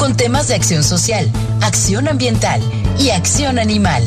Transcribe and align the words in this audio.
con 0.00 0.16
temas 0.16 0.48
de 0.48 0.54
acción 0.54 0.82
social, 0.82 1.30
acción 1.60 2.08
ambiental 2.08 2.62
y 2.98 3.10
acción 3.10 3.58
animal. 3.58 4.02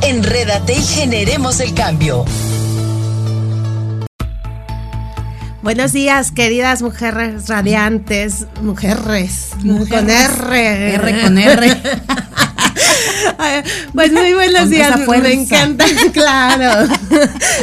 Enrédate 0.00 0.72
y 0.72 0.82
generemos 0.82 1.60
el 1.60 1.74
cambio. 1.74 2.24
Buenos 5.62 5.92
días, 5.92 6.32
queridas 6.32 6.80
mujeres 6.80 7.46
radiantes, 7.48 8.46
mujeres, 8.62 9.50
con 9.90 10.08
R. 10.08 10.94
R 10.94 11.22
con 11.22 11.36
R. 11.36 11.76
Pues 13.94 14.12
muy 14.12 14.34
buenos 14.34 14.70
días, 14.70 15.00
me 15.06 15.32
encanta, 15.32 15.84
claro, 16.12 16.92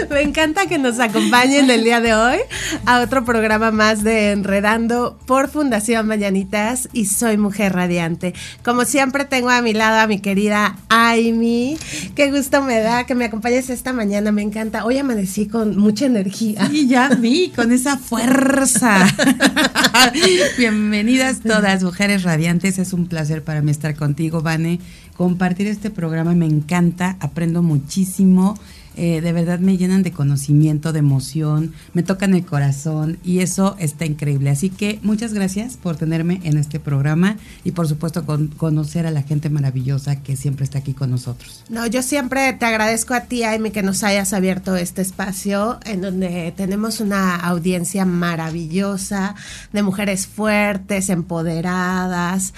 me 0.10 0.22
encanta 0.22 0.66
que 0.66 0.78
nos 0.78 1.00
acompañen 1.00 1.70
el 1.70 1.84
día 1.84 2.00
de 2.00 2.14
hoy 2.14 2.38
a 2.86 3.02
otro 3.02 3.26
programa 3.26 3.72
más 3.72 4.04
de 4.04 4.32
Enredando 4.32 5.20
por 5.26 5.50
Fundación 5.50 6.08
Mañanitas 6.08 6.90
y 6.94 7.06
soy 7.06 7.38
Mujer 7.38 7.74
Radiante. 7.74 8.34
Como 8.64 8.86
siempre 8.86 9.26
tengo 9.26 9.50
a 9.50 9.62
mi 9.62 9.74
lado 9.74 10.00
a 10.00 10.08
mi 10.08 10.20
querida 10.20 10.78
Aimi, 10.90 11.78
qué 12.16 12.32
gusto 12.32 12.62
me 12.62 12.80
da 12.80 13.06
que 13.06 13.14
me 13.14 13.26
acompañes 13.26 13.70
esta 13.70 13.94
mañana, 13.94 14.32
me 14.32 14.42
encanta. 14.42 14.86
Hoy 14.86 14.98
amanecí 14.98 15.48
con 15.48 15.78
mucha 15.78 16.06
energía. 16.06 16.70
Y 16.72 16.88
ya 16.88 17.10
vi, 17.10 17.52
con 17.56 17.72
esa 17.72 17.98
fuerza. 17.98 19.06
Bienvenidas 20.58 21.42
todas, 21.42 21.84
mujeres 21.84 22.24
radiantes, 22.24 22.80
es 22.80 22.94
un 22.94 23.08
placer 23.08 23.44
para 23.44 23.62
mí 23.62 23.72
estar 23.72 23.96
contigo, 23.96 24.42
Vane 24.42 24.80
compartir 25.22 25.68
este 25.68 25.92
programa 25.92 26.34
me 26.34 26.48
encanta, 26.48 27.16
aprendo 27.20 27.62
muchísimo. 27.62 28.58
Eh, 28.98 29.22
de 29.22 29.32
verdad 29.32 29.60
me 29.60 29.78
llenan 29.78 30.02
de 30.02 30.12
conocimiento, 30.12 30.92
de 30.92 31.00
emoción, 31.00 31.74
me 31.94 32.02
tocan 32.02 32.34
el 32.34 32.44
corazón 32.44 33.20
y 33.24 33.40
eso 33.40 33.76
está 33.78 34.06
increíble. 34.06 34.50
Así 34.50 34.72
que 34.72 35.00
muchas 35.04 35.34
gracias 35.34 35.78
por 35.78 35.96
tenerme 35.96 36.42
en 36.44 36.58
este 36.58 36.80
programa 36.80 37.38
y 37.64 37.72
por 37.72 37.88
supuesto 37.88 38.26
con, 38.26 38.48
conocer 38.48 39.06
a 39.06 39.12
la 39.12 39.22
gente 39.22 39.52
maravillosa 39.52 40.16
que 40.24 40.36
siempre 40.36 40.64
está 40.64 40.80
aquí 40.80 40.94
con 40.94 41.12
nosotros. 41.12 41.64
No, 41.70 41.86
yo 41.86 42.02
siempre 42.02 42.52
te 42.54 42.66
agradezco 42.66 43.14
a 43.14 43.22
ti, 43.22 43.44
Amy, 43.44 43.70
que 43.70 43.84
nos 43.84 44.04
hayas 44.04 44.34
abierto 44.34 44.76
este 44.76 45.04
espacio 45.04 45.80
en 45.86 46.02
donde 46.02 46.52
tenemos 46.58 47.00
una 47.00 47.36
audiencia 47.36 48.06
maravillosa 48.06 49.36
de 49.72 49.84
mujeres 49.84 50.26
fuertes, 50.26 51.10
empoderadas. 51.10 52.54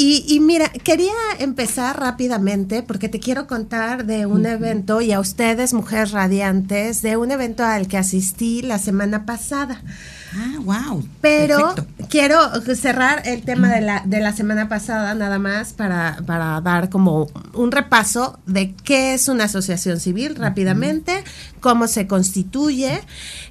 Y, 0.00 0.38
mira, 0.38 0.68
quería 0.68 1.10
empezar 1.40 1.98
rápidamente 1.98 2.84
porque 2.84 3.08
te 3.08 3.18
quiero 3.18 3.48
contar 3.48 4.06
de 4.06 4.26
un 4.26 4.46
evento 4.46 5.00
y 5.00 5.10
a 5.10 5.18
ustedes, 5.18 5.74
mujeres 5.74 6.12
radiantes, 6.12 7.02
de 7.02 7.16
un 7.16 7.32
evento 7.32 7.64
al 7.64 7.88
que 7.88 7.98
asistí 7.98 8.62
la 8.62 8.78
semana 8.78 9.26
pasada. 9.26 9.82
Ah, 10.36 10.60
wow. 10.60 11.04
Pero 11.20 11.74
quiero 12.08 12.38
cerrar 12.76 13.22
el 13.24 13.42
tema 13.42 13.74
de 13.74 13.80
la, 13.80 14.02
de 14.06 14.20
la 14.20 14.32
semana 14.32 14.68
pasada 14.68 15.16
nada 15.16 15.40
más 15.40 15.72
para, 15.72 16.18
para 16.24 16.60
dar 16.60 16.90
como 16.90 17.26
un 17.54 17.72
repaso 17.72 18.38
de 18.46 18.74
qué 18.84 19.14
es 19.14 19.26
una 19.26 19.44
asociación 19.44 19.98
civil 19.98 20.36
rápidamente, 20.36 21.24
cómo 21.58 21.88
se 21.88 22.06
constituye, 22.06 23.00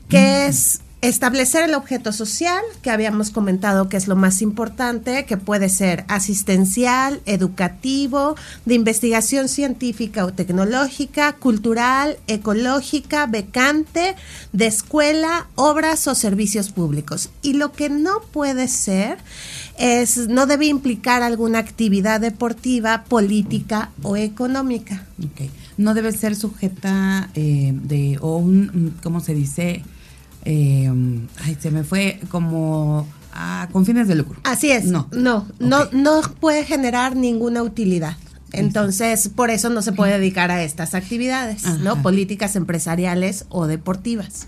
qué 0.08 0.48
es 0.48 0.80
Establecer 1.02 1.64
el 1.64 1.76
objeto 1.76 2.12
social, 2.12 2.64
que 2.82 2.90
habíamos 2.90 3.30
comentado 3.30 3.88
que 3.88 3.98
es 3.98 4.08
lo 4.08 4.16
más 4.16 4.42
importante, 4.42 5.26
que 5.26 5.38
puede 5.38 5.70
ser 5.70 6.06
asistencial, 6.08 7.22
educativo, 7.28 8.36
de 8.66 8.74
investigación 8.74 9.48
científica 9.48 10.26
o 10.26 10.34
tecnológica, 10.34 11.34
cultural, 11.34 12.18
ecológica, 12.26 13.28
becante, 13.28 14.16
de 14.54 14.66
escuela, 14.66 15.46
obras 15.54 16.08
o 16.08 16.16
servicios 16.16 16.72
públicos. 16.72 17.30
Y 17.44 17.54
lo 17.54 17.74
que 17.74 17.90
no 17.90 18.22
puede 18.32 18.68
ser 18.68 19.20
es, 19.78 20.28
no 20.28 20.48
debe 20.48 20.66
implicar 20.66 21.22
alguna 21.22 21.60
actividad 21.60 22.22
deportiva, 22.22 23.04
política 23.04 23.92
o 24.02 24.18
económica. 24.18 25.06
No 25.78 25.94
debe 25.94 26.12
ser 26.12 26.36
sujeta 26.36 27.30
eh, 27.36 27.72
de, 27.72 28.18
o 28.20 28.38
un, 28.38 28.96
¿cómo 29.04 29.20
se 29.20 29.36
dice? 29.36 29.84
Eh, 30.50 30.90
ay, 31.44 31.58
se 31.60 31.72
me 31.72 31.84
fue 31.84 32.22
como 32.30 33.06
a, 33.34 33.68
con 33.74 33.86
fines 33.86 34.08
de 34.08 34.16
lucro. 34.16 34.40
Así 34.46 34.72
es. 34.72 34.86
No, 34.86 35.10
no, 35.12 35.46
no, 35.60 35.90
no 35.92 36.22
puede 36.40 36.64
generar 36.64 37.18
ninguna 37.18 37.64
utilidad. 37.64 38.16
Entonces, 38.54 39.28
por 39.28 39.50
eso 39.50 39.70
no 39.70 39.82
se 39.82 39.92
puede 39.92 40.14
dedicar 40.14 40.50
a 40.52 40.64
estas 40.64 40.96
actividades, 40.96 41.64
¿no? 41.82 42.02
Políticas 42.02 42.56
empresariales 42.56 43.46
o 43.50 43.68
deportivas. 43.68 44.48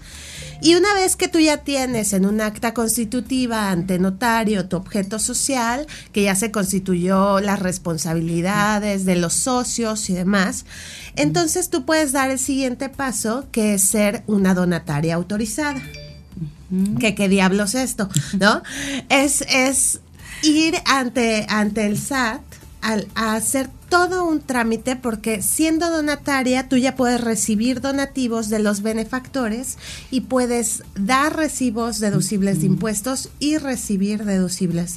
Y 0.62 0.76
una 0.76 0.94
vez 0.94 1.16
que 1.16 1.30
tú 1.30 1.40
ya 1.40 1.58
tienes 1.58 2.12
en 2.14 2.26
un 2.26 2.42
acta 2.42 2.74
constitutiva 2.74 3.72
ante 3.72 3.98
notario 3.98 4.68
tu 4.68 4.76
objeto 4.76 5.18
social, 5.18 5.88
que 6.12 6.24
ya 6.24 6.36
se 6.36 6.52
constituyó 6.52 7.40
las 7.40 7.60
responsabilidades 7.60 9.06
de 9.06 9.16
los 9.16 9.34
socios 9.34 10.10
y 10.10 10.14
demás, 10.14 10.66
entonces 11.16 11.70
tú 11.70 11.86
puedes 11.86 12.12
dar 12.12 12.30
el 12.30 12.40
siguiente 12.40 12.90
paso, 12.90 13.48
que 13.52 13.76
es 13.76 13.84
ser 13.84 14.24
una 14.28 14.54
donataria 14.54 15.16
autorizada. 15.16 15.82
¿Qué, 17.00 17.16
¿Qué 17.16 17.30
diablos 17.30 17.74
es 17.76 17.92
esto? 17.92 18.10
¿No? 18.40 18.62
es, 19.10 19.42
es 19.50 20.02
ir 20.44 20.76
ante, 20.86 21.46
ante 21.50 21.86
el 21.86 21.98
SAT 21.98 22.42
al, 22.82 23.08
a 23.16 23.36
hacer 23.36 23.70
todo 23.90 24.24
un 24.24 24.40
trámite 24.40 24.96
porque 24.96 25.42
siendo 25.42 25.90
donataria 25.90 26.70
tú 26.70 26.78
ya 26.78 26.96
puedes 26.96 27.20
recibir 27.20 27.82
donativos 27.82 28.50
de 28.50 28.60
los 28.60 28.82
benefactores 28.82 29.78
y 30.12 30.22
puedes 30.22 30.84
dar 30.96 31.36
recibos 31.36 32.00
deducibles 32.00 32.62
de 32.62 32.68
impuestos 32.68 33.30
y 33.40 33.58
recibir 33.58 34.26
deducibles 34.26 34.96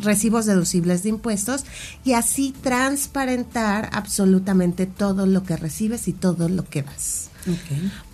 recibos 0.00 0.46
deducibles 0.46 1.04
de 1.04 1.10
impuestos 1.10 1.64
y 2.04 2.14
así 2.14 2.54
transparentar 2.60 3.88
absolutamente 3.92 4.86
todo 4.86 5.26
lo 5.26 5.44
que 5.44 5.56
recibes 5.56 6.08
y 6.08 6.12
todo 6.12 6.48
lo 6.48 6.64
que 6.68 6.82
das. 6.82 7.30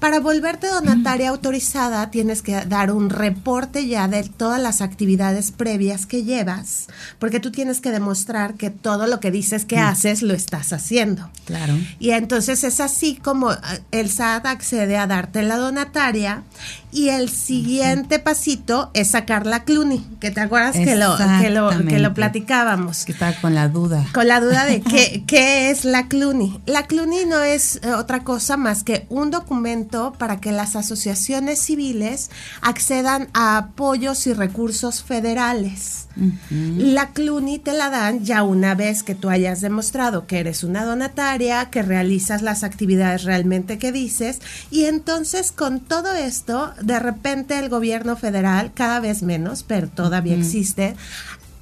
Para 0.00 0.18
volverte 0.18 0.66
donataria 0.66 1.28
autorizada 1.28 2.10
tienes 2.10 2.40
que 2.40 2.64
dar 2.64 2.90
un 2.90 3.10
reporte 3.10 3.86
ya 3.86 4.08
de 4.08 4.22
todas 4.22 4.60
las 4.60 4.80
actividades 4.80 5.50
previas 5.50 6.06
que 6.06 6.24
llevas, 6.24 6.86
porque 7.18 7.38
tú 7.38 7.52
tienes 7.52 7.80
que 7.80 7.90
demostrar 7.90 8.54
que 8.54 8.70
todo 8.70 9.06
lo 9.06 9.20
que 9.20 9.30
dices 9.30 9.66
que 9.66 9.76
mm. 9.76 9.80
haces 9.80 10.22
lo 10.22 10.32
estás 10.32 10.72
haciendo. 10.72 11.30
Claro. 11.44 11.74
Y 11.98 12.12
entonces 12.12 12.64
es 12.64 12.80
así 12.80 13.16
como 13.16 13.52
eh, 13.52 13.56
el 13.90 14.08
SAT 14.08 14.46
accede 14.46 14.96
a 14.96 15.06
darte 15.06 15.42
la 15.42 15.58
donataria 15.58 16.44
y 16.92 17.10
el 17.10 17.28
siguiente 17.28 18.18
pasito 18.18 18.90
es 18.94 19.10
sacar 19.10 19.46
la 19.46 19.64
CLUNY, 19.64 20.04
que 20.18 20.30
te 20.30 20.40
acuerdas 20.40 20.76
que 20.76 20.96
lo, 20.96 21.16
que 21.40 21.50
lo, 21.50 21.68
que 21.86 21.98
lo 21.98 22.14
platicábamos. 22.14 23.04
Que 23.04 23.12
estaba 23.12 23.34
con 23.34 23.54
la 23.54 23.68
duda. 23.68 24.06
Con 24.14 24.28
la 24.28 24.40
duda 24.40 24.64
de 24.64 24.80
qué, 24.80 25.24
qué 25.26 25.70
es 25.70 25.84
la 25.84 26.08
CLUNY. 26.08 26.62
La 26.64 26.86
CLUNY 26.86 27.26
no 27.26 27.42
es 27.42 27.80
eh, 27.82 27.92
otra 27.92 28.24
cosa 28.24 28.56
más 28.56 28.82
que 28.82 29.06
un 29.10 29.30
documento 29.30 29.89
para 30.18 30.40
que 30.40 30.52
las 30.52 30.76
asociaciones 30.76 31.58
civiles 31.60 32.30
accedan 32.60 33.28
a 33.34 33.56
apoyos 33.56 34.26
y 34.26 34.32
recursos 34.32 35.02
federales. 35.02 36.06
La 36.50 37.10
CLUNY 37.10 37.60
te 37.60 37.72
la 37.72 37.88
dan 37.88 38.24
ya 38.24 38.42
una 38.42 38.74
vez 38.74 39.02
que 39.02 39.14
tú 39.14 39.30
hayas 39.30 39.60
demostrado 39.60 40.26
que 40.26 40.38
eres 40.38 40.64
una 40.64 40.84
donataria, 40.84 41.70
que 41.70 41.82
realizas 41.82 42.42
las 42.42 42.62
actividades 42.62 43.24
realmente 43.24 43.78
que 43.78 43.92
dices, 43.92 44.40
y 44.70 44.84
entonces 44.84 45.52
con 45.52 45.80
todo 45.80 46.12
esto, 46.14 46.72
de 46.82 46.98
repente 46.98 47.58
el 47.58 47.68
gobierno 47.68 48.16
federal, 48.16 48.72
cada 48.74 49.00
vez 49.00 49.22
menos, 49.22 49.62
pero 49.62 49.88
todavía 49.88 50.36
existe, 50.36 50.94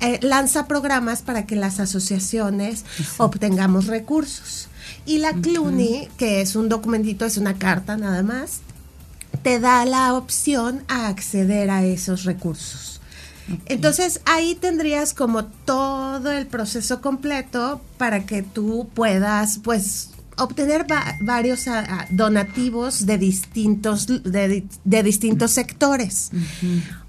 eh, 0.01 0.19
lanza 0.23 0.67
programas 0.67 1.23
para 1.23 1.45
que 1.45 1.57
las 1.57 1.81
asociaciones 1.81 2.85
obtengamos 3.19 3.87
recursos. 3.87 4.69
Y 5.07 5.19
la 5.19 5.33
CLUNY, 5.33 6.09
que 6.17 6.41
es 6.41 6.57
un 6.57 6.69
documentito, 6.69 7.25
es 7.25 7.37
una 7.37 7.55
carta 7.55 7.97
nada 7.97 8.23
más, 8.23 8.61
te 9.43 9.61
da 9.61 9.85
la 9.85 10.15
opción 10.15 10.83
a 10.89 11.09
acceder 11.09 11.71
a 11.71 11.85
esos 11.85 12.25
recursos. 12.25 13.01
Entonces 13.67 14.21
ahí 14.27 14.55
tendrías 14.55 15.15
como 15.15 15.45
todo 15.47 16.31
el 16.31 16.47
proceso 16.47 17.01
completo 17.01 17.81
para 17.97 18.27
que 18.27 18.43
tú 18.43 18.89
puedas 18.93 19.61
pues 19.63 20.11
obtener 20.39 20.87
varios 21.21 21.67
donativos 22.11 23.07
de 23.07 23.19
distintos, 23.19 24.07
de, 24.07 25.03
distintos 25.03 25.51
sectores. 25.53 26.31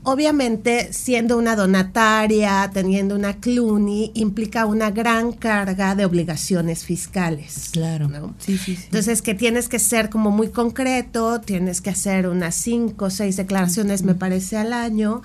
Obviamente, 0.04 0.94
siendo 0.94 1.38
una 1.38 1.56
donataria, 1.56 2.70
teniendo 2.74 3.16
una 3.16 3.36
CLUNY, 3.36 4.12
implica 4.16 4.66
una 4.66 4.92
gran 4.92 5.34
carga 5.34 5.94
de 5.94 6.06
obligaciones 6.06 6.86
fiscales. 6.86 7.70
Claro. 7.72 8.10
Entonces, 8.48 9.22
que 9.22 9.36
tienes 9.36 9.68
que 9.68 9.78
ser 9.78 10.10
como 10.10 10.32
muy 10.32 10.50
concreto, 10.50 11.42
tienes 11.42 11.82
que 11.82 11.90
hacer 11.90 12.28
unas 12.28 12.56
cinco 12.56 13.06
o 13.06 13.10
seis 13.10 13.36
declaraciones, 13.36 14.04
me 14.04 14.16
parece, 14.16 14.58
al 14.58 14.74
año. 14.74 15.22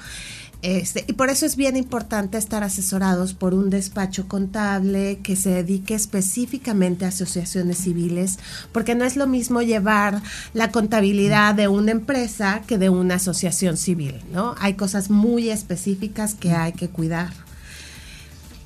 Este, 0.64 1.04
y 1.06 1.12
por 1.12 1.28
eso 1.28 1.44
es 1.44 1.56
bien 1.56 1.76
importante 1.76 2.38
estar 2.38 2.64
asesorados 2.64 3.34
por 3.34 3.52
un 3.52 3.68
despacho 3.68 4.28
contable 4.28 5.18
que 5.22 5.36
se 5.36 5.50
dedique 5.50 5.92
específicamente 5.92 7.04
a 7.04 7.08
asociaciones 7.08 7.76
civiles, 7.76 8.38
porque 8.72 8.94
no 8.94 9.04
es 9.04 9.16
lo 9.16 9.26
mismo 9.26 9.60
llevar 9.60 10.22
la 10.54 10.70
contabilidad 10.70 11.54
de 11.54 11.68
una 11.68 11.90
empresa 11.90 12.62
que 12.66 12.78
de 12.78 12.88
una 12.88 13.16
asociación 13.16 13.76
civil, 13.76 14.14
¿no? 14.32 14.54
Hay 14.58 14.72
cosas 14.72 15.10
muy 15.10 15.50
específicas 15.50 16.32
que 16.32 16.52
hay 16.52 16.72
que 16.72 16.88
cuidar. 16.88 17.34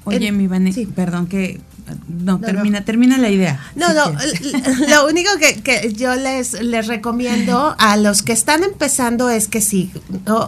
Oye, 0.04 0.30
mi 0.30 0.46
Vanessa, 0.46 0.80
perdón 0.94 1.26
que 1.26 1.60
no, 2.08 2.40
termina, 2.40 2.84
termina 2.84 3.18
la 3.18 3.30
idea. 3.30 3.60
No, 3.74 3.92
no, 3.92 4.12
lo 4.88 5.06
único 5.06 5.30
que, 5.38 5.92
yo 5.92 6.14
les, 6.14 6.60
les 6.62 6.86
recomiendo 6.86 7.74
a 7.78 7.96
los 7.96 8.22
que 8.22 8.32
están 8.32 8.64
empezando 8.64 9.30
es 9.30 9.48
que 9.48 9.60
sí, 9.60 9.90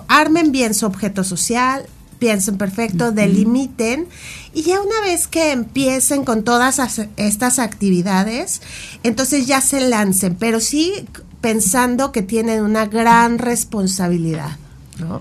armen 0.08 0.52
bien 0.52 0.74
su 0.74 0.86
objeto 0.86 1.24
social, 1.24 1.86
piensen 2.18 2.58
perfecto, 2.58 3.10
delimiten 3.12 4.06
y 4.54 4.62
ya 4.62 4.80
una 4.80 5.00
vez 5.00 5.26
que 5.26 5.52
empiecen 5.52 6.24
con 6.24 6.44
todas 6.44 6.80
estas 7.16 7.58
actividades, 7.58 8.62
entonces 9.02 9.46
ya 9.46 9.60
se 9.60 9.80
lancen, 9.80 10.36
pero 10.36 10.60
sí 10.60 10.92
pensando 11.40 12.12
que 12.12 12.22
tienen 12.22 12.62
una 12.62 12.86
gran 12.86 13.38
responsabilidad. 13.38 14.58
¿No? 15.00 15.20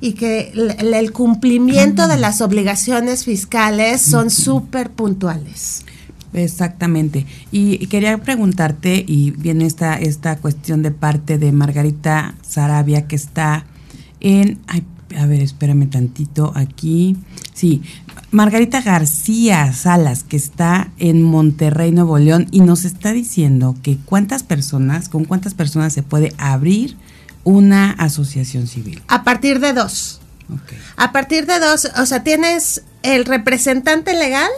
y 0.00 0.12
que 0.12 0.52
el, 0.78 1.12
cumplimiento 1.12 2.08
de 2.08 2.16
las 2.16 2.40
obligaciones 2.40 3.24
fiscales 3.24 4.00
son 4.00 4.30
súper 4.30 4.90
puntuales. 4.90 5.84
Exactamente. 6.32 7.26
Y, 7.50 7.86
quería 7.86 8.16
preguntarte, 8.18 9.04
y 9.06 9.32
viene 9.32 9.66
esta, 9.66 9.96
esta 9.96 10.36
cuestión 10.36 10.82
de 10.82 10.90
parte 10.90 11.38
de 11.38 11.52
Margarita 11.52 12.34
Sarabia, 12.42 13.06
que 13.06 13.16
está 13.16 13.66
en... 14.20 14.58
Ay, 14.66 14.84
a 15.18 15.26
ver, 15.26 15.40
espérame 15.40 15.90
tantito 15.90 16.52
aquí. 16.54 17.16
Sí, 17.52 17.82
Margarita 18.30 18.80
García 18.80 19.72
Salas, 19.72 20.22
que 20.22 20.36
está 20.36 20.92
en 20.98 21.22
Monterrey, 21.22 21.90
Nuevo 21.90 22.16
León, 22.18 22.46
y 22.52 22.60
nos 22.60 22.84
está 22.84 23.12
diciendo 23.12 23.74
que 23.82 23.96
cuántas 23.96 24.44
personas, 24.44 25.08
con 25.08 25.24
cuántas 25.24 25.54
personas 25.54 25.92
se 25.92 26.04
puede 26.04 26.32
abrir 26.38 26.96
una 27.44 27.92
asociación 27.92 28.66
civil? 28.66 29.02
A 29.08 29.24
partir 29.24 29.60
de 29.60 29.72
dos. 29.72 30.20
A 30.96 31.12
partir 31.12 31.46
de 31.46 31.60
dos, 31.60 31.88
o 31.96 32.06
sea, 32.06 32.24
tienes 32.24 32.82
el 33.02 33.24
representante 33.24 34.14
legal 34.14 34.50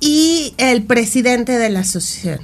y 0.00 0.54
el 0.56 0.84
presidente 0.84 1.58
de 1.58 1.68
la 1.68 1.80
asociación. 1.80 2.40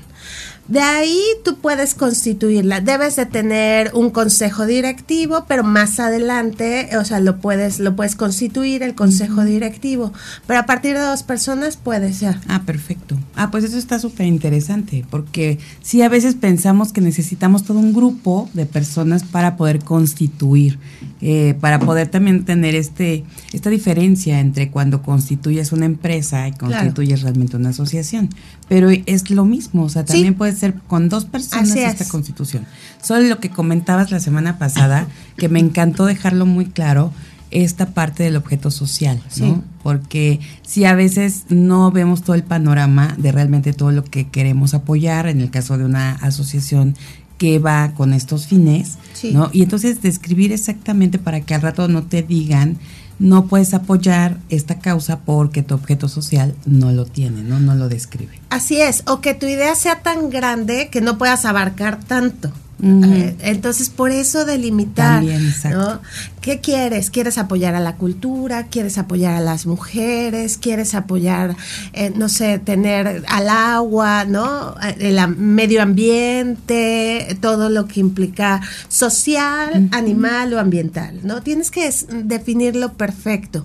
De 0.68 0.80
ahí 0.80 1.20
tú 1.44 1.56
puedes 1.58 1.94
constituirla. 1.94 2.80
Debes 2.80 3.16
de 3.16 3.26
tener 3.26 3.90
un 3.94 4.10
consejo 4.10 4.64
directivo, 4.64 5.44
pero 5.48 5.64
más 5.64 5.98
adelante, 5.98 6.96
o 6.96 7.04
sea, 7.04 7.18
lo 7.20 7.38
puedes, 7.40 7.80
lo 7.80 7.96
puedes 7.96 8.14
constituir 8.14 8.82
el 8.82 8.94
consejo 8.94 9.44
directivo. 9.44 10.12
Pero 10.46 10.60
a 10.60 10.66
partir 10.66 10.94
de 10.94 11.00
dos 11.00 11.24
personas 11.24 11.76
puede 11.76 12.12
ser. 12.12 12.36
Ah, 12.46 12.62
perfecto. 12.64 13.18
Ah, 13.34 13.50
pues 13.50 13.64
eso 13.64 13.76
está 13.76 13.98
súper 13.98 14.26
interesante, 14.26 15.04
porque 15.10 15.58
sí 15.82 16.00
a 16.02 16.08
veces 16.08 16.36
pensamos 16.36 16.92
que 16.92 17.00
necesitamos 17.00 17.64
todo 17.64 17.78
un 17.78 17.92
grupo 17.92 18.48
de 18.54 18.64
personas 18.64 19.24
para 19.24 19.56
poder 19.56 19.80
constituir, 19.80 20.78
eh, 21.20 21.54
para 21.60 21.80
poder 21.80 22.08
también 22.08 22.44
tener 22.44 22.76
este, 22.76 23.24
esta 23.52 23.68
diferencia 23.68 24.38
entre 24.38 24.70
cuando 24.70 25.02
constituyes 25.02 25.72
una 25.72 25.86
empresa 25.86 26.46
y 26.46 26.52
constituyes 26.52 27.22
realmente 27.22 27.56
una 27.56 27.70
asociación. 27.70 28.30
Pero 28.72 28.88
es 28.88 29.30
lo 29.30 29.44
mismo, 29.44 29.82
o 29.82 29.88
sea, 29.90 30.02
también 30.02 30.32
puede 30.32 30.56
ser 30.56 30.72
con 30.86 31.10
dos 31.10 31.26
personas 31.26 31.76
esta 31.76 32.08
constitución. 32.08 32.64
Solo 33.02 33.28
lo 33.28 33.38
que 33.38 33.50
comentabas 33.50 34.10
la 34.10 34.18
semana 34.18 34.58
pasada, 34.58 35.08
que 35.36 35.50
me 35.50 35.60
encantó 35.60 36.06
dejarlo 36.06 36.46
muy 36.46 36.64
claro, 36.64 37.12
esta 37.50 37.90
parte 37.90 38.22
del 38.22 38.34
objeto 38.34 38.70
social, 38.70 39.22
¿no? 39.36 39.62
Porque 39.82 40.40
si 40.62 40.86
a 40.86 40.94
veces 40.94 41.44
no 41.50 41.90
vemos 41.90 42.22
todo 42.22 42.34
el 42.34 42.44
panorama 42.44 43.14
de 43.18 43.30
realmente 43.30 43.74
todo 43.74 43.90
lo 43.92 44.04
que 44.04 44.28
queremos 44.28 44.72
apoyar, 44.72 45.28
en 45.28 45.42
el 45.42 45.50
caso 45.50 45.76
de 45.76 45.84
una 45.84 46.12
asociación 46.12 46.96
que 47.36 47.58
va 47.58 47.92
con 47.92 48.14
estos 48.14 48.46
fines, 48.46 48.96
¿no? 49.34 49.50
Y 49.52 49.64
entonces 49.64 50.00
describir 50.00 50.50
exactamente 50.50 51.18
para 51.18 51.42
que 51.42 51.54
al 51.54 51.60
rato 51.60 51.88
no 51.88 52.04
te 52.04 52.22
digan 52.22 52.78
no 53.18 53.46
puedes 53.46 53.74
apoyar 53.74 54.38
esta 54.48 54.78
causa 54.78 55.20
porque 55.20 55.62
tu 55.62 55.74
objeto 55.74 56.08
social 56.08 56.54
no 56.66 56.92
lo 56.92 57.04
tiene, 57.04 57.42
¿no? 57.42 57.60
No 57.60 57.74
lo 57.74 57.88
describe. 57.88 58.40
Así 58.50 58.80
es, 58.80 59.02
o 59.06 59.20
que 59.20 59.34
tu 59.34 59.46
idea 59.46 59.74
sea 59.74 60.02
tan 60.02 60.30
grande 60.30 60.88
que 60.90 61.00
no 61.00 61.18
puedas 61.18 61.44
abarcar 61.44 62.00
tanto. 62.04 62.52
Eh, 62.84 63.36
entonces, 63.42 63.90
por 63.90 64.10
eso 64.10 64.44
delimitar, 64.44 65.22
¿no? 65.22 66.00
¿Qué 66.42 66.58
quieres? 66.58 67.10
¿Quieres 67.10 67.38
apoyar 67.38 67.76
a 67.76 67.80
la 67.80 67.94
cultura? 67.94 68.66
¿Quieres 68.66 68.98
apoyar 68.98 69.36
a 69.36 69.40
las 69.40 69.64
mujeres? 69.64 70.58
¿Quieres 70.58 70.92
apoyar, 70.96 71.56
eh, 71.92 72.12
no 72.16 72.28
sé, 72.28 72.58
tener 72.58 73.22
al 73.28 73.48
agua, 73.48 74.24
¿no? 74.24 74.74
El 74.98 75.20
medio 75.36 75.82
ambiente, 75.82 77.38
todo 77.40 77.68
lo 77.68 77.86
que 77.86 78.00
implica 78.00 78.60
social, 78.88 79.88
animal 79.92 80.52
o 80.54 80.58
ambiental, 80.58 81.20
¿no? 81.22 81.42
Tienes 81.42 81.70
que 81.70 81.88
definirlo 82.24 82.94
perfecto. 82.94 83.64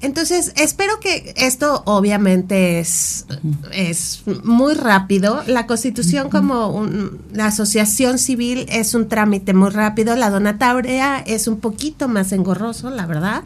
Entonces, 0.00 0.54
espero 0.56 1.00
que 1.00 1.34
esto 1.36 1.82
obviamente 1.84 2.80
es, 2.80 3.26
es 3.70 4.22
muy 4.44 4.72
rápido. 4.72 5.42
La 5.46 5.66
constitución 5.66 6.30
como 6.30 6.88
la 7.34 7.46
asociación 7.48 8.18
civil 8.18 8.64
es 8.70 8.94
un 8.94 9.08
trámite 9.08 9.52
muy 9.52 9.68
rápido, 9.68 10.16
la 10.16 10.30
donataria 10.30 11.18
es 11.18 11.48
un 11.48 11.60
poquito 11.60 12.08
más 12.08 12.13
engorroso, 12.32 12.90
la 12.90 13.06
verdad. 13.06 13.42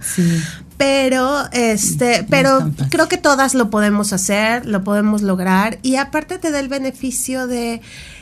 Pero 0.77 1.51
este, 1.53 2.25
pero 2.29 2.71
creo 2.91 3.09
que 3.09 3.17
todas 3.17 3.55
lo 3.55 3.71
podemos 3.71 4.13
hacer, 4.13 4.67
lo 4.67 4.85
podemos 4.85 5.23
lograr 5.23 5.79
y 5.83 5.97
aparte 5.97 6.39
te 6.39 6.51
da 6.51 6.61
el 6.61 6.69
beneficio 6.69 7.47
de 7.47 7.81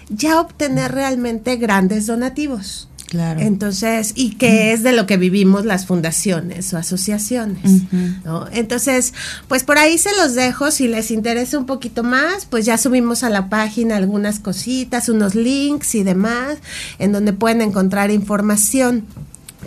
ya 0.08 0.40
obtener 0.40 0.92
realmente 0.92 1.56
grandes 1.56 2.06
donativos. 2.06 2.88
Claro. 3.06 3.40
Entonces, 3.40 4.12
y 4.16 4.30
que 4.34 4.72
es 4.72 4.82
de 4.82 4.92
lo 4.92 5.06
que 5.06 5.16
vivimos 5.16 5.64
las 5.64 5.86
fundaciones 5.86 6.72
o 6.74 6.76
asociaciones. 6.76 7.82
¿no? 8.24 8.46
Entonces, 8.52 9.14
pues 9.46 9.62
por 9.62 9.78
ahí 9.78 9.96
se 9.96 10.10
los 10.16 10.34
dejo. 10.34 10.72
Si 10.72 10.88
les 10.88 11.12
interesa 11.12 11.56
un 11.56 11.66
poquito 11.66 12.02
más, 12.02 12.46
pues 12.46 12.66
ya 12.66 12.76
subimos 12.76 13.22
a 13.22 13.30
la 13.30 13.48
página 13.48 13.96
algunas 13.96 14.40
cositas, 14.40 15.08
unos 15.08 15.36
links 15.36 15.94
y 15.94 16.02
demás, 16.02 16.58
en 16.98 17.12
donde 17.12 17.32
pueden 17.32 17.62
encontrar 17.62 18.10
información. 18.10 19.04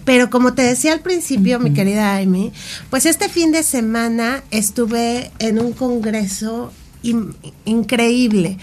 Pero 0.06 0.30
como 0.30 0.54
te 0.54 0.62
decía 0.62 0.94
al 0.94 1.02
principio, 1.02 1.60
mi 1.60 1.74
querida 1.74 2.18
Amy, 2.18 2.52
pues 2.90 3.06
este 3.06 3.30
fin 3.30 3.52
de 3.52 3.64
semana 3.64 4.44
estuve 4.52 5.32
en 5.40 5.60
un 5.60 5.74
congreso 5.74 6.72
increíble. 7.66 8.58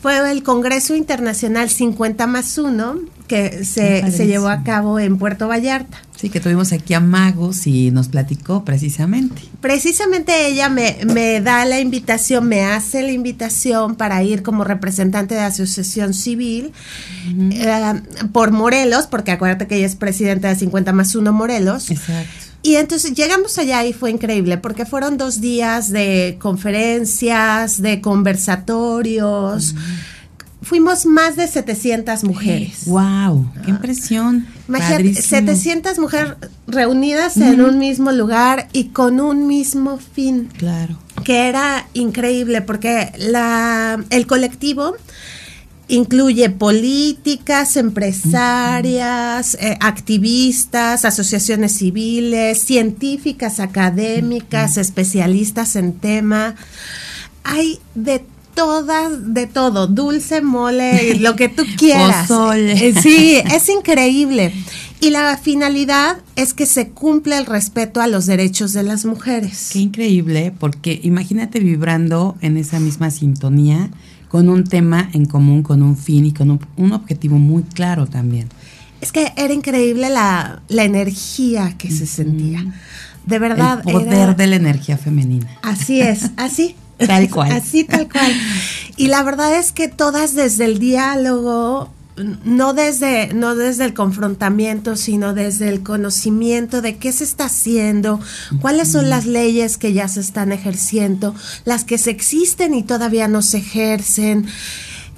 Fue 0.00 0.30
el 0.30 0.42
Congreso 0.42 0.94
Internacional 0.94 1.70
50 1.70 2.26
más 2.26 2.58
1 2.58 3.00
que 3.26 3.64
se, 3.64 4.10
se, 4.10 4.26
llevó 4.26 4.48
a 4.48 4.62
cabo 4.62 5.00
en 5.00 5.18
Puerto 5.18 5.48
Vallarta. 5.48 6.00
Sí, 6.26 6.30
que 6.30 6.40
tuvimos 6.40 6.72
aquí 6.72 6.92
a 6.92 6.98
Magos 6.98 7.68
y 7.68 7.92
nos 7.92 8.08
platicó 8.08 8.64
precisamente. 8.64 9.42
Precisamente 9.60 10.48
ella 10.48 10.68
me, 10.68 10.98
me 11.06 11.40
da 11.40 11.64
la 11.64 11.78
invitación, 11.78 12.48
me 12.48 12.64
hace 12.64 13.02
la 13.02 13.12
invitación 13.12 13.94
para 13.94 14.20
ir 14.24 14.42
como 14.42 14.64
representante 14.64 15.36
de 15.36 15.42
Asociación 15.42 16.14
Civil 16.14 16.72
eh, 17.52 18.02
por 18.32 18.50
Morelos, 18.50 19.06
porque 19.06 19.30
acuérdate 19.30 19.68
que 19.68 19.76
ella 19.76 19.86
es 19.86 19.94
presidenta 19.94 20.48
de 20.48 20.56
50 20.56 20.92
más 20.92 21.14
1 21.14 21.32
Morelos. 21.32 21.92
Exacto. 21.92 22.32
Y 22.62 22.74
entonces 22.74 23.14
llegamos 23.14 23.56
allá 23.58 23.84
y 23.84 23.92
fue 23.92 24.10
increíble 24.10 24.58
porque 24.58 24.84
fueron 24.84 25.18
dos 25.18 25.40
días 25.40 25.92
de 25.92 26.38
conferencias, 26.40 27.80
de 27.80 28.00
conversatorios 28.00 29.76
fuimos 30.66 31.06
más 31.06 31.36
de 31.36 31.46
700 31.46 32.24
mujeres. 32.24 32.86
¡Wow! 32.86 33.46
¡Qué 33.64 33.70
impresión! 33.70 34.48
Imagínate, 34.66 35.22
700 35.22 36.00
mujeres 36.00 36.32
reunidas 36.66 37.36
en 37.36 37.60
un 37.60 37.78
mismo 37.78 38.10
lugar 38.10 38.66
y 38.72 38.86
con 38.86 39.20
un 39.20 39.46
mismo 39.46 39.98
fin. 39.98 40.48
Claro. 40.58 40.98
Que 41.22 41.48
era 41.48 41.86
increíble 41.94 42.62
porque 42.62 43.12
la, 43.16 44.04
el 44.10 44.26
colectivo 44.26 44.96
incluye 45.86 46.50
políticas, 46.50 47.76
empresarias, 47.76 49.56
eh, 49.60 49.78
activistas, 49.80 51.04
asociaciones 51.04 51.76
civiles, 51.76 52.58
científicas, 52.58 53.60
académicas, 53.60 54.78
especialistas 54.78 55.76
en 55.76 55.92
tema. 55.92 56.56
Hay 57.44 57.78
de 57.94 58.24
todas, 58.56 59.34
de 59.34 59.46
todo, 59.46 59.86
dulce, 59.86 60.42
mole, 60.42 61.20
lo 61.20 61.36
que 61.36 61.48
tú 61.48 61.62
quieras. 61.76 62.28
Eh, 62.56 62.94
sí, 63.00 63.36
es 63.36 63.68
increíble. 63.68 64.52
Y 64.98 65.10
la 65.10 65.36
finalidad 65.36 66.16
es 66.34 66.54
que 66.54 66.66
se 66.66 66.88
cumpla 66.88 67.38
el 67.38 67.46
respeto 67.46 68.00
a 68.00 68.08
los 68.08 68.26
derechos 68.26 68.72
de 68.72 68.82
las 68.82 69.04
mujeres. 69.04 69.68
Qué 69.72 69.78
increíble, 69.78 70.52
porque 70.58 70.98
imagínate 71.04 71.60
vibrando 71.60 72.36
en 72.40 72.56
esa 72.56 72.80
misma 72.80 73.10
sintonía 73.10 73.90
con 74.28 74.48
un 74.48 74.64
tema 74.64 75.10
en 75.12 75.26
común, 75.26 75.62
con 75.62 75.82
un 75.82 75.96
fin 75.96 76.26
y 76.26 76.32
con 76.32 76.58
un, 76.76 76.92
objetivo 76.92 77.36
muy 77.36 77.62
claro 77.62 78.06
también. 78.06 78.48
Es 79.02 79.12
que 79.12 79.32
era 79.36 79.52
increíble 79.52 80.08
la, 80.08 80.62
energía 80.70 81.76
que 81.76 81.90
se 81.90 82.06
sentía. 82.06 82.64
De 83.26 83.38
verdad. 83.38 83.82
El 83.84 83.92
poder 83.92 84.34
de 84.34 84.46
la 84.46 84.56
energía 84.56 84.96
femenina. 84.96 85.46
Así 85.62 86.00
es, 86.00 86.30
así. 86.36 86.74
Tal 87.06 87.30
cual. 87.30 87.52
Así, 87.52 87.84
tal 87.84 88.08
cual. 88.08 88.32
Y 88.96 89.08
la 89.08 89.22
verdad 89.22 89.54
es 89.56 89.72
que 89.72 89.88
todas 89.88 90.34
desde 90.34 90.64
el 90.64 90.78
diálogo, 90.78 91.90
no 92.44 92.72
desde, 92.72 93.34
no 93.34 93.54
desde 93.54 93.84
el 93.84 93.92
confrontamiento, 93.92 94.96
sino 94.96 95.34
desde 95.34 95.68
el 95.68 95.82
conocimiento 95.82 96.80
de 96.80 96.96
qué 96.96 97.12
se 97.12 97.24
está 97.24 97.46
haciendo, 97.46 98.20
cuáles 98.60 98.88
son 98.88 99.10
las 99.10 99.26
leyes 99.26 99.76
que 99.76 99.92
ya 99.92 100.08
se 100.08 100.20
están 100.20 100.52
ejerciendo, 100.52 101.34
las 101.64 101.84
que 101.84 101.98
se 101.98 102.10
existen 102.10 102.74
y 102.74 102.82
todavía 102.82 103.28
no 103.28 103.42
se 103.42 103.58
ejercen. 103.58 104.46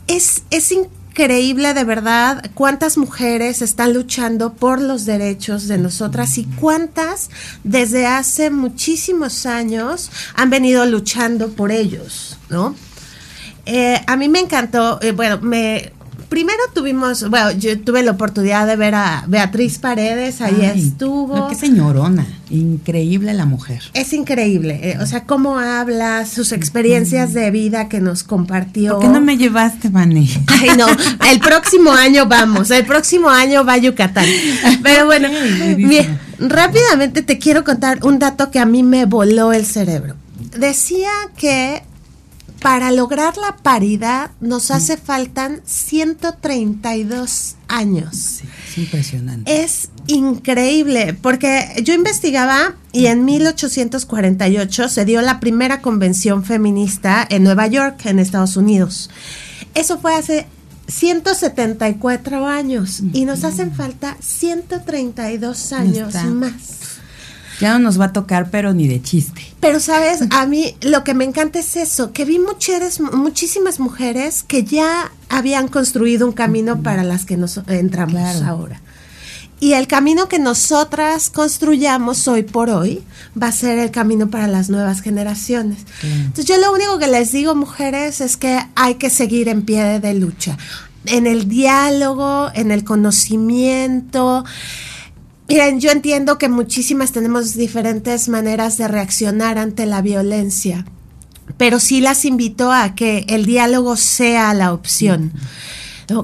Es, 0.08 0.42
es 0.50 0.72
increíble 1.18 1.74
de 1.74 1.82
verdad 1.82 2.48
cuántas 2.54 2.96
mujeres 2.96 3.60
están 3.60 3.92
luchando 3.92 4.52
por 4.52 4.80
los 4.80 5.04
derechos 5.04 5.66
de 5.66 5.76
nosotras 5.76 6.38
y 6.38 6.44
cuántas 6.44 7.28
desde 7.64 8.06
hace 8.06 8.50
muchísimos 8.50 9.44
años 9.44 10.12
han 10.36 10.48
venido 10.48 10.86
luchando 10.86 11.48
por 11.48 11.72
ellos, 11.72 12.38
¿no? 12.50 12.76
Eh, 13.66 14.00
a 14.06 14.16
mí 14.16 14.28
me 14.28 14.38
encantó, 14.38 15.00
eh, 15.02 15.10
bueno, 15.10 15.40
me 15.42 15.92
primero 16.28 16.62
tuvimos, 16.74 17.28
bueno, 17.28 17.52
yo 17.52 17.78
tuve 17.80 18.02
la 18.02 18.12
oportunidad 18.12 18.66
de 18.66 18.76
ver 18.76 18.94
a 18.94 19.24
Beatriz 19.26 19.78
Paredes, 19.78 20.40
ahí 20.40 20.64
estuvo. 20.64 21.48
qué 21.48 21.54
señorona, 21.54 22.26
increíble 22.50 23.32
la 23.34 23.46
mujer. 23.46 23.82
Es 23.94 24.12
increíble, 24.12 24.80
eh, 24.82 24.98
o 25.00 25.06
sea, 25.06 25.24
cómo 25.24 25.58
habla, 25.58 26.26
sus 26.26 26.52
experiencias 26.52 27.32
de 27.34 27.50
vida 27.50 27.88
que 27.88 28.00
nos 28.00 28.22
compartió. 28.22 28.94
¿Por 28.94 29.02
qué 29.02 29.08
no 29.08 29.20
me 29.20 29.36
llevaste, 29.36 29.88
Vani? 29.88 30.28
Ay, 30.46 30.70
no, 30.76 30.86
el 31.30 31.40
próximo 31.40 31.92
año 31.92 32.26
vamos, 32.26 32.70
el 32.70 32.84
próximo 32.84 33.28
año 33.28 33.64
va 33.64 33.74
a 33.74 33.78
Yucatán. 33.78 34.26
Pero 34.82 35.06
bueno, 35.06 35.28
rápidamente 36.38 37.22
te 37.22 37.38
quiero 37.38 37.64
contar 37.64 38.04
un 38.04 38.18
dato 38.18 38.50
que 38.50 38.58
a 38.58 38.66
mí 38.66 38.82
me 38.82 39.06
voló 39.06 39.52
el 39.52 39.64
cerebro. 39.66 40.16
Decía 40.56 41.10
que 41.36 41.82
para 42.68 42.92
lograr 42.92 43.38
la 43.38 43.56
paridad 43.56 44.30
nos 44.40 44.70
hace 44.70 44.98
faltan 44.98 45.62
132 45.64 47.56
años. 47.66 48.14
Sí, 48.14 48.44
es 48.68 48.76
impresionante. 48.76 49.64
Es 49.64 49.88
increíble, 50.06 51.14
porque 51.14 51.80
yo 51.82 51.94
investigaba 51.94 52.74
y 52.92 53.06
en 53.06 53.24
1848 53.24 54.90
se 54.90 55.06
dio 55.06 55.22
la 55.22 55.40
primera 55.40 55.80
convención 55.80 56.44
feminista 56.44 57.26
en 57.30 57.42
Nueva 57.42 57.68
York, 57.68 58.04
en 58.04 58.18
Estados 58.18 58.58
Unidos. 58.58 59.08
Eso 59.72 59.98
fue 59.98 60.14
hace 60.14 60.46
174 60.88 62.46
años 62.46 63.02
y 63.14 63.24
nos 63.24 63.44
hacen 63.44 63.72
falta 63.72 64.18
132 64.20 65.72
años 65.72 66.12
más. 66.26 66.97
Ya 67.60 67.72
no 67.72 67.78
nos 67.80 68.00
va 68.00 68.06
a 68.06 68.12
tocar, 68.12 68.50
pero 68.50 68.72
ni 68.72 68.86
de 68.86 69.02
chiste. 69.02 69.42
Pero 69.60 69.80
sabes, 69.80 70.20
a 70.30 70.46
mí 70.46 70.76
lo 70.80 71.04
que 71.04 71.14
me 71.14 71.24
encanta 71.24 71.58
es 71.58 71.76
eso, 71.76 72.12
que 72.12 72.24
vi 72.24 72.38
mujeres, 72.38 73.00
muchísimas 73.00 73.80
mujeres 73.80 74.42
que 74.42 74.64
ya 74.64 75.10
habían 75.28 75.68
construido 75.68 76.26
un 76.26 76.32
camino 76.32 76.82
para 76.82 77.02
las 77.02 77.24
que 77.24 77.36
nos 77.36 77.60
entramos 77.66 78.42
ahora. 78.42 78.80
Y 79.60 79.72
el 79.72 79.88
camino 79.88 80.28
que 80.28 80.38
nosotras 80.38 81.30
construyamos 81.30 82.28
hoy 82.28 82.44
por 82.44 82.70
hoy 82.70 83.02
va 83.40 83.48
a 83.48 83.52
ser 83.52 83.78
el 83.78 83.90
camino 83.90 84.30
para 84.30 84.46
las 84.46 84.70
nuevas 84.70 85.00
generaciones. 85.00 85.78
Entonces 86.02 86.44
yo 86.44 86.58
lo 86.58 86.72
único 86.72 86.98
que 86.98 87.08
les 87.08 87.32
digo, 87.32 87.56
mujeres, 87.56 88.20
es 88.20 88.36
que 88.36 88.60
hay 88.76 88.94
que 88.94 89.10
seguir 89.10 89.48
en 89.48 89.62
pie 89.62 89.98
de 89.98 90.14
lucha, 90.14 90.56
en 91.06 91.26
el 91.26 91.48
diálogo, 91.48 92.50
en 92.54 92.70
el 92.70 92.84
conocimiento, 92.84 94.44
Miren, 95.48 95.80
yo 95.80 95.90
entiendo 95.90 96.36
que 96.36 96.50
muchísimas 96.50 97.12
tenemos 97.12 97.54
diferentes 97.54 98.28
maneras 98.28 98.76
de 98.76 98.86
reaccionar 98.86 99.56
ante 99.56 99.86
la 99.86 100.02
violencia, 100.02 100.84
pero 101.56 101.80
sí 101.80 102.02
las 102.02 102.26
invito 102.26 102.70
a 102.70 102.94
que 102.94 103.24
el 103.28 103.46
diálogo 103.46 103.96
sea 103.96 104.52
la 104.52 104.74
opción. 104.74 105.32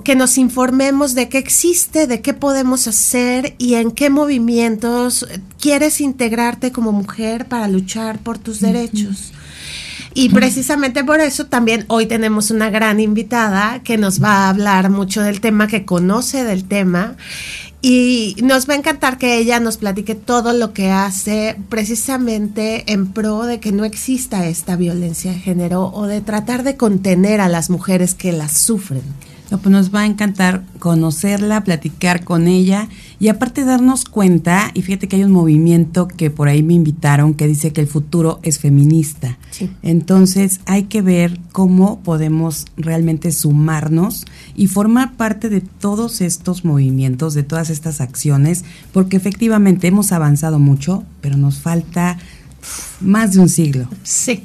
Que 0.03 0.15
nos 0.15 0.37
informemos 0.37 1.15
de 1.15 1.31
qué 1.31 1.39
existe, 1.39 2.07
de 2.07 2.21
qué 2.21 2.35
podemos 2.35 2.87
hacer 2.87 3.55
y 3.59 3.75
en 3.75 3.93
qué 3.93 4.11
movimientos 4.11 5.27
quieres 5.59 6.03
integrarte 6.03 6.71
como 6.71 6.93
mujer 6.93 7.47
para 7.47 7.69
luchar 7.69 8.19
por 8.19 8.37
tus 8.37 8.61
derechos. 8.61 9.33
Y 10.15 10.29
precisamente 10.29 11.03
por 11.03 11.21
eso 11.21 11.47
también 11.47 11.85
hoy 11.89 12.07
tenemos 12.07 12.51
una 12.51 12.71
gran 12.71 13.01
invitada 13.01 13.83
que 13.83 13.99
nos 13.99 14.23
va 14.23 14.45
a 14.45 14.49
hablar 14.51 14.89
mucho 14.89 15.23
del 15.23 15.41
tema, 15.41 15.67
que 15.67 15.85
conoce 15.85 16.45
del 16.45 16.65
tema 16.65 17.17
y 17.87 18.37
nos 18.43 18.67
va 18.67 18.73
a 18.73 18.79
encantar 18.79 19.19
que 19.19 19.37
ella 19.37 19.61
nos 19.61 19.77
platique 19.77 20.15
todo 20.15 20.55
lo 20.55 20.73
que 20.73 20.91
hace 20.91 21.55
precisamente 21.69 22.91
en 22.91 23.13
pro 23.13 23.43
de 23.43 23.61
que 23.61 23.73
no 23.73 23.85
exista 23.85 24.47
esta 24.47 24.75
violencia 24.75 25.33
de 25.33 25.39
género 25.39 25.93
o 25.93 26.07
de 26.07 26.23
tratar 26.23 26.63
de 26.63 26.79
contener 26.79 27.43
a 27.43 27.49
las 27.51 27.69
mujeres 27.69 28.15
que 28.15 28.33
las 28.33 28.57
sufren. 28.57 29.03
No, 29.51 29.59
pues 29.59 29.71
nos 29.71 29.95
va 29.95 30.01
a 30.01 30.07
encantar 30.07 30.63
conocerla, 30.79 31.63
platicar 31.63 32.25
con 32.25 32.49
ella 32.49 32.89
y 33.25 33.29
aparte 33.31 33.65
darnos 33.65 34.05
cuenta, 34.05 34.71
y 34.75 34.83
fíjate 34.83 35.09
que 35.09 35.17
hay 35.17 35.25
un 35.25 35.33
movimiento 35.33 36.09
que 36.09 36.29
por 36.29 36.47
ahí 36.47 36.63
me 36.63 36.75
invitaron 36.75 37.33
que 37.33 37.47
dice 37.47 37.73
que 37.73 37.81
el 37.81 37.87
futuro 37.87 38.39
es 38.43 38.59
feminista. 38.59 39.39
Entonces 39.81 40.61
hay 40.67 40.83
que 40.83 41.01
ver 41.01 41.41
cómo 41.51 42.01
podemos 42.01 42.67
realmente 42.77 43.33
sumarnos 43.33 44.27
y 44.55 44.67
formar 44.67 45.15
parte 45.15 45.49
de 45.49 45.63
todos 45.63 46.21
estos 46.21 46.67
movimientos, 46.67 47.33
de 47.33 47.45
todas 47.45 47.71
estas 47.71 48.03
acciones, 48.03 48.63
porque 48.93 49.17
efectivamente 49.17 49.89
hemos 49.89 50.13
avanzado 50.13 50.59
mucho, 50.59 51.05
pero 51.23 51.39
nos 51.39 51.61
falta 51.61 52.19
más 53.01 53.33
de 53.33 53.41
un 53.41 53.49
siglo 53.49 53.89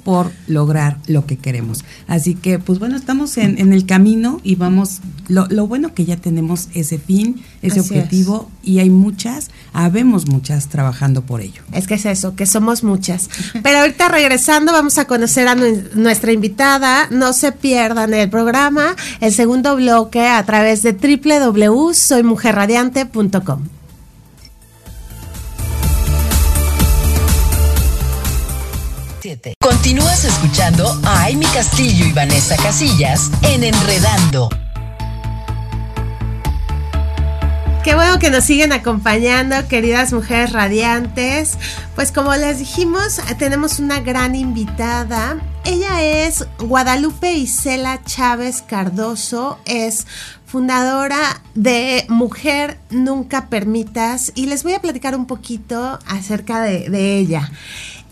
por 0.03 0.31
lograr 0.47 0.97
lo 1.07 1.25
que 1.25 1.37
queremos. 1.37 1.83
Así 2.07 2.35
que, 2.35 2.59
pues 2.59 2.79
bueno, 2.79 2.95
estamos 2.95 3.37
en, 3.37 3.73
el 3.73 3.85
camino 3.85 4.39
y 4.43 4.55
vamos, 4.55 4.99
lo, 5.27 5.67
bueno 5.67 5.93
que 5.93 6.05
ya 6.05 6.17
tenemos 6.17 6.69
ese 6.73 6.97
fin, 6.97 7.43
ese 7.61 7.79
objetivo 7.79 8.49
y 8.63 8.79
hay 8.79 8.89
muchas, 8.89 9.51
habemos 9.73 10.27
muchas 10.27 10.67
trabajando 10.67 11.21
por 11.21 11.41
ello. 11.41 11.61
Es 11.71 11.87
que 11.87 11.95
es 11.95 12.05
eso, 12.05 12.35
que 12.35 12.45
somos 12.45 12.83
muchas. 12.83 13.29
Pero 13.63 13.79
ahorita 13.79 14.09
regresando 14.09 14.71
vamos 14.71 14.97
a 14.97 15.05
conocer 15.05 15.47
a 15.47 15.55
nuestra 15.55 16.31
invitada, 16.31 17.07
no 17.11 17.33
se 17.33 17.51
pierdan 17.51 18.13
el 18.13 18.29
programa, 18.29 18.95
el 19.21 19.33
segundo 19.33 19.75
bloque 19.75 20.27
a 20.27 20.43
través 20.45 20.83
de 20.83 20.93
www.soymujerradiante.com. 20.93 23.78
Continúas 29.61 30.25
escuchando 30.25 30.87
a 31.03 31.25
Amy 31.25 31.45
Castillo 31.53 32.05
y 32.05 32.11
Vanessa 32.13 32.55
Casillas 32.57 33.29
en 33.43 33.63
Enredando. 33.63 34.49
Qué 37.83 37.93
bueno 37.93 38.17
que 38.17 38.31
nos 38.31 38.43
siguen 38.43 38.71
acompañando, 38.71 39.67
queridas 39.67 40.13
mujeres 40.13 40.51
radiantes. 40.51 41.59
Pues 41.93 42.11
como 42.11 42.33
les 42.35 42.57
dijimos, 42.57 43.21
tenemos 43.37 43.77
una 43.77 43.99
gran 43.99 44.33
invitada. 44.33 45.37
Ella 45.63 46.01
es 46.01 46.47
Guadalupe 46.57 47.33
Isela 47.33 48.01
Chávez 48.03 48.63
Cardoso, 48.63 49.59
es 49.65 50.07
fundadora 50.47 51.43
de 51.53 52.05
Mujer 52.09 52.79
Nunca 52.89 53.47
Permitas 53.47 54.31
y 54.33 54.47
les 54.47 54.63
voy 54.63 54.73
a 54.73 54.81
platicar 54.81 55.15
un 55.15 55.27
poquito 55.27 55.99
acerca 56.07 56.61
de, 56.61 56.89
de 56.89 57.17
ella. 57.17 57.51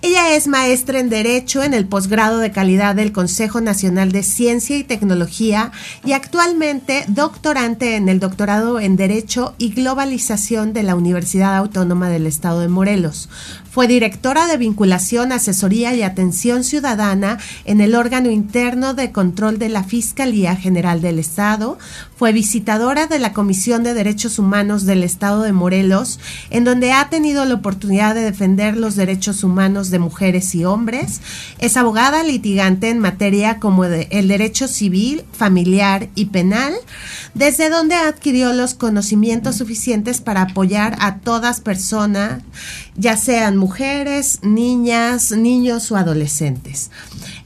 Ella 0.04 0.36
es 0.36 0.48
maestra 0.48 1.00
en 1.00 1.10
Derecho 1.10 1.64
en 1.64 1.74
el 1.74 1.88
posgrado 1.88 2.38
de 2.38 2.52
calidad 2.52 2.94
del 2.94 3.12
Consejo 3.12 3.62
Nacional 3.62 4.12
de 4.12 4.22
Ciencia 4.22 4.78
y 4.78 4.84
Tecnología 4.84 5.72
y 6.06 6.12
actualmente 6.12 7.04
doctorante 7.08 7.96
en 7.96 8.08
el 8.08 8.20
doctorado 8.20 8.80
en 8.80 8.96
Derecho 8.96 9.56
y 9.58 9.74
Globalización 9.74 10.72
de 10.72 10.84
la 10.84 10.96
Universidad 10.96 11.58
Autónoma 11.58 12.10
del 12.10 12.28
Estado 12.28 12.60
de 12.60 12.68
Morelos. 12.68 13.28
Fue 13.72 13.88
directora 13.88 14.46
de 14.48 14.58
vinculación, 14.58 15.32
asesoría 15.32 15.96
y 15.96 16.04
atención 16.04 16.64
ciudadana 16.64 17.40
en 17.66 17.82
el 17.82 17.96
órgano 17.96 18.30
interno 18.30 18.94
de 18.94 19.12
control 19.12 19.58
de 19.58 19.70
la 19.70 19.84
Fiscalía 19.84 20.56
General 20.56 21.02
del 21.02 21.18
Estado. 21.18 21.80
Fue 22.18 22.34
visitadora 22.34 23.06
de 23.06 23.20
la 23.20 23.32
Comisión 23.32 23.84
de 23.84 23.94
Derechos 23.94 24.40
Humanos 24.40 24.88
del 24.88 25.04
Estado 25.04 25.44
de 25.44 25.52
Morelos, 25.52 26.20
en 26.50 26.64
donde 26.64 26.92
ha 26.92 27.10
tenido 27.10 27.46
la 27.46 27.54
oportunidad 27.54 28.16
de 28.16 28.22
defender 28.22 28.76
los 28.76 28.96
derechos 28.96 29.44
humanos 29.44 29.92
de 29.92 30.00
mujeres 30.00 30.56
y 30.56 30.66
hombres. 30.66 31.22
Es 31.60 31.78
abogada 31.78 32.24
litigante 32.24 32.90
en 32.90 32.98
materia 32.98 33.60
como 33.60 33.86
el 33.86 34.28
derecho 34.28 34.68
civil, 34.68 35.26
familiar 35.32 36.10
y 36.16 36.26
penal, 36.26 36.74
desde 37.36 37.70
donde 37.70 37.94
adquirió 37.94 38.52
los 38.52 38.74
conocimientos 38.74 39.58
suficientes 39.58 40.20
para 40.20 40.42
apoyar 40.42 40.98
a 41.00 41.20
todas 41.20 41.62
personas, 41.62 42.42
ya 42.98 43.16
sean 43.16 43.58
mujeres, 43.58 44.40
niñas, 44.42 45.32
niños 45.32 45.92
o 45.92 45.96
adolescentes. 45.98 46.92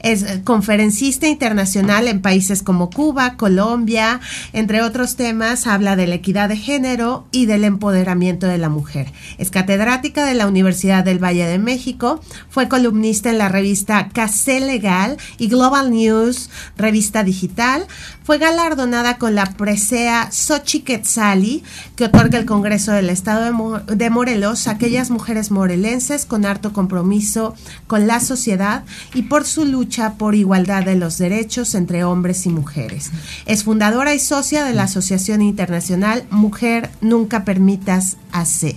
Es 0.00 0.24
conferencista 0.42 1.28
internacional 1.28 2.08
en 2.08 2.22
países 2.22 2.62
como 2.62 2.90
Cuba, 2.90 3.36
Colombia, 3.36 4.20
entre 4.52 4.82
otros 4.82 5.14
temas, 5.14 5.66
habla 5.66 5.94
de 5.94 6.06
la 6.06 6.16
equidad 6.16 6.48
de 6.48 6.56
género 6.56 7.26
y 7.30 7.46
del 7.46 7.64
empoderamiento 7.64 8.46
de 8.46 8.58
la 8.58 8.68
mujer. 8.68 9.12
Es 9.38 9.50
catedrática 9.50 10.24
de 10.24 10.34
la 10.34 10.46
Universidad 10.48 11.04
del 11.04 11.22
Valle 11.22 11.46
de 11.46 11.58
México, 11.58 12.20
fue 12.48 12.68
columnista 12.68 13.30
en 13.30 13.38
la 13.38 13.48
revista 13.48 14.08
Casé 14.12 14.58
Legal 14.60 15.18
y 15.38 15.48
Global 15.48 15.90
News, 15.90 16.50
revista 16.76 17.22
digital. 17.22 17.86
Fue 18.24 18.38
galardonada 18.38 19.18
con 19.18 19.34
la 19.34 19.46
presea 19.46 20.30
Xochiquetzali, 20.30 21.62
que 21.96 22.04
otorga 22.04 22.38
el 22.38 22.46
Congreso 22.46 22.92
del 22.92 23.10
Estado 23.10 23.44
de, 23.86 24.10
Morelos 24.10 24.68
a 24.68 24.72
aquellas 24.72 25.10
mujeres 25.10 25.50
morelenses 25.50 26.24
con 26.24 26.46
harto 26.46 26.72
compromiso 26.72 27.54
con 27.86 28.06
la 28.06 28.20
sociedad 28.20 28.84
y 29.14 29.22
por 29.22 29.44
su 29.44 29.64
lucha 29.64 30.14
por 30.14 30.34
igualdad 30.34 30.84
de 30.84 30.94
los 30.94 31.18
derechos 31.18 31.74
entre 31.74 32.04
hombres 32.04 32.46
y 32.46 32.50
mujeres. 32.50 33.10
Es 33.46 33.64
fundadora 33.64 34.14
y 34.14 34.18
socia 34.18 34.64
de 34.64 34.74
la 34.74 34.84
Asociación 34.84 35.42
Internacional 35.42 36.24
Mujer 36.30 36.90
Nunca 37.00 37.44
Permitas 37.44 38.18
AC. 38.32 38.76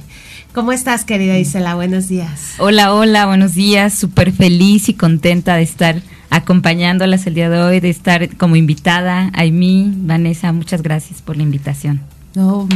¿Cómo 0.53 0.71
estás, 0.71 1.03
querida 1.03 1.37
Isela? 1.37 1.75
Buenos 1.75 2.07
días. 2.07 2.53
Hola, 2.59 2.93
hola, 2.93 3.25
buenos 3.25 3.55
días. 3.55 3.93
Súper 3.93 4.31
feliz 4.31 4.87
y 4.87 4.93
contenta 4.93 5.55
de 5.55 5.63
estar 5.63 6.01
acompañándolas 6.35 7.25
el 7.27 7.33
día 7.33 7.49
de 7.49 7.61
hoy, 7.61 7.79
de 7.79 7.89
estar 7.89 8.35
como 8.35 8.55
invitada. 8.55 9.31
Aimee, 9.33 9.91
Vanessa, 9.95 10.51
muchas 10.51 10.83
gracias 10.83 11.21
por 11.21 11.37
la 11.37 11.43
invitación. 11.43 12.01
No, 12.35 12.67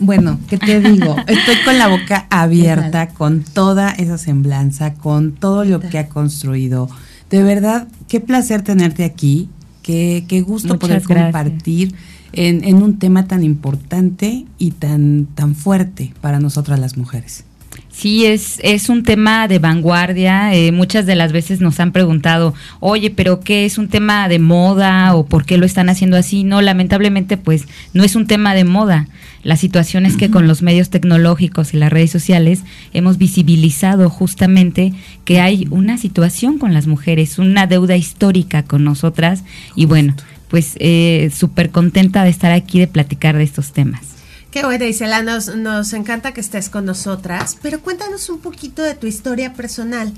bueno, 0.00 0.38
¿qué 0.48 0.58
te 0.58 0.80
digo? 0.90 1.16
Estoy 1.26 1.56
con 1.64 1.78
la 1.78 1.86
boca 1.88 2.26
abierta, 2.28 3.08
con 3.08 3.44
toda 3.44 3.90
esa 3.92 4.18
semblanza, 4.18 4.94
con 4.94 5.32
todo 5.32 5.64
lo 5.64 5.80
que 5.80 5.98
ha 5.98 6.08
construido. 6.08 6.90
De 7.30 7.42
verdad, 7.42 7.86
qué 8.08 8.20
placer 8.20 8.62
tenerte 8.62 9.04
aquí, 9.04 9.48
qué, 9.82 10.24
qué 10.26 10.40
gusto 10.40 10.78
poder 10.78 11.02
compartir 11.02 11.94
en, 12.32 12.82
un 12.82 12.98
tema 12.98 13.26
tan 13.26 13.44
importante 13.44 14.44
y 14.58 14.72
tan, 14.72 15.26
tan 15.34 15.54
fuerte 15.54 16.12
para 16.20 16.40
nosotras 16.40 16.78
las 16.80 16.96
mujeres. 16.96 17.44
Sí, 17.90 18.26
es, 18.26 18.60
es 18.62 18.90
un 18.90 19.02
tema 19.02 19.48
de 19.48 19.58
vanguardia. 19.58 20.54
Eh, 20.54 20.70
muchas 20.70 21.04
de 21.04 21.16
las 21.16 21.32
veces 21.32 21.60
nos 21.60 21.80
han 21.80 21.90
preguntado, 21.90 22.54
oye, 22.78 23.10
pero 23.10 23.40
¿qué 23.40 23.64
es 23.64 23.76
un 23.76 23.88
tema 23.88 24.28
de 24.28 24.38
moda 24.38 25.16
o 25.16 25.26
por 25.26 25.44
qué 25.44 25.58
lo 25.58 25.66
están 25.66 25.88
haciendo 25.88 26.16
así? 26.16 26.44
No, 26.44 26.62
lamentablemente, 26.62 27.36
pues 27.36 27.66
no 27.94 28.04
es 28.04 28.14
un 28.14 28.28
tema 28.28 28.54
de 28.54 28.62
moda. 28.62 29.08
La 29.42 29.56
situación 29.56 30.06
es 30.06 30.16
que 30.16 30.30
con 30.30 30.46
los 30.46 30.62
medios 30.62 30.90
tecnológicos 30.90 31.74
y 31.74 31.78
las 31.78 31.90
redes 31.92 32.12
sociales 32.12 32.62
hemos 32.92 33.18
visibilizado 33.18 34.10
justamente 34.10 34.92
que 35.24 35.40
hay 35.40 35.66
una 35.70 35.98
situación 35.98 36.58
con 36.58 36.74
las 36.74 36.86
mujeres, 36.86 37.38
una 37.40 37.66
deuda 37.66 37.96
histórica 37.96 38.62
con 38.62 38.84
nosotras 38.84 39.42
y 39.74 39.86
bueno, 39.86 40.14
pues 40.48 40.76
eh, 40.78 41.32
súper 41.34 41.70
contenta 41.70 42.22
de 42.22 42.30
estar 42.30 42.52
aquí, 42.52 42.78
de 42.78 42.86
platicar 42.86 43.36
de 43.36 43.42
estos 43.44 43.72
temas. 43.72 44.17
Qué 44.50 44.64
bueno, 44.64 44.86
Isela, 44.86 45.22
nos, 45.22 45.54
nos 45.56 45.92
encanta 45.92 46.32
que 46.32 46.40
estés 46.40 46.70
con 46.70 46.86
nosotras, 46.86 47.58
pero 47.60 47.82
cuéntanos 47.82 48.30
un 48.30 48.38
poquito 48.38 48.82
de 48.82 48.94
tu 48.94 49.06
historia 49.06 49.52
personal. 49.52 50.10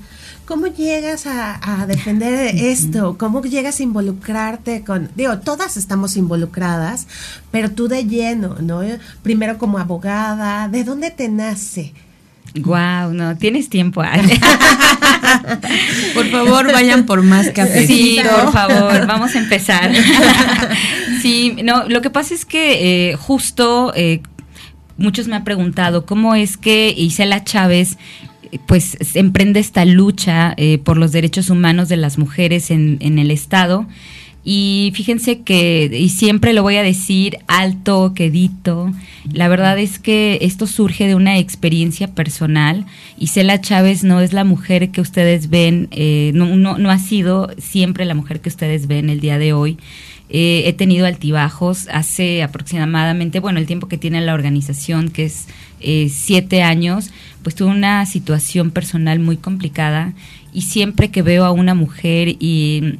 ¿Cómo 0.45 0.67
llegas 0.67 1.27
a, 1.27 1.85
defender 1.85 2.55
esto? 2.55 3.17
¿Cómo 3.17 3.41
llegas 3.41 3.81
a 3.81 3.83
involucrarte 3.83 4.85
con, 4.85 5.09
digo, 5.15 5.39
todas 5.39 5.75
estamos 5.75 6.15
involucradas, 6.15 7.07
pero 7.51 7.71
tú 7.71 7.89
de 7.89 8.05
lleno, 8.05 8.55
¿no? 8.61 8.81
Primero 9.21 9.57
como 9.57 9.79
abogada, 9.79 10.69
¿de 10.69 10.85
dónde 10.85 11.11
te 11.11 11.27
nace? 11.27 11.93
Wow, 12.55 13.13
no, 13.13 13.37
tienes 13.37 13.69
tiempo. 13.69 14.01
por 16.13 16.29
favor, 16.29 16.71
vayan 16.71 17.05
por 17.05 17.23
más 17.23 17.49
café. 17.49 17.87
Sí, 17.87 18.19
por 18.23 18.51
favor, 18.51 19.07
vamos 19.07 19.35
a 19.35 19.39
empezar. 19.39 19.91
sí, 21.21 21.57
no, 21.63 21.87
lo 21.87 22.01
que 22.01 22.09
pasa 22.09 22.33
es 22.33 22.45
que 22.45 23.11
eh, 23.11 23.15
justo 23.15 23.93
eh, 23.95 24.21
muchos 24.97 25.27
me 25.27 25.35
han 25.35 25.43
preguntado 25.43 26.05
cómo 26.05 26.35
es 26.35 26.57
que 26.57 26.93
Isela 26.95 27.43
Chávez 27.43 27.97
pues 28.65 28.97
emprende 29.15 29.61
esta 29.61 29.85
lucha 29.85 30.53
eh, 30.57 30.77
por 30.77 30.97
los 30.97 31.13
derechos 31.13 31.49
humanos 31.49 31.87
de 31.87 31.95
las 31.95 32.17
mujeres 32.17 32.69
en, 32.69 32.97
en 32.99 33.17
el 33.17 33.31
Estado. 33.31 33.87
Y 34.43 34.91
fíjense 34.95 35.41
que, 35.41 35.91
y 35.93 36.09
siempre 36.09 36.53
lo 36.53 36.63
voy 36.63 36.75
a 36.77 36.83
decir 36.83 37.37
alto, 37.47 38.13
quedito, 38.15 38.91
la 39.31 39.47
verdad 39.47 39.77
es 39.77 39.99
que 39.99 40.39
esto 40.41 40.65
surge 40.65 41.07
de 41.07 41.13
una 41.13 41.37
experiencia 41.37 42.07
personal. 42.15 42.87
Isela 43.19 43.61
Chávez 43.61 44.03
no 44.03 44.19
es 44.19 44.33
la 44.33 44.43
mujer 44.43 44.89
que 44.89 45.01
ustedes 45.01 45.51
ven, 45.51 45.89
eh, 45.91 46.31
no, 46.33 46.55
no, 46.55 46.89
ha 46.89 46.97
sido 46.97 47.51
siempre 47.59 48.05
la 48.05 48.15
mujer 48.15 48.41
que 48.41 48.49
ustedes 48.49 48.87
ven 48.87 49.11
el 49.11 49.19
día 49.19 49.37
de 49.37 49.53
hoy. 49.53 49.77
Eh, 50.33 50.63
he 50.65 50.73
tenido 50.73 51.05
altibajos 51.05 51.87
hace 51.91 52.41
aproximadamente, 52.41 53.39
bueno, 53.39 53.59
el 53.59 53.67
tiempo 53.67 53.87
que 53.87 53.97
tiene 53.97 54.21
la 54.21 54.33
organización, 54.33 55.09
que 55.09 55.25
es 55.25 55.47
eh, 55.81 56.09
siete 56.09 56.63
años, 56.63 57.11
pues 57.43 57.53
tuve 57.53 57.69
una 57.69 58.05
situación 58.07 58.71
personal 58.71 59.19
muy 59.19 59.37
complicada 59.37 60.13
y 60.53 60.63
siempre 60.63 61.11
que 61.11 61.21
veo 61.21 61.45
a 61.45 61.51
una 61.51 61.75
mujer 61.75 62.29
y 62.39 62.95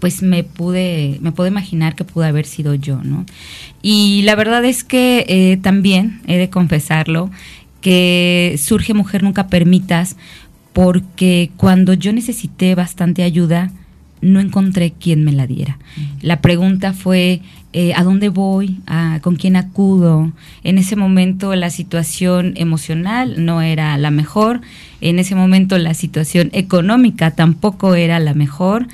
pues 0.00 0.22
me 0.22 0.44
pude, 0.44 1.18
me 1.20 1.32
puedo 1.32 1.48
imaginar 1.48 1.94
que 1.94 2.04
pudo 2.04 2.24
haber 2.24 2.46
sido 2.46 2.74
yo, 2.74 3.02
¿no? 3.02 3.24
Y 3.82 4.22
la 4.22 4.34
verdad 4.34 4.64
es 4.64 4.84
que 4.84 5.24
eh, 5.28 5.56
también, 5.58 6.20
he 6.26 6.36
de 6.36 6.50
confesarlo, 6.50 7.30
que 7.80 8.56
surge 8.58 8.94
Mujer 8.94 9.22
Nunca 9.22 9.48
Permitas, 9.48 10.16
porque 10.72 11.50
cuando 11.56 11.94
yo 11.94 12.12
necesité 12.12 12.74
bastante 12.74 13.22
ayuda, 13.22 13.70
no 14.20 14.40
encontré 14.40 14.92
quien 14.92 15.24
me 15.24 15.32
la 15.32 15.46
diera. 15.46 15.78
La 16.20 16.40
pregunta 16.40 16.92
fue, 16.92 17.42
eh, 17.72 17.92
¿a 17.94 18.02
dónde 18.02 18.28
voy? 18.28 18.80
¿Con 19.22 19.36
quién 19.36 19.56
acudo? 19.56 20.32
En 20.64 20.78
ese 20.78 20.96
momento 20.96 21.54
la 21.54 21.70
situación 21.70 22.54
emocional 22.56 23.44
no 23.44 23.62
era 23.62 23.96
la 23.98 24.10
mejor, 24.10 24.62
en 25.00 25.18
ese 25.18 25.34
momento 25.34 25.78
la 25.78 25.94
situación 25.94 26.50
económica 26.52 27.30
tampoco 27.32 27.94
era 27.94 28.18
la 28.18 28.34
mejor 28.34 28.88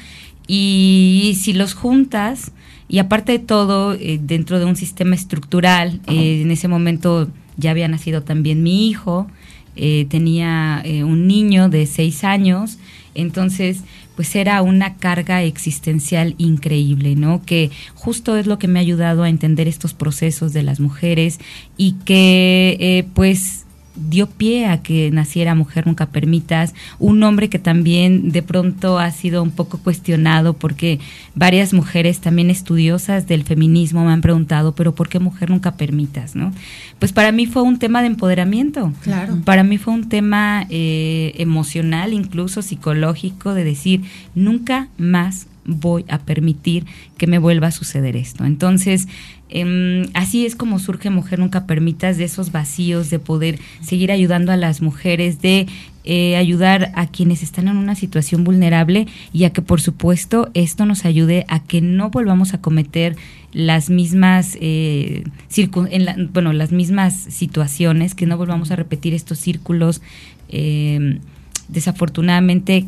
y 0.55 1.35
si 1.41 1.55
los 1.55 1.73
juntas, 1.73 2.53
y 2.87 2.99
aparte 2.99 3.33
de 3.33 3.39
todo, 3.39 3.95
eh, 3.95 4.21
dentro 4.23 4.59
de 4.59 4.67
un 4.67 4.77
sistema 4.77 5.15
estructural, 5.15 6.03
eh, 6.09 6.43
en 6.43 6.51
ese 6.51 6.69
momento 6.69 7.31
ya 7.57 7.71
había 7.71 7.89
nacido 7.89 8.23
también 8.23 8.63
mi 8.63 8.87
hijo, 8.87 9.29
eh, 9.77 10.05
tenía 10.11 10.85
un 11.07 11.27
niño 11.27 11.71
de 11.71 11.87
seis 11.87 12.23
años, 12.23 12.77
entonces 13.15 13.85
pues 14.15 14.37
era 14.37 14.61
una 14.61 14.97
carga 14.97 15.43
existencial 15.43 16.35
increíble, 16.37 17.17
¿no? 17.17 17.41
Que 17.47 17.71
justo 17.95 18.37
es 18.37 18.47
lo 18.47 18.59
que 18.59 18.69
me 18.69 18.79
ha 18.79 18.83
ayudado 18.83 19.23
a 19.23 19.31
entender 19.31 19.69
estos 19.69 19.95
procesos 19.95 20.53
de 20.53 20.63
las 20.63 20.81
mujeres 20.81 21.41
y 21.79 21.93
que 22.05 23.07
pues 23.15 23.62
dio 23.95 24.27
pie 24.27 24.67
a 24.67 24.83
que 24.83 25.11
naciera 25.11 25.55
Mujer 25.55 25.87
Nunca 25.87 26.07
Permitas, 26.07 26.75
un 26.99 27.19
nombre 27.19 27.49
que 27.49 27.59
también 27.59 28.33
de 28.33 28.43
pronto 28.43 28.99
ha 28.99 29.11
sido 29.11 29.43
un 29.43 29.51
poco 29.51 29.79
cuestionado 29.79 30.55
porque 30.55 30.99
varias 31.35 31.73
mujeres 31.73 32.21
también 32.21 32.51
estudiosas 32.51 33.27
del 33.27 33.45
feminismo 33.45 34.05
me 34.05 34.13
han 34.13 34.21
preguntado, 34.21 34.75
pero 34.75 34.95
¿por 34.95 35.09
qué 35.09 35.19
Mujer 35.19 35.51
Nunca 35.51 35.77
Permitas? 35.77 36.35
¿no? 36.35 36.53
Pues 36.99 37.13
para 37.13 37.33
mí 37.33 37.47
fue 37.47 37.63
un 37.63 37.79
tema 37.79 38.01
de 38.01 38.09
empoderamiento, 38.09 38.93
claro. 39.03 39.39
para 39.45 39.63
mí 39.63 39.79
fue 39.79 39.95
un 39.95 40.09
tema 40.09 40.67
eh, 40.71 41.35
emocional, 41.37 42.13
incluso 42.13 42.63
psicológico, 42.63 43.55
de 43.55 43.65
decir, 43.65 44.03
nunca 44.35 44.89
más 44.99 45.47
voy 45.65 46.05
a 46.09 46.19
permitir 46.19 46.87
que 47.17 47.27
me 47.27 47.39
vuelva 47.39 47.69
a 47.69 47.73
suceder 47.73 48.17
esto. 48.17 48.45
Entonces, 48.45 49.07
Em, 49.55 50.09
así 50.15 50.47
es 50.47 50.57
como 50.57 50.79
surge 50.79 51.11
Mujer 51.11 51.39
Nunca 51.39 51.67
Permitas, 51.67 52.17
de 52.17 52.25
esos 52.25 52.53
vacíos, 52.53 53.11
de 53.11 53.19
poder 53.19 53.59
seguir 53.83 54.11
ayudando 54.11 54.51
a 54.51 54.57
las 54.57 54.81
mujeres, 54.81 55.43
de 55.43 55.67
eh, 56.05 56.37
ayudar 56.37 56.91
a 56.95 57.07
quienes 57.07 57.43
están 57.43 57.69
en 57.69 57.77
una 57.77 57.95
situación 57.95 58.45
vulnerable 58.45 59.07
y 59.31 59.45
a 59.45 59.51
que 59.51 59.61
por 59.61 59.83
supuesto 59.83 60.51
esto 60.55 60.87
nos 60.87 61.05
ayude 61.05 61.45
a 61.49 61.63
que 61.63 61.83
no 61.83 62.09
volvamos 62.09 62.55
a 62.55 62.63
cometer 62.63 63.15
las 63.53 63.91
mismas 63.91 64.57
eh, 64.61 65.25
en 65.55 66.31
bueno 66.33 66.53
las 66.55 66.73
mismas 66.73 67.15
situaciones 67.15 68.15
que 68.15 68.27
no 68.27 68.37
volvamos 68.39 68.71
a 68.71 68.77
repetir 68.77 69.15
estos 69.15 69.39
círculos 69.39 70.03
eh, 70.49 71.21
desafortunadamente 71.69 72.87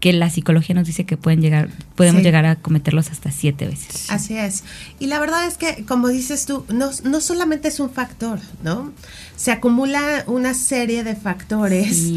que 0.00 0.14
la 0.14 0.30
psicología 0.30 0.74
nos 0.74 0.86
dice 0.86 1.04
que 1.04 1.18
pueden 1.18 1.42
llegar, 1.42 1.68
podemos 1.94 2.22
llegar 2.22 2.46
a 2.46 2.56
cometerlos 2.56 3.10
hasta 3.10 3.30
siete 3.30 3.66
veces. 3.66 4.10
Así 4.10 4.36
es. 4.36 4.64
Y 4.98 5.06
la 5.06 5.20
verdad 5.20 5.46
es 5.46 5.58
que, 5.58 5.84
como 5.84 6.08
dices 6.08 6.46
tú, 6.46 6.64
no, 6.70 6.90
no 7.04 7.20
solamente 7.20 7.68
es 7.68 7.80
un 7.80 7.90
factor, 7.90 8.40
¿no? 8.64 8.92
Se 9.36 9.52
acumula 9.52 10.24
una 10.26 10.54
serie 10.54 11.04
de 11.04 11.14
factores 11.14 12.10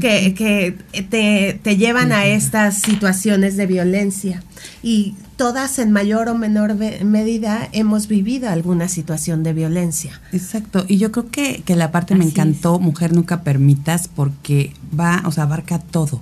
que, 0.00 0.34
que 0.34 1.02
te, 1.02 1.58
te, 1.62 1.76
llevan 1.78 2.12
a 2.12 2.26
estas 2.26 2.78
situaciones 2.78 3.56
de 3.56 3.66
violencia. 3.66 4.42
Y 4.82 5.14
todas 5.36 5.78
en 5.78 5.92
mayor 5.92 6.28
o 6.28 6.34
menor 6.34 6.74
medida 6.74 7.70
hemos 7.72 8.08
vivido 8.08 8.50
alguna 8.50 8.88
situación 8.88 9.42
de 9.42 9.54
violencia. 9.54 10.20
Exacto, 10.32 10.84
y 10.86 10.98
yo 10.98 11.10
creo 11.10 11.30
que, 11.30 11.62
que 11.64 11.74
la 11.74 11.90
parte 11.90 12.14
me 12.14 12.24
encantó, 12.24 12.78
Mujer 12.78 13.14
Nunca 13.14 13.42
Permitas, 13.42 14.08
porque 14.08 14.74
va, 14.98 15.22
o 15.24 15.32
sea, 15.32 15.44
abarca 15.44 15.78
todo 15.78 16.20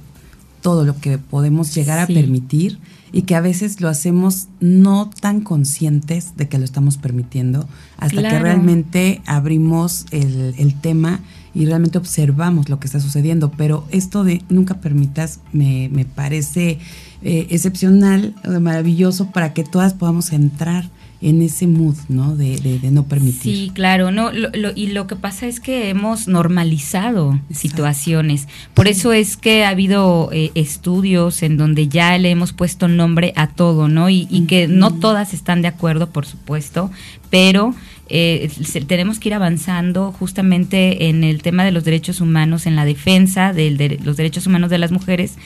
todo 0.67 0.85
lo 0.85 0.99
que 0.99 1.19
podemos 1.19 1.73
llegar 1.77 2.01
a 2.01 2.09
permitir 2.09 2.81
y 3.13 3.23
que 3.23 3.37
a 3.37 3.41
veces 3.41 3.81
lo 3.81 3.89
hacemos 3.89 4.49
no 4.59 5.09
tan 5.21 5.41
conscientes 5.41 6.37
de 6.37 6.49
que 6.49 6.59
lo 6.59 6.65
estamos 6.65 6.97
permitiendo 6.97 7.69
hasta 7.99 8.21
que 8.21 8.37
realmente 8.41 9.23
abrimos 9.27 10.07
el, 10.11 10.75
tema 10.81 11.21
y 11.55 11.67
realmente 11.67 11.99
observamos 11.99 12.69
lo 12.69 12.81
que 12.81 12.89
está 12.89 12.99
sucediendo. 12.99 13.53
Pero 13.53 13.87
esto 13.93 14.25
de 14.25 14.43
nunca 14.49 14.81
permitas 14.81 15.39
me, 15.53 15.89
me 15.89 16.05
parece 16.05 16.81
eh, 17.23 17.47
excepcional, 17.51 18.35
maravilloso 18.61 19.31
para 19.31 19.53
que 19.53 19.63
todas 19.63 19.95
podamos 19.95 20.33
entrar 20.33 20.91
en 21.21 21.43
ese 21.43 21.67
mood, 21.67 21.97
¿no? 22.09 22.37
De, 22.37 22.57
de, 22.57 22.91
no 22.91 23.05
permitir. 23.05 23.57
Sí, 23.57 23.71
claro, 23.75 24.11
no, 24.11 24.31
y 24.75 24.89
lo 24.89 25.07
que 25.07 25.17
pasa 25.17 25.47
es 25.47 25.61
que 25.61 25.89
hemos 25.89 26.29
normalizado 26.29 27.41
situaciones. 27.51 28.49
Por 28.75 28.87
eso 28.87 29.13
es 29.13 29.37
que 29.37 29.65
ha 29.65 29.71
habido 29.71 30.31
eh, 30.33 30.51
estudios 30.55 31.43
en 31.43 31.57
donde 31.57 31.89
ya 31.89 32.17
le 32.19 32.31
hemos 32.31 32.53
puesto 32.53 32.89
nombre 32.89 33.33
a 33.37 33.49
todo, 33.49 33.89
¿no? 33.89 34.11
Y, 34.11 34.29
y 34.31 34.43
que 34.43 34.69
no 34.69 34.95
todas 34.95 35.33
están 35.35 35.63
de 35.63 35.69
acuerdo, 35.69 36.11
por 36.11 36.27
supuesto, 36.27 36.91
pero 37.31 37.75
eh, 38.09 38.49
tenemos 38.87 39.19
que 39.19 39.31
ir 39.31 39.35
avanzando 39.35 40.13
justamente 40.13 41.09
en 41.09 41.25
el 41.25 41.43
tema 41.43 41.65
de 41.65 41.73
los 41.73 41.85
derechos 41.85 42.21
humanos, 42.21 42.67
en 42.67 42.77
la 42.77 42.85
defensa 42.85 43.53
de, 43.53 43.99
los 44.05 44.17
derechos 44.17 44.47
humanos 44.47 44.71
de 44.71 44.79
las 44.79 44.93
mujeres 44.93 45.37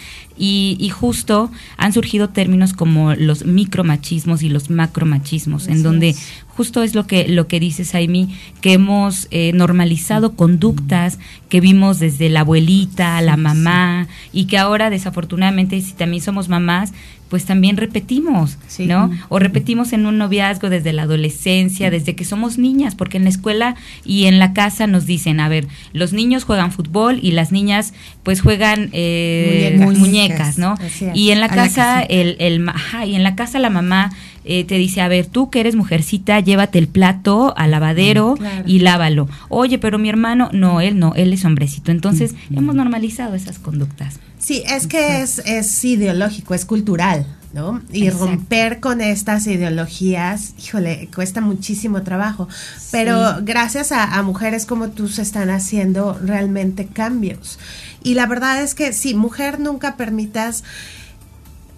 y, 0.43 0.89
justo 0.89 1.51
han 1.77 1.93
surgido 1.93 2.31
términos 2.31 2.73
como 2.73 3.15
los 3.15 3.45
micromachismos 3.45 4.43
y 4.43 4.49
los 4.49 4.71
macromachismos, 4.71 5.69
en 5.69 5.83
donde 5.83 6.17
justo 6.49 6.83
es 6.83 6.95
lo 6.95 7.07
que, 7.07 7.29
lo 7.29 7.47
que 7.47 7.61
dices, 7.61 7.95
Aimi, 7.95 8.35
que 8.63 8.73
hemos 8.73 9.29
eh, 9.31 9.53
normalizado 9.53 10.37
conductas 10.37 11.19
que 11.51 11.61
vimos 11.61 11.99
desde 11.99 12.31
la 12.31 12.41
abuelita, 12.41 13.21
la 13.21 13.37
mamá, 13.37 14.09
y 14.33 14.47
que 14.47 14.57
ahora 14.57 14.89
desafortunadamente, 14.89 15.81
si 15.83 15.93
también 15.93 16.23
somos 16.23 16.49
mamás, 16.49 16.93
pues 17.31 17.45
también 17.45 17.77
repetimos, 17.77 18.59
¿no? 18.81 19.09
O 19.29 19.39
repetimos 19.39 19.93
en 19.93 20.05
un 20.05 20.19
noviazgo 20.19 20.69
desde 20.69 20.93
la 20.93 21.03
adolescencia, 21.03 21.89
desde 21.89 22.17
que 22.17 22.25
somos 22.25 22.59
niñas, 22.59 22.97
porque 22.97 23.19
en 23.19 23.25
la 23.25 23.31
escuela 23.31 23.77
y 24.05 24.25
en 24.25 24.41
la 24.41 24.53
casa 24.53 24.89
nos 24.89 25.07
dicen, 25.07 25.39
a 25.39 25.49
ver, 25.49 25.69
los 25.93 26.13
niños 26.13 26.43
juegan 26.43 26.73
fútbol 26.73 27.21
y 27.23 27.31
las 27.31 27.53
niñas 27.53 27.95
pues 28.25 28.41
juegan 28.41 28.91
eh, 28.93 29.77
muñecas, 29.79 30.30
¿no? 30.59 30.75
Y 31.15 31.31
en 31.31 31.41
la 31.41 31.49
casa, 31.49 32.03
el, 32.03 32.37
el, 32.39 32.67
y 33.07 33.15
en 33.15 33.23
la 33.23 33.35
casa 33.37 33.59
la 33.59 33.71
mamá 33.71 34.11
eh, 34.45 34.65
te 34.65 34.77
dice, 34.77 35.01
a 35.01 35.09
ver, 35.09 35.27
tú 35.27 35.51
que 35.51 35.61
eres 35.61 35.77
mujercita, 35.77 36.41
llévate 36.41 36.79
el 36.79 36.89
plato 36.89 37.55
al 37.57 37.73
lavadero 37.73 38.37
mm, 38.39 38.69
y 38.69 38.79
lávalo. 38.79 39.29
Oye, 39.49 39.79
pero 39.79 39.99
mi 39.99 40.09
hermano, 40.09 40.49
no, 40.53 40.81
él 40.81 40.99
no, 40.99 41.15
él 41.15 41.33
es 41.33 41.45
hombrecito. 41.45 41.91
Entonces, 41.91 42.35
hemos 42.51 42.75
normalizado 42.75 43.35
esas 43.35 43.59
conductas. 43.59 44.19
Sí, 44.39 44.63
es 44.67 44.87
que 44.87 45.21
es, 45.21 45.41
es 45.45 45.85
ideológico, 45.85 46.55
es 46.55 46.65
cultural, 46.65 47.27
¿no? 47.53 47.83
Y 47.93 48.09
romper 48.09 48.81
con 48.81 49.03
estas 49.03 49.47
ideologías, 49.47 50.55
híjole, 50.59 51.11
cuesta 51.15 51.43
muchísimo 51.43 52.03
trabajo. 52.03 52.49
Pero 52.91 53.37
gracias 53.43 53.93
a, 53.93 54.17
a, 54.17 54.23
mujeres 54.23 54.65
como 54.65 54.89
tú 54.89 55.09
se 55.09 55.21
están 55.21 55.51
haciendo 55.51 56.19
realmente 56.25 56.87
cambios. 56.87 57.59
Y 58.03 58.15
la 58.15 58.27
verdad 58.27 58.63
es 58.63 58.75
que 58.75 58.93
sí, 58.93 59.15
mujer 59.15 59.61
nunca 59.61 59.97
permitas 59.97 60.65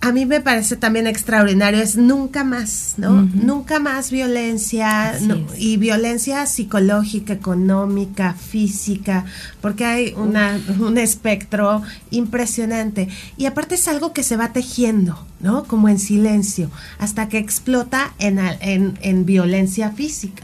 a 0.02 0.10
mí 0.10 0.26
me 0.26 0.40
parece 0.40 0.74
también 0.74 1.06
extraordinario 1.06 1.80
es 1.80 1.96
nunca 1.96 2.42
más, 2.42 2.94
¿no? 2.96 3.22
Nunca 3.22 3.78
más 3.78 4.10
violencia 4.10 5.16
y 5.56 5.76
violencia 5.76 6.44
psicológica, 6.46 7.32
económica, 7.32 8.34
física, 8.34 9.24
porque 9.60 9.84
hay 9.84 10.14
una, 10.16 10.60
un 10.80 10.98
espectro 10.98 11.82
impresionante. 12.10 13.08
Y 13.36 13.46
aparte 13.46 13.76
es 13.76 13.86
algo 13.86 14.12
que 14.12 14.24
se 14.24 14.36
va 14.36 14.52
tejiendo, 14.52 15.24
¿no? 15.38 15.62
Como 15.64 15.88
en 15.88 16.00
silencio, 16.00 16.68
hasta 16.98 17.28
que 17.28 17.38
explota 17.38 18.12
en, 18.18 18.40
en, 18.40 18.98
en 19.02 19.24
violencia 19.24 19.92
física. 19.92 20.42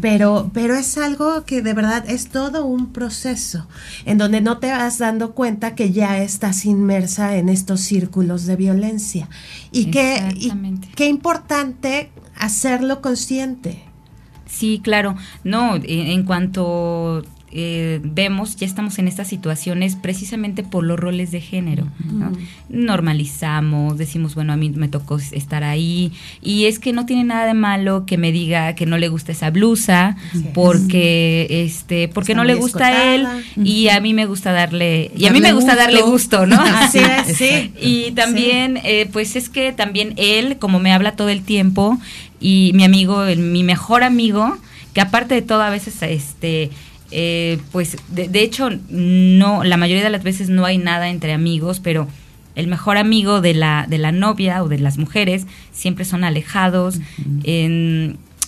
Pero, 0.00 0.50
pero 0.52 0.74
es 0.74 0.98
algo 0.98 1.44
que 1.44 1.62
de 1.62 1.74
verdad 1.74 2.04
es 2.08 2.28
todo 2.28 2.64
un 2.64 2.92
proceso 2.92 3.66
en 4.04 4.18
donde 4.18 4.40
no 4.40 4.58
te 4.58 4.70
vas 4.70 4.98
dando 4.98 5.32
cuenta 5.32 5.74
que 5.74 5.92
ya 5.92 6.18
estás 6.18 6.64
inmersa 6.64 7.36
en 7.36 7.48
estos 7.48 7.80
círculos 7.80 8.46
de 8.46 8.56
violencia. 8.56 9.28
Y 9.72 9.86
qué, 9.86 10.52
qué 10.94 11.06
importante 11.06 12.10
hacerlo 12.36 13.00
consciente. 13.00 13.82
Sí, 14.46 14.80
claro. 14.82 15.16
No, 15.42 15.76
en 15.76 16.24
cuanto 16.24 17.24
eh, 17.56 18.00
vemos, 18.02 18.56
ya 18.56 18.66
estamos 18.66 18.98
en 18.98 19.06
estas 19.06 19.28
situaciones 19.28 19.94
precisamente 19.94 20.64
por 20.64 20.82
los 20.82 20.98
roles 20.98 21.30
de 21.30 21.40
género. 21.40 21.86
Normalizamos, 22.68 23.96
decimos, 23.96 24.34
bueno, 24.34 24.52
a 24.52 24.56
mí 24.56 24.70
me 24.70 24.88
tocó 24.88 25.18
estar 25.18 25.62
ahí. 25.62 26.10
Y 26.42 26.64
es 26.64 26.80
que 26.80 26.92
no 26.92 27.06
tiene 27.06 27.22
nada 27.22 27.46
de 27.46 27.54
malo 27.54 28.06
que 28.06 28.18
me 28.18 28.32
diga 28.32 28.74
que 28.74 28.86
no 28.86 28.98
le 28.98 29.06
gusta 29.06 29.30
esa 29.30 29.50
blusa, 29.50 30.16
porque 30.52 31.46
este, 31.48 32.08
porque 32.08 32.34
no 32.34 32.42
le 32.42 32.54
gusta 32.54 32.86
a 32.86 33.14
él 33.14 33.26
y 33.56 33.88
a 33.88 34.00
mí 34.00 34.14
me 34.14 34.26
gusta 34.26 34.50
darle, 34.50 35.12
y 35.16 35.26
a 35.26 35.30
mí 35.30 35.40
me 35.40 35.52
gusta 35.52 35.76
darle 35.76 36.02
gusto, 36.02 36.46
¿no? 36.46 36.60
Así 36.60 36.98
es, 36.98 37.36
sí. 37.36 37.72
Y 37.80 38.10
también, 38.12 38.80
eh, 38.82 39.08
pues 39.12 39.36
es 39.36 39.48
que 39.48 39.72
también 39.72 40.14
él, 40.16 40.58
como 40.58 40.80
me 40.80 40.92
habla 40.92 41.12
todo 41.12 41.28
el 41.28 41.42
tiempo, 41.42 42.00
y 42.40 42.72
mi 42.74 42.82
amigo, 42.82 43.24
mi 43.36 43.62
mejor 43.62 44.02
amigo, 44.02 44.58
que 44.92 45.00
aparte 45.00 45.34
de 45.34 45.42
todo 45.42 45.62
a 45.62 45.70
veces 45.70 46.02
este 46.02 46.70
eh, 47.10 47.58
pues 47.72 47.96
de, 48.08 48.40
hecho 48.40 48.70
no, 48.88 49.64
la 49.64 49.76
mayoría 49.76 50.04
de 50.04 50.10
las 50.10 50.22
veces 50.22 50.48
no 50.48 50.64
hay 50.64 50.78
nada 50.78 51.08
entre 51.08 51.32
amigos, 51.32 51.80
pero 51.80 52.08
el 52.54 52.66
mejor 52.66 52.96
amigo 52.96 53.40
de 53.40 53.54
la, 53.54 53.86
de 53.88 53.98
la 53.98 54.12
novia 54.12 54.62
o 54.62 54.68
de 54.68 54.78
las 54.78 54.98
mujeres 54.98 55.46
siempre 55.72 56.04
son 56.04 56.24
alejados, 56.24 57.00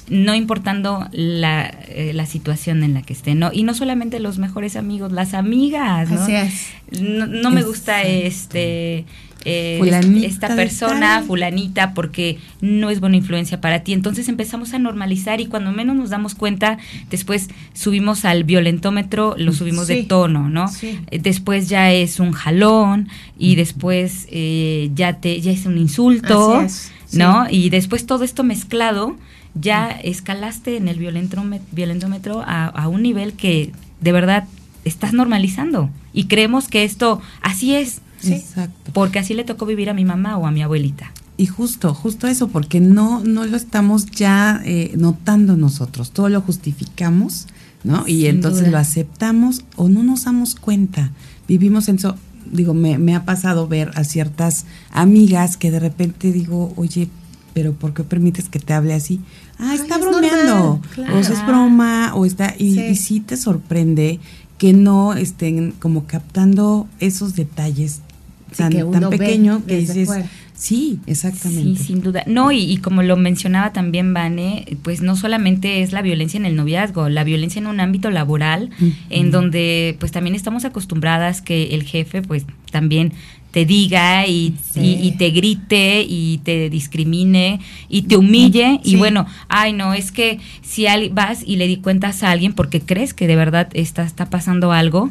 no 0.08 0.34
importando 0.34 1.08
la, 1.12 1.66
eh, 1.88 2.12
la, 2.14 2.26
situación 2.26 2.82
en 2.84 2.94
la 2.94 3.02
que 3.02 3.12
estén, 3.12 3.38
¿no? 3.38 3.50
Y 3.52 3.64
no 3.64 3.74
solamente 3.74 4.20
los 4.20 4.38
mejores 4.38 4.76
amigos, 4.76 5.12
las 5.12 5.34
amigas, 5.34 6.10
¿no? 6.10 7.26
No, 7.26 7.50
me 7.50 7.62
gusta 7.62 8.02
este 8.02 9.04
eh, 9.48 9.80
esta 10.24 10.56
persona, 10.56 11.22
fulanita, 11.24 11.94
porque 11.94 12.38
no 12.60 12.90
es 12.90 12.98
buena 12.98 13.16
influencia 13.16 13.60
para 13.60 13.84
ti. 13.84 13.92
Entonces 13.92 14.28
empezamos 14.28 14.74
a 14.74 14.80
normalizar 14.80 15.40
y 15.40 15.46
cuando 15.46 15.70
menos 15.70 15.94
nos 15.94 16.10
damos 16.10 16.34
cuenta, 16.34 16.78
después 17.10 17.48
subimos 17.72 18.24
al 18.24 18.42
violentómetro, 18.42 19.36
lo 19.38 19.52
subimos 19.52 19.86
de 19.86 20.02
tono, 20.02 20.48
¿no? 20.48 20.66
Eh, 20.82 21.20
después 21.20 21.68
ya 21.68 21.92
es 21.92 22.18
un 22.18 22.32
jalón 22.32 23.08
y 23.38 23.54
después 23.54 24.26
eh, 24.32 24.90
ya, 24.96 25.20
te, 25.20 25.40
ya 25.40 25.52
es 25.52 25.64
un 25.64 25.78
insulto, 25.78 26.66
¿no? 27.12 27.46
Y 27.48 27.70
después 27.70 28.04
todo 28.04 28.24
esto 28.24 28.42
mezclado, 28.42 29.16
ya 29.60 29.90
escalaste 29.90 30.76
en 30.76 30.88
el 30.88 30.98
violentómetro 30.98 32.42
a, 32.42 32.66
a 32.66 32.88
un 32.88 33.02
nivel 33.02 33.32
que 33.32 33.72
de 34.00 34.12
verdad 34.12 34.44
estás 34.84 35.12
normalizando 35.12 35.90
y 36.12 36.26
creemos 36.26 36.68
que 36.68 36.84
esto 36.84 37.20
así 37.42 37.74
es 37.74 38.00
Exacto. 38.24 38.92
Porque 38.92 39.18
así 39.18 39.34
le 39.34 39.44
tocó 39.44 39.66
vivir 39.66 39.90
a 39.90 39.94
mi 39.94 40.04
mamá 40.04 40.36
o 40.38 40.46
a 40.46 40.50
mi 40.50 40.62
abuelita. 40.62 41.12
Y 41.36 41.46
justo, 41.46 41.92
justo 41.92 42.26
eso, 42.26 42.48
porque 42.48 42.80
no, 42.80 43.22
no 43.22 43.44
lo 43.44 43.56
estamos 43.56 44.06
ya 44.06 44.62
eh, 44.64 44.94
notando 44.96 45.56
nosotros, 45.56 46.12
todo 46.12 46.30
lo 46.30 46.40
justificamos, 46.40 47.46
¿no? 47.84 48.08
y 48.08 48.26
entonces 48.26 48.70
lo 48.70 48.78
aceptamos 48.78 49.64
o 49.76 49.88
no 49.88 50.02
nos 50.02 50.24
damos 50.24 50.54
cuenta. 50.54 51.12
Vivimos 51.46 51.88
en 51.88 51.96
eso, 51.96 52.16
digo, 52.50 52.72
me, 52.72 52.96
me 52.96 53.14
ha 53.14 53.26
pasado 53.26 53.68
ver 53.68 53.90
a 53.96 54.04
ciertas 54.04 54.64
amigas 54.90 55.58
que 55.58 55.70
de 55.70 55.78
repente 55.78 56.32
digo, 56.32 56.72
oye, 56.76 57.08
pero 57.56 57.72
¿por 57.72 57.94
qué 57.94 58.04
permites 58.04 58.50
que 58.50 58.58
te 58.58 58.74
hable 58.74 58.92
así? 58.92 59.18
Ah, 59.58 59.74
está 59.74 59.96
bromeando, 59.96 60.82
o 61.14 61.22
sea, 61.22 61.34
es 61.34 61.46
broma, 61.46 62.14
o 62.14 62.26
está, 62.26 62.54
y, 62.58 62.78
y 62.78 62.96
sí 62.96 63.20
te 63.20 63.38
sorprende 63.38 64.20
que 64.58 64.74
no 64.74 65.14
estén 65.14 65.70
como 65.70 66.04
captando 66.04 66.86
esos 67.00 67.34
detalles 67.34 68.02
tan, 68.54 68.90
tan 68.90 69.08
pequeño 69.08 69.64
que 69.64 69.78
dices, 69.78 70.10
Sí, 70.56 71.00
exactamente. 71.06 71.78
Sí, 71.78 71.84
sin 71.84 72.00
duda. 72.00 72.24
No, 72.26 72.50
y, 72.50 72.78
como 72.78 73.02
lo 73.02 73.16
mencionaba 73.18 73.74
también 73.74 74.14
Vane, 74.14 74.78
pues 74.82 75.02
no 75.02 75.14
solamente 75.14 75.82
es 75.82 75.92
la 75.92 76.00
violencia 76.00 76.38
en 76.38 76.46
el 76.46 76.56
noviazgo, 76.56 77.10
la 77.10 77.24
violencia 77.24 77.58
en 77.58 77.66
un 77.66 77.78
ámbito 77.78 78.10
laboral, 78.10 78.70
en 79.10 79.30
donde 79.30 79.96
pues 80.00 80.12
también 80.12 80.34
estamos 80.34 80.64
acostumbradas 80.64 81.42
que 81.42 81.74
el 81.74 81.82
jefe 81.82 82.22
pues 82.22 82.46
también 82.70 83.12
te 83.56 83.64
diga 83.64 84.26
y, 84.26 84.54
te 85.16 85.30
grite 85.30 86.04
y 86.06 86.42
te 86.44 86.68
discrimine 86.68 87.58
y 87.88 88.02
te 88.02 88.18
humille 88.18 88.82
y 88.84 88.96
bueno, 88.96 89.24
ay 89.48 89.72
no, 89.72 89.94
es 89.94 90.12
que 90.12 90.40
si 90.60 90.84
vas 91.12 91.42
y 91.42 91.56
le 91.56 91.66
di 91.66 91.78
cuentas 91.78 92.22
a 92.22 92.32
alguien 92.32 92.52
porque 92.52 92.82
crees 92.82 93.14
que 93.14 93.26
de 93.26 93.34
verdad 93.34 93.68
está, 93.72 94.02
está 94.02 94.26
pasando 94.26 94.72
algo 94.72 95.10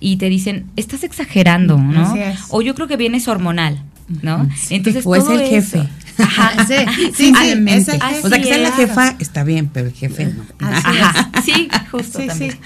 y 0.00 0.16
te 0.16 0.28
dicen, 0.28 0.66
estás 0.74 1.04
exagerando, 1.04 1.78
¿no? 1.78 2.16
O 2.48 2.62
yo 2.62 2.74
creo 2.74 2.88
que 2.88 2.96
vienes 2.96 3.28
hormonal. 3.28 3.80
¿no? 4.22 4.46
Entonces, 4.68 5.06
o 5.06 5.14
es 5.16 5.26
el 5.30 5.48
jefe. 5.48 5.88
Ajá, 6.18 6.64
sí, 6.68 6.74
sí, 7.14 7.32
sí, 7.34 7.90
O 8.22 8.28
sea, 8.28 8.38
que 8.38 8.44
sea 8.44 8.58
la 8.58 8.72
jefa 8.72 9.16
está 9.18 9.44
bien, 9.44 9.70
pero 9.72 9.86
el 9.86 9.94
jefe 9.94 10.26
no. 10.26 10.44
Ajá. 10.58 11.30
Sí, 11.44 11.68
justo 11.90 12.20
sí, 12.20 12.26
también. 12.26 12.58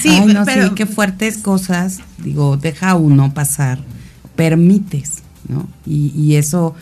Sí, 0.00 0.08
Ay, 0.10 0.26
no, 0.26 0.44
sí, 0.44 0.52
qué 0.74 0.86
fuertes 0.86 1.38
cosas, 1.38 2.00
digo, 2.18 2.56
deja 2.56 2.94
uno 2.94 3.32
pasar, 3.32 3.78
permites, 4.36 5.22
¿no? 5.48 5.68
Y, 5.86 6.12
y 6.16 6.36
eso, 6.36 6.74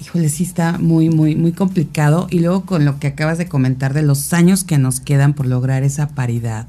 híjole, 0.00 0.28
sí 0.28 0.44
está 0.44 0.78
muy, 0.78 1.10
muy, 1.10 1.36
muy 1.36 1.52
complicado. 1.52 2.26
Y 2.30 2.40
luego 2.40 2.64
con 2.64 2.84
lo 2.84 2.98
que 2.98 3.08
acabas 3.08 3.38
de 3.38 3.48
comentar 3.48 3.94
de 3.94 4.02
los 4.02 4.32
años 4.32 4.64
que 4.64 4.78
nos 4.78 5.00
quedan 5.00 5.34
por 5.34 5.46
lograr 5.46 5.82
esa 5.82 6.08
paridad, 6.08 6.66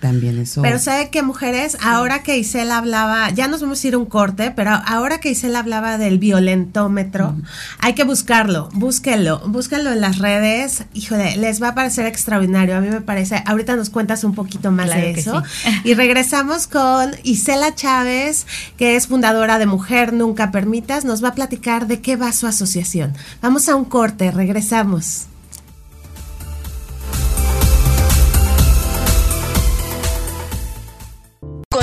también 0.00 0.38
eso. 0.38 0.62
Pero 0.62 0.78
sabe 0.78 1.10
que 1.10 1.22
mujeres, 1.22 1.76
ahora 1.82 2.22
que 2.22 2.38
Isela 2.38 2.78
hablaba, 2.78 3.30
ya 3.30 3.48
nos 3.48 3.60
vamos 3.60 3.84
a 3.84 3.88
ir 3.88 3.96
un 3.96 4.06
corte, 4.06 4.50
pero 4.50 4.70
ahora 4.86 5.20
que 5.20 5.30
Isela 5.30 5.60
hablaba 5.60 5.98
del 5.98 6.18
violentómetro, 6.18 7.36
hay 7.78 7.94
que 7.94 8.04
buscarlo, 8.04 8.68
búsquenlo, 8.72 9.40
búsquenlo 9.46 9.92
en 9.92 10.00
las 10.00 10.18
redes, 10.18 10.84
híjole, 10.94 11.36
les 11.36 11.62
va 11.62 11.68
a 11.68 11.74
parecer 11.74 12.06
extraordinario, 12.06 12.76
a 12.76 12.80
mí 12.80 12.88
me 12.88 13.00
parece, 13.00 13.42
ahorita 13.46 13.76
nos 13.76 13.90
cuentas 13.90 14.24
un 14.24 14.34
poquito 14.34 14.70
más 14.70 14.88
de 14.88 15.10
eso. 15.10 15.42
Y 15.84 15.94
regresamos 15.94 16.66
con 16.66 17.10
Isela 17.22 17.74
Chávez, 17.74 18.46
que 18.76 18.96
es 18.96 19.06
fundadora 19.06 19.58
de 19.58 19.66
Mujer 19.66 20.12
Nunca 20.12 20.50
Permitas, 20.50 21.04
nos 21.04 21.22
va 21.22 21.28
a 21.28 21.34
platicar 21.34 21.86
de 21.86 22.00
qué 22.00 22.16
va 22.16 22.32
su 22.32 22.46
asociación. 22.46 23.12
Vamos 23.42 23.68
a 23.68 23.76
un 23.76 23.84
corte, 23.84 24.30
regresamos. 24.30 25.26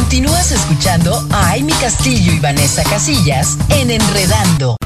Continúas 0.09 0.53
escuchando 0.53 1.13
a 1.31 1.51
Amy 1.51 1.73
Castillo 1.81 2.31
y 2.31 2.39
Vanessa 2.39 2.81
Casillas 2.85 3.57
en 3.67 3.91
Enredando. 3.91 4.77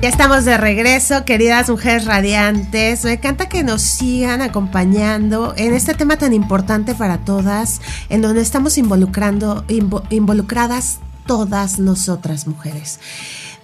Ya 0.00 0.08
estamos 0.08 0.46
de 0.46 0.56
regreso, 0.56 1.26
queridas 1.26 1.68
mujeres 1.68 2.06
radiantes. 2.06 3.04
Me 3.04 3.12
encanta 3.12 3.46
que 3.50 3.62
nos 3.62 3.82
sigan 3.82 4.40
acompañando 4.40 5.52
en 5.58 5.74
este 5.74 5.92
tema 5.92 6.16
tan 6.16 6.32
importante 6.32 6.94
para 6.94 7.18
todas, 7.18 7.82
en 8.08 8.22
donde 8.22 8.40
estamos 8.40 8.78
involucrando, 8.78 9.66
involucradas 10.08 11.00
todas 11.26 11.78
nosotras 11.78 12.46
mujeres 12.46 12.98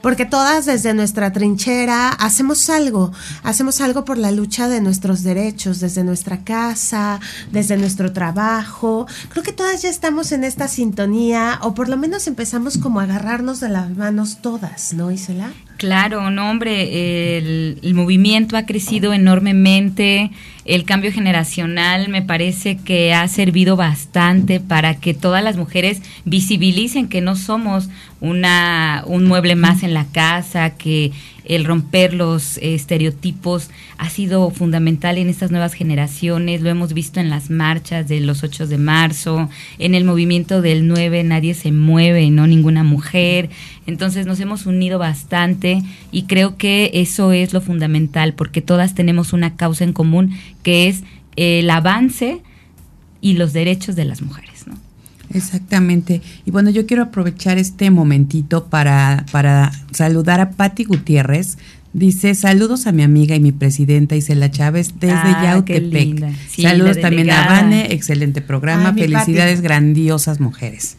porque 0.02 0.26
todas 0.26 0.66
desde 0.66 0.94
nuestra 0.94 1.32
trinchera 1.32 2.08
hacemos 2.10 2.70
algo, 2.70 3.12
hacemos 3.42 3.80
algo 3.80 4.04
por 4.04 4.18
la 4.18 4.30
lucha 4.30 4.68
de 4.68 4.80
nuestros 4.80 5.22
derechos, 5.22 5.80
desde 5.80 6.04
nuestra 6.04 6.44
casa, 6.44 7.20
desde 7.52 7.76
nuestro 7.76 8.12
trabajo. 8.12 9.06
Creo 9.28 9.42
que 9.42 9.52
todas 9.52 9.82
ya 9.82 9.88
estamos 9.88 10.32
en 10.32 10.44
esta 10.44 10.68
sintonía, 10.68 11.58
o 11.62 11.74
por 11.74 11.88
lo 11.88 11.96
menos 11.96 12.26
empezamos 12.26 12.78
como 12.78 13.00
a 13.00 13.04
agarrarnos 13.04 13.60
de 13.60 13.68
las 13.68 13.90
manos 13.90 14.38
todas, 14.42 14.92
¿no, 14.94 15.10
Isela? 15.10 15.52
Claro, 15.80 16.30
no, 16.30 16.50
hombre, 16.50 17.38
el, 17.38 17.94
movimiento 17.94 18.58
ha 18.58 18.66
crecido 18.66 19.14
enormemente, 19.14 20.30
el 20.66 20.84
cambio 20.84 21.10
generacional 21.10 22.10
me 22.10 22.20
parece 22.20 22.76
que 22.76 23.14
ha 23.14 23.26
servido 23.28 23.76
bastante 23.76 24.60
para 24.60 24.96
que 24.96 25.14
todas 25.14 25.42
las 25.42 25.56
mujeres 25.56 26.02
visibilicen 26.26 27.08
que 27.08 27.22
no 27.22 27.34
somos 27.34 27.88
una, 28.20 29.04
un 29.06 29.24
mueble 29.24 29.54
más 29.54 29.82
en 29.82 29.94
la 29.94 30.04
casa, 30.04 30.76
que 30.76 31.12
el 31.44 31.64
romper 31.64 32.14
los 32.14 32.58
estereotipos 32.58 33.70
ha 33.98 34.10
sido 34.10 34.50
fundamental 34.50 35.18
en 35.18 35.28
estas 35.28 35.50
nuevas 35.50 35.74
generaciones, 35.74 36.60
lo 36.60 36.70
hemos 36.70 36.92
visto 36.92 37.20
en 37.20 37.30
las 37.30 37.50
marchas 37.50 38.08
de 38.08 38.20
los 38.20 38.42
8 38.42 38.66
de 38.66 38.78
marzo, 38.78 39.48
en 39.78 39.94
el 39.94 40.04
movimiento 40.04 40.62
del 40.62 40.86
9 40.86 41.24
nadie 41.24 41.54
se 41.54 41.72
mueve, 41.72 42.30
no 42.30 42.46
ninguna 42.46 42.84
mujer, 42.84 43.50
entonces 43.86 44.26
nos 44.26 44.40
hemos 44.40 44.66
unido 44.66 44.98
bastante 44.98 45.82
y 46.12 46.24
creo 46.24 46.56
que 46.56 46.90
eso 46.94 47.32
es 47.32 47.52
lo 47.52 47.60
fundamental 47.60 48.34
porque 48.34 48.62
todas 48.62 48.94
tenemos 48.94 49.32
una 49.32 49.56
causa 49.56 49.84
en 49.84 49.92
común 49.92 50.32
que 50.62 50.88
es 50.88 51.02
el 51.36 51.70
avance 51.70 52.42
y 53.20 53.34
los 53.34 53.52
derechos 53.52 53.96
de 53.96 54.04
las 54.04 54.22
mujeres. 54.22 54.49
Exactamente. 55.32 56.22
Y 56.44 56.50
bueno, 56.50 56.70
yo 56.70 56.86
quiero 56.86 57.04
aprovechar 57.04 57.58
este 57.58 57.90
momentito 57.90 58.66
para, 58.66 59.24
para 59.30 59.72
saludar 59.92 60.40
a 60.40 60.50
Patti 60.50 60.84
Gutiérrez. 60.84 61.58
Dice, 61.92 62.34
saludos 62.36 62.86
a 62.86 62.92
mi 62.92 63.02
amiga 63.02 63.34
y 63.34 63.40
mi 63.40 63.50
presidenta 63.50 64.14
Isela 64.14 64.50
Chávez 64.50 64.94
desde 65.00 65.16
ah, 65.16 65.40
Yautepec. 65.42 66.24
saludos 66.48 67.00
también 67.00 67.30
a 67.30 67.46
Vane, 67.46 67.92
excelente 67.92 68.40
programa, 68.42 68.92
felicidades, 68.92 69.60
grandiosas 69.60 70.38
mujeres 70.38 70.96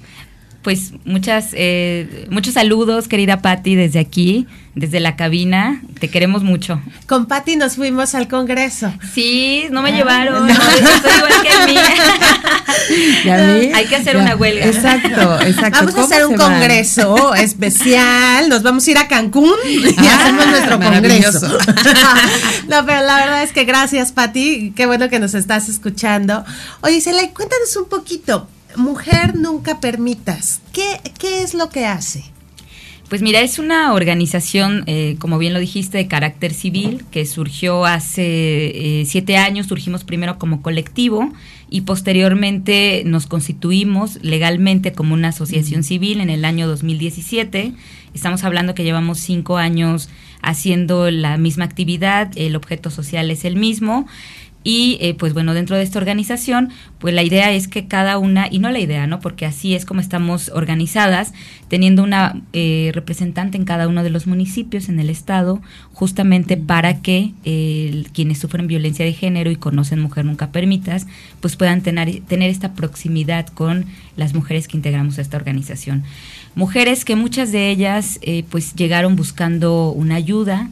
pues 0.62 0.94
muchas, 1.06 1.50
eh, 1.54 2.28
muchos 2.30 2.54
saludos, 2.54 3.08
querida 3.08 3.42
Patti, 3.42 3.76
desde 3.76 4.00
aquí, 4.00 4.46
desde 4.76 5.00
la 5.00 5.16
cabina. 5.16 5.82
Te 6.00 6.10
queremos 6.10 6.44
mucho. 6.44 6.80
Con 7.08 7.26
Patti 7.26 7.56
nos 7.56 7.76
fuimos 7.76 8.14
al 8.14 8.28
Congreso. 8.28 8.94
Sí, 9.14 9.66
no 9.72 9.82
me 9.82 9.90
ah. 9.90 9.96
llevaron. 9.96 10.48
No. 10.52 10.56
soy 10.56 10.80
igual 11.18 11.34
que 11.44 11.50
a 11.50 11.68
mí. 11.68 11.76
Hay 13.74 13.86
que 13.86 13.96
hacer 13.96 14.18
una 14.18 14.36
huelga. 14.36 14.66
Exacto, 14.66 15.42
exacto. 15.42 15.80
Vamos 15.80 15.96
a 15.96 16.04
hacer 16.04 16.26
un 16.26 16.36
congreso 16.36 17.34
especial. 17.42 18.50
Nos 18.50 18.64
vamos 18.64 18.88
a 18.88 18.92
ir 18.92 18.98
a 18.98 19.08
Cancún 19.08 19.54
y 19.66 19.96
ah, 19.98 20.20
hacemos 20.20 20.48
nuestro 20.48 20.80
congreso. 20.80 21.58
no, 22.68 22.86
pero 22.86 23.04
la 23.04 23.18
verdad 23.18 23.44
es 23.44 23.52
que 23.52 23.66
gracias, 23.66 24.12
Patti. 24.12 24.74
Qué 24.76 24.86
bueno 24.86 25.10
que 25.10 25.20
nos 25.20 25.34
estás 25.34 25.70
escuchando. 25.70 26.44
Oye, 26.82 27.02
Cela, 27.02 27.22
cuéntanos 27.34 27.76
un 27.76 27.86
poquito. 27.86 28.48
Mujer 28.76 29.36
Nunca 29.36 29.80
Permitas, 29.80 30.62
¿qué, 30.74 31.00
qué 31.20 31.44
es 31.44 31.54
lo 31.54 31.70
que 31.70 31.86
hace? 31.86 32.24
Pues 33.12 33.22
mira, 33.22 33.42
es 33.42 33.60
una 33.60 33.94
organización, 33.94 34.86
eh, 34.88 35.18
como 35.20 35.38
bien 35.38 35.54
lo 35.54 35.60
dijiste, 35.60 35.98
de 35.98 36.08
carácter 36.08 36.54
civil, 36.54 37.04
que 37.12 37.26
surgió 37.26 37.84
hace 37.86 38.22
eh, 39.02 39.06
siete 39.06 39.36
años, 39.36 39.68
surgimos 39.68 40.06
primero 40.06 40.40
como 40.40 40.62
colectivo 40.62 41.34
y 41.70 41.82
posteriormente 41.82 43.04
nos 43.06 43.28
constituimos 43.28 44.24
legalmente 44.24 44.94
como 44.94 45.14
una 45.14 45.28
asociación 45.28 45.84
civil 45.84 46.22
en 46.22 46.30
el 46.30 46.46
año 46.46 46.70
2017. 46.70 47.74
Estamos 48.14 48.46
hablando 48.46 48.76
que 48.76 48.86
llevamos 48.86 49.20
cinco 49.20 49.58
años 49.58 50.08
haciendo 50.42 51.12
la 51.12 51.38
misma 51.38 51.66
actividad, 51.66 52.32
el 52.38 52.56
objeto 52.56 52.90
social 52.90 53.30
es 53.30 53.44
el 53.44 53.58
mismo 53.58 54.08
y 54.64 54.98
eh, 55.02 55.16
pues 55.16 55.34
bueno, 55.34 55.56
dentro 55.56 55.76
de 55.76 55.82
esta 55.82 55.98
organización, 55.98 56.70
pues 57.00 57.16
la 57.16 57.24
idea 57.24 57.52
es 57.52 57.68
que 57.68 57.88
cada 57.88 58.20
una, 58.20 58.48
y 58.50 58.60
no 58.60 58.70
la 58.70 58.80
idea, 58.80 59.08
¿no? 59.08 59.20
Porque 59.20 59.48
así 59.48 59.74
es 59.74 59.86
como 59.86 60.02
estamos 60.02 60.50
organizadas, 60.54 61.34
teniendo 61.68 62.04
una 62.04 62.40
eh, 62.54 62.92
representante 62.94 63.58
en 63.58 63.66
cada 63.66 63.88
uno 63.88 64.04
de 64.04 64.12
los 64.12 64.28
municipios 64.28 64.88
en 64.88 65.00
el 65.00 65.10
estado, 65.10 65.62
justamente 65.94 66.58
para 66.58 67.02
que 67.02 67.32
eh, 67.44 68.04
quienes 68.14 68.38
sufren 68.38 68.68
violencia 68.68 69.04
de 69.04 69.14
género 69.14 69.50
y 69.50 69.56
conocen 69.56 70.00
Mujer 70.00 70.26
Nunca 70.26 70.52
Permitas, 70.52 71.08
pues 71.40 71.56
puedan 71.56 71.82
tener, 71.82 72.22
tener 72.22 72.52
esta 72.52 72.74
proximidad 72.74 73.48
con 73.48 73.86
las 74.16 74.36
mujeres 74.36 74.68
que 74.68 74.78
integramos 74.78 75.18
a 75.18 75.22
esta 75.22 75.38
organización. 75.38 76.04
Mujeres 76.54 77.04
que 77.04 77.16
muchas 77.16 77.52
de 77.52 77.72
ellas 77.72 78.20
pues 78.50 78.76
llegaron 78.76 79.16
buscando 79.16 79.92
una 79.92 80.16
ayuda, 80.16 80.70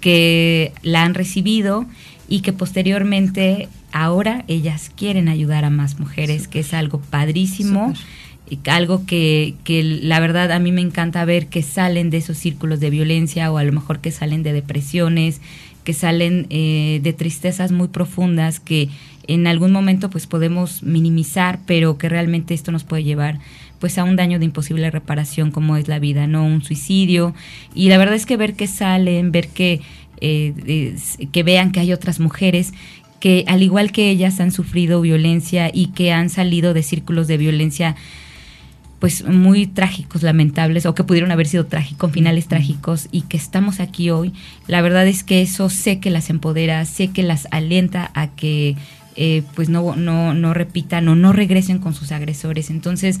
que 0.00 0.72
la 0.82 1.04
han 1.04 1.14
recibido 1.14 1.86
y 2.30 2.40
que 2.40 2.54
posteriormente 2.54 3.68
ahora 3.92 4.44
ellas 4.46 4.90
quieren 4.96 5.28
ayudar 5.28 5.66
a 5.66 5.70
más 5.70 5.98
mujeres, 5.98 6.48
que 6.48 6.60
es 6.60 6.72
algo 6.72 7.00
padrísimo. 7.00 7.92
Y 8.48 8.58
algo 8.68 9.06
que, 9.06 9.54
que 9.62 9.84
la 9.84 10.18
verdad 10.18 10.50
a 10.50 10.58
mí 10.58 10.72
me 10.72 10.80
encanta 10.80 11.24
ver 11.24 11.46
que 11.46 11.62
salen 11.62 12.10
de 12.10 12.16
esos 12.16 12.36
círculos 12.36 12.80
de 12.80 12.90
violencia 12.90 13.52
o 13.52 13.58
a 13.58 13.64
lo 13.64 13.70
mejor 13.70 14.00
que 14.00 14.10
salen 14.10 14.42
de 14.42 14.52
depresiones, 14.52 15.40
que 15.84 15.92
salen 15.92 16.46
eh, 16.50 16.98
de 17.02 17.12
tristezas 17.12 17.70
muy 17.70 17.88
profundas 17.88 18.58
que 18.58 18.88
en 19.28 19.46
algún 19.46 19.70
momento 19.70 20.10
pues 20.10 20.26
podemos 20.26 20.82
minimizar, 20.82 21.60
pero 21.64 21.96
que 21.96 22.08
realmente 22.08 22.54
esto 22.54 22.72
nos 22.72 22.82
puede 22.82 23.04
llevar 23.04 23.38
pues 23.78 23.96
a 23.96 24.04
un 24.04 24.14
daño 24.14 24.38
de 24.38 24.44
imposible 24.44 24.90
reparación 24.90 25.50
como 25.50 25.76
es 25.76 25.88
la 25.88 25.98
vida, 25.98 26.26
no 26.26 26.44
un 26.44 26.62
suicidio. 26.62 27.34
Y 27.74 27.88
la 27.88 27.98
verdad 27.98 28.14
es 28.14 28.26
que 28.26 28.36
ver 28.36 28.54
que 28.54 28.66
salen, 28.66 29.32
ver 29.32 29.48
que, 29.48 29.80
eh, 30.20 30.96
que 31.32 31.42
vean 31.42 31.72
que 31.72 31.80
hay 31.80 31.92
otras 31.92 32.20
mujeres 32.20 32.72
que 33.20 33.44
al 33.46 33.62
igual 33.62 33.92
que 33.92 34.10
ellas 34.10 34.40
han 34.40 34.50
sufrido 34.50 35.00
violencia 35.00 35.70
y 35.72 35.88
que 35.88 36.12
han 36.12 36.30
salido 36.30 36.74
de 36.74 36.82
círculos 36.82 37.28
de 37.28 37.36
violencia 37.36 37.96
pues 39.00 39.24
muy 39.24 39.66
trágicos, 39.66 40.22
lamentables, 40.22 40.84
o 40.84 40.94
que 40.94 41.04
pudieron 41.04 41.30
haber 41.32 41.46
sido 41.46 41.64
trágicos, 41.64 42.12
finales 42.12 42.48
trágicos, 42.48 43.08
y 43.10 43.22
que 43.22 43.38
estamos 43.38 43.80
aquí 43.80 44.10
hoy, 44.10 44.34
la 44.66 44.82
verdad 44.82 45.08
es 45.08 45.24
que 45.24 45.40
eso 45.40 45.70
sé 45.70 46.00
que 46.00 46.10
las 46.10 46.28
empodera, 46.28 46.84
sé 46.84 47.08
que 47.08 47.22
las 47.22 47.48
alienta 47.50 48.10
a 48.12 48.28
que 48.28 48.76
eh, 49.16 49.42
pues 49.54 49.68
no, 49.68 49.96
no, 49.96 50.34
no 50.34 50.54
repitan 50.54 51.08
o 51.08 51.16
no 51.16 51.32
regresen 51.32 51.78
con 51.78 51.94
sus 51.94 52.12
agresores. 52.12 52.70
Entonces, 52.70 53.20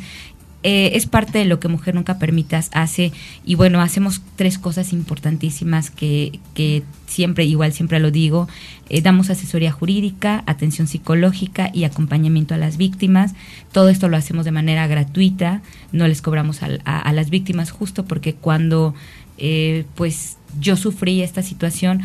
eh, 0.62 0.92
es 0.94 1.06
parte 1.06 1.38
de 1.38 1.46
lo 1.46 1.58
que 1.58 1.68
Mujer 1.68 1.94
Nunca 1.94 2.18
Permitas 2.18 2.70
hace. 2.72 3.12
Y 3.44 3.54
bueno, 3.54 3.80
hacemos 3.80 4.20
tres 4.36 4.58
cosas 4.58 4.92
importantísimas 4.92 5.90
que, 5.90 6.38
que 6.54 6.82
siempre, 7.06 7.44
igual 7.44 7.72
siempre 7.72 7.98
lo 7.98 8.10
digo, 8.10 8.46
eh, 8.90 9.00
damos 9.00 9.30
asesoría 9.30 9.72
jurídica, 9.72 10.42
atención 10.46 10.86
psicológica 10.86 11.70
y 11.72 11.84
acompañamiento 11.84 12.54
a 12.54 12.58
las 12.58 12.76
víctimas. 12.76 13.34
Todo 13.72 13.88
esto 13.88 14.08
lo 14.08 14.18
hacemos 14.18 14.44
de 14.44 14.50
manera 14.50 14.86
gratuita, 14.86 15.62
no 15.92 16.06
les 16.06 16.20
cobramos 16.20 16.60
a, 16.62 17.12
las 17.12 17.30
víctimas 17.30 17.70
justo 17.70 18.04
porque 18.04 18.34
cuando 18.34 18.94
eh, 19.38 19.84
pues 19.94 20.36
yo 20.60 20.76
sufrí 20.76 21.22
esta 21.22 21.42
situación, 21.42 22.02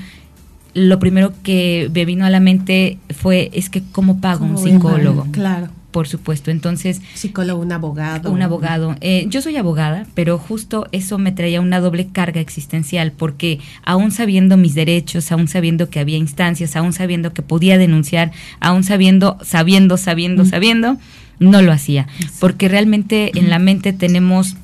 lo 0.73 0.99
primero 0.99 1.33
que 1.43 1.89
me 1.93 2.05
vino 2.05 2.25
a 2.25 2.29
la 2.29 2.39
mente 2.39 2.99
fue 3.13 3.49
es 3.53 3.69
que 3.69 3.83
cómo 3.91 4.21
pago 4.21 4.45
un 4.45 4.57
psicólogo. 4.57 5.27
Claro 5.31 5.69
por 5.95 6.09
supuesto. 6.09 6.51
Entonces... 6.51 7.01
Psicólogo, 7.13 7.61
un 7.61 7.71
abogado. 7.71 8.29
Un 8.29 8.41
abogado. 8.41 8.97
Eh, 8.99 9.27
yo 9.29 9.41
soy 9.41 9.55
abogada, 9.55 10.05
pero 10.13 10.37
justo 10.37 10.89
eso 10.91 11.17
me 11.17 11.31
traía 11.31 11.61
una 11.61 11.79
doble 11.79 12.07
carga 12.07 12.41
existencial, 12.41 13.13
porque 13.13 13.61
aún 13.85 14.11
sabiendo 14.11 14.57
mis 14.57 14.75
derechos, 14.75 15.31
aún 15.31 15.47
sabiendo 15.47 15.89
que 15.89 16.01
había 16.01 16.17
instancias, 16.17 16.75
aún 16.75 16.91
sabiendo 16.91 17.31
que 17.31 17.43
podía 17.43 17.77
denunciar, 17.77 18.33
aún 18.59 18.83
sabiendo, 18.83 19.37
sabiendo, 19.41 19.95
sabiendo, 19.95 20.43
sabiendo, 20.43 20.97
no 21.39 21.61
lo 21.61 21.71
hacía. 21.71 22.07
Porque 22.41 22.67
realmente 22.67 23.31
en 23.39 23.49
la 23.49 23.59
mente 23.59 23.93
tenemos, 23.93 24.57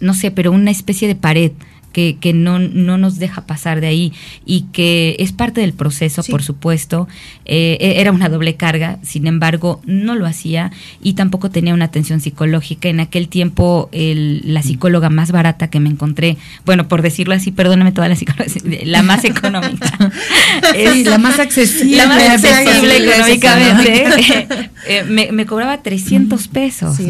no 0.00 0.14
sé, 0.14 0.30
pero 0.30 0.50
una 0.50 0.70
especie 0.70 1.08
de 1.08 1.14
pared 1.14 1.52
que, 1.92 2.16
que 2.20 2.32
no, 2.32 2.58
no, 2.58 2.98
nos 2.98 3.18
deja 3.18 3.46
pasar 3.46 3.80
de 3.80 3.86
ahí 3.86 4.12
y 4.44 4.62
que 4.72 5.16
es 5.18 5.32
parte 5.32 5.60
del 5.60 5.72
proceso, 5.72 6.22
por 6.24 6.42
supuesto. 6.42 7.08
Eh, 7.44 7.78
e, 7.80 8.00
era 8.00 8.12
una 8.12 8.28
doble 8.28 8.56
carga, 8.56 8.98
sin 9.02 9.26
embargo, 9.26 9.80
no 9.84 10.14
lo 10.14 10.26
hacía 10.26 10.72
y 11.02 11.14
tampoco 11.14 11.50
tenía 11.50 11.74
una 11.74 11.86
atención 11.86 12.20
psicológica. 12.20 12.88
En 12.88 13.00
aquel 13.00 13.28
tiempo, 13.28 13.88
la 13.92 14.60
mm. 14.60 14.62
psicóloga 14.62 15.10
más 15.10 15.32
barata 15.32 15.70
que 15.70 15.80
me 15.80 15.88
encontré, 15.88 16.36
bueno, 16.64 16.88
por 16.88 17.02
decirlo 17.02 17.34
así, 17.34 17.52
perdóname 17.52 17.92
toda 17.92 18.08
la 18.08 18.16
psicóloga, 18.16 18.46
la 18.84 19.02
más 19.02 19.24
económica. 19.24 20.12
es, 20.74 21.06
la 21.06 21.18
más 21.18 21.38
accesible. 21.38 21.96
La 21.96 22.06
más 22.06 22.22
accesible 22.22 22.96
económicamente. 22.96 24.48
Eh, 24.84 25.04
me, 25.04 25.30
me, 25.30 25.46
cobraba 25.46 25.80
300 25.80 26.48
pesos. 26.48 26.96
Sí, 26.96 27.08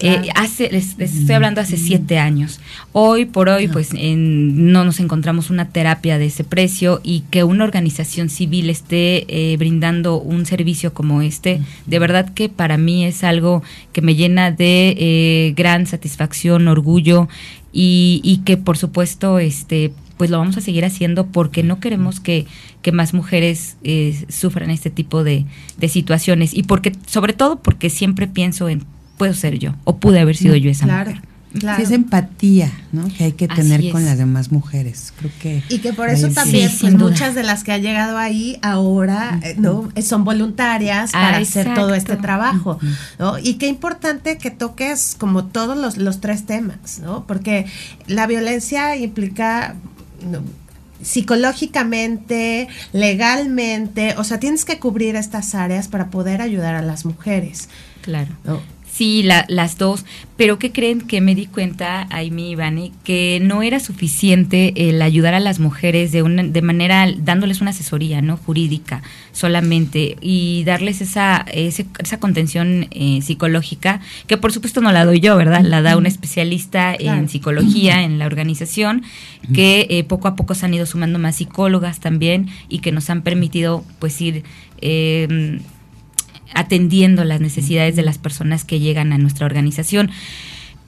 eh, 0.00 0.30
hace, 0.34 0.70
les, 0.70 0.98
estoy 0.98 1.34
hablando 1.34 1.60
hace 1.60 1.76
siete 1.76 2.18
años. 2.18 2.60
Hoy 2.92 3.26
por 3.26 3.48
hoy, 3.48 3.68
pues 3.68 3.90
no 3.92 4.84
nos 4.84 4.98
encontramos 4.98 5.50
una 5.50 5.68
terapia 5.68 6.18
de 6.18 6.26
ese 6.26 6.42
precio 6.42 7.00
y 7.02 7.20
que 7.30 7.44
una 7.44 7.64
organización 7.64 8.30
civil 8.30 8.70
esté 8.70 9.26
eh, 9.28 9.56
brindando 9.58 10.18
un 10.18 10.46
servicio 10.46 10.94
como 10.94 11.22
este, 11.22 11.60
de 11.86 11.98
verdad 11.98 12.32
que 12.32 12.48
para 12.48 12.78
mí 12.78 13.04
es 13.04 13.24
algo 13.24 13.62
que 13.92 14.00
me 14.00 14.14
llena 14.14 14.50
de 14.50 14.96
eh, 14.98 15.54
gran 15.56 15.86
satisfacción, 15.86 16.68
orgullo 16.68 17.28
y, 17.72 18.20
y 18.24 18.38
que 18.38 18.56
por 18.56 18.78
supuesto, 18.78 19.38
este 19.38 19.92
pues 20.16 20.28
lo 20.28 20.36
vamos 20.36 20.58
a 20.58 20.60
seguir 20.60 20.84
haciendo 20.84 21.28
porque 21.28 21.62
no 21.62 21.80
queremos 21.80 22.20
que, 22.20 22.44
que 22.82 22.92
más 22.92 23.14
mujeres 23.14 23.78
sufran 24.28 24.68
este 24.68 24.90
tipo 24.90 25.24
de, 25.24 25.46
de 25.78 25.88
situaciones 25.88 26.52
y 26.52 26.62
porque 26.62 26.92
sobre 27.06 27.32
todo 27.32 27.62
porque 27.62 27.88
siempre 27.88 28.26
pienso 28.26 28.68
en 28.68 28.84
puedo 29.20 29.34
ser 29.34 29.58
yo 29.58 29.74
o 29.84 29.98
pude 29.98 30.18
haber 30.18 30.34
sido 30.34 30.56
yo 30.56 30.70
esa 30.70 30.86
claro. 30.86 31.10
mujer. 31.10 31.28
Claro. 31.58 31.76
Sí, 31.76 31.82
es 31.82 31.90
empatía, 31.90 32.72
¿no? 32.90 33.06
Que 33.18 33.24
hay 33.24 33.32
que 33.32 33.48
tener 33.48 33.90
con 33.90 34.06
las 34.06 34.16
demás 34.16 34.50
mujeres. 34.50 35.12
Creo 35.18 35.30
que 35.42 35.62
y 35.68 35.80
que 35.80 35.92
por 35.92 36.08
eso 36.08 36.28
también 36.30 36.70
pues, 36.80 36.94
muchas 36.94 37.34
de 37.34 37.42
las 37.42 37.62
que 37.62 37.72
han 37.72 37.82
llegado 37.82 38.16
ahí 38.16 38.56
ahora, 38.62 39.38
eh, 39.42 39.56
¿no? 39.58 39.90
Son 40.00 40.24
voluntarias 40.24 41.12
para 41.12 41.36
hacer 41.36 41.74
todo 41.74 41.92
este 41.94 42.16
trabajo, 42.16 42.78
¿no? 43.18 43.38
Y 43.38 43.54
qué 43.54 43.66
importante 43.66 44.38
que 44.38 44.50
toques 44.50 45.16
como 45.18 45.44
todos 45.44 45.76
los, 45.76 45.98
los 45.98 46.20
tres 46.20 46.46
temas, 46.46 47.00
¿no? 47.02 47.26
Porque 47.26 47.66
la 48.06 48.26
violencia 48.26 48.96
implica 48.96 49.74
psicológicamente, 51.02 52.68
legalmente, 52.92 54.14
o 54.16 54.24
sea, 54.24 54.40
tienes 54.40 54.64
que 54.64 54.78
cubrir 54.78 55.16
estas 55.16 55.54
áreas 55.54 55.88
para 55.88 56.08
poder 56.08 56.40
ayudar 56.40 56.74
a 56.74 56.80
las 56.80 57.04
mujeres. 57.04 57.68
Claro. 58.02 58.30
¿no? 58.44 58.79
Sí, 59.00 59.22
las 59.22 59.78
dos. 59.78 60.04
Pero 60.36 60.58
¿qué 60.58 60.72
creen 60.72 61.00
que 61.00 61.22
me 61.22 61.34
di 61.34 61.46
cuenta, 61.46 62.06
Aimi 62.10 62.50
Ivani, 62.50 62.92
que 63.02 63.40
no 63.42 63.62
era 63.62 63.80
suficiente 63.80 64.74
el 64.90 65.00
ayudar 65.00 65.32
a 65.32 65.40
las 65.40 65.58
mujeres 65.58 66.12
de, 66.12 66.22
una, 66.22 66.42
de 66.42 66.60
manera, 66.60 67.10
dándoles 67.16 67.62
una 67.62 67.70
asesoría 67.70 68.20
no 68.20 68.36
jurídica 68.36 69.02
solamente 69.32 70.18
y 70.20 70.64
darles 70.64 71.00
esa, 71.00 71.46
esa 71.50 72.20
contención 72.20 72.88
eh, 72.90 73.22
psicológica, 73.22 74.02
que 74.26 74.36
por 74.36 74.52
supuesto 74.52 74.82
no 74.82 74.92
la 74.92 75.06
doy 75.06 75.20
yo, 75.20 75.34
¿verdad? 75.34 75.62
La 75.62 75.80
da 75.80 75.96
un 75.96 76.04
especialista 76.04 76.94
en 76.94 77.30
psicología 77.30 78.02
en 78.02 78.18
la 78.18 78.26
organización, 78.26 79.02
que 79.54 79.86
eh, 79.88 80.04
poco 80.04 80.28
a 80.28 80.36
poco 80.36 80.54
se 80.54 80.66
han 80.66 80.74
ido 80.74 80.84
sumando 80.84 81.18
más 81.18 81.36
psicólogas 81.36 82.00
también 82.00 82.48
y 82.68 82.80
que 82.80 82.92
nos 82.92 83.08
han 83.08 83.22
permitido 83.22 83.82
pues 83.98 84.20
ir... 84.20 84.44
Eh, 84.82 85.58
atendiendo 86.54 87.24
las 87.24 87.40
necesidades 87.40 87.96
de 87.96 88.02
las 88.02 88.18
personas 88.18 88.64
que 88.64 88.80
llegan 88.80 89.12
a 89.12 89.18
nuestra 89.18 89.46
organización. 89.46 90.10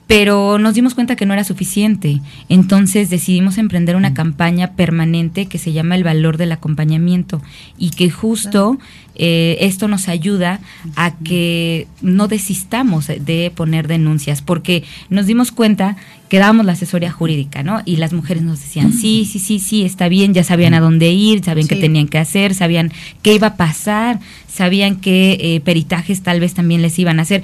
Pero 0.05 0.59
nos 0.59 0.75
dimos 0.75 0.95
cuenta 0.95 1.15
que 1.15 1.25
no 1.25 1.33
era 1.33 1.45
suficiente. 1.45 2.19
Entonces 2.49 3.09
decidimos 3.09 3.57
emprender 3.57 3.95
una 3.95 4.13
campaña 4.13 4.73
permanente 4.73 5.45
que 5.45 5.57
se 5.57 5.71
llama 5.71 5.95
El 5.95 6.03
Valor 6.03 6.37
del 6.37 6.51
Acompañamiento 6.51 7.41
y 7.77 7.91
que 7.91 8.09
justo 8.09 8.77
eh, 9.15 9.57
esto 9.61 9.87
nos 9.87 10.09
ayuda 10.09 10.59
a 10.95 11.15
que 11.17 11.87
no 12.01 12.27
desistamos 12.27 13.07
de 13.07 13.51
poner 13.55 13.87
denuncias, 13.87 14.41
porque 14.41 14.83
nos 15.09 15.25
dimos 15.25 15.51
cuenta 15.51 15.95
que 16.29 16.39
dábamos 16.39 16.65
la 16.65 16.71
asesoría 16.71 17.11
jurídica, 17.11 17.61
¿no? 17.61 17.81
Y 17.85 17.97
las 17.97 18.11
mujeres 18.11 18.41
nos 18.41 18.59
decían, 18.59 18.91
sí, 18.91 19.27
sí, 19.31 19.37
sí, 19.37 19.59
sí, 19.59 19.83
está 19.83 20.09
bien, 20.09 20.33
ya 20.33 20.43
sabían 20.43 20.73
a 20.73 20.79
dónde 20.79 21.11
ir, 21.11 21.43
sabían 21.43 21.67
qué 21.67 21.75
tenían 21.75 22.07
que 22.07 22.17
hacer, 22.17 22.55
sabían 22.55 22.91
qué 23.21 23.35
iba 23.35 23.47
a 23.47 23.55
pasar, 23.55 24.19
sabían 24.53 24.97
qué 24.97 25.37
eh, 25.39 25.61
peritajes 25.61 26.21
tal 26.21 26.39
vez 26.39 26.53
también 26.53 26.81
les 26.81 26.97
iban 26.99 27.19
a 27.19 27.23
hacer, 27.23 27.41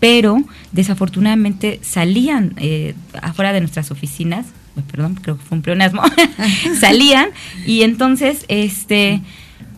pero 0.00 0.42
desafortunadamente 0.72 1.80
salían 1.82 2.54
eh, 2.58 2.94
afuera 3.22 3.52
de 3.52 3.60
nuestras 3.60 3.90
oficinas, 3.90 4.46
perdón, 4.90 5.14
creo 5.14 5.38
que 5.38 5.44
fue 5.44 5.56
un 5.56 5.62
pleonasmo, 5.62 6.02
salían 6.80 7.30
y 7.66 7.82
entonces, 7.82 8.44
este, 8.48 9.22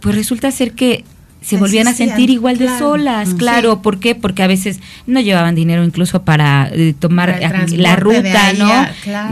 pues 0.01 0.15
resulta 0.17 0.51
ser 0.51 0.73
que 0.73 1.05
se 1.45 1.59
volvían 1.59 1.89
a 1.89 1.93
sentir 1.93 2.31
igual 2.31 2.57
de 2.57 2.69
solas, 2.79 3.35
claro, 3.35 3.83
¿por 3.83 4.01
qué? 4.01 4.15
Porque 4.15 4.43
a 4.43 4.47
veces 4.47 4.81
no 5.07 5.21
llevaban 5.21 5.55
dinero 5.55 5.85
incluso 5.85 6.23
para 6.23 6.71
eh, 6.73 6.95
tomar 6.99 7.39
la 7.71 7.97
ruta, 7.97 8.53
¿no? 8.55 8.87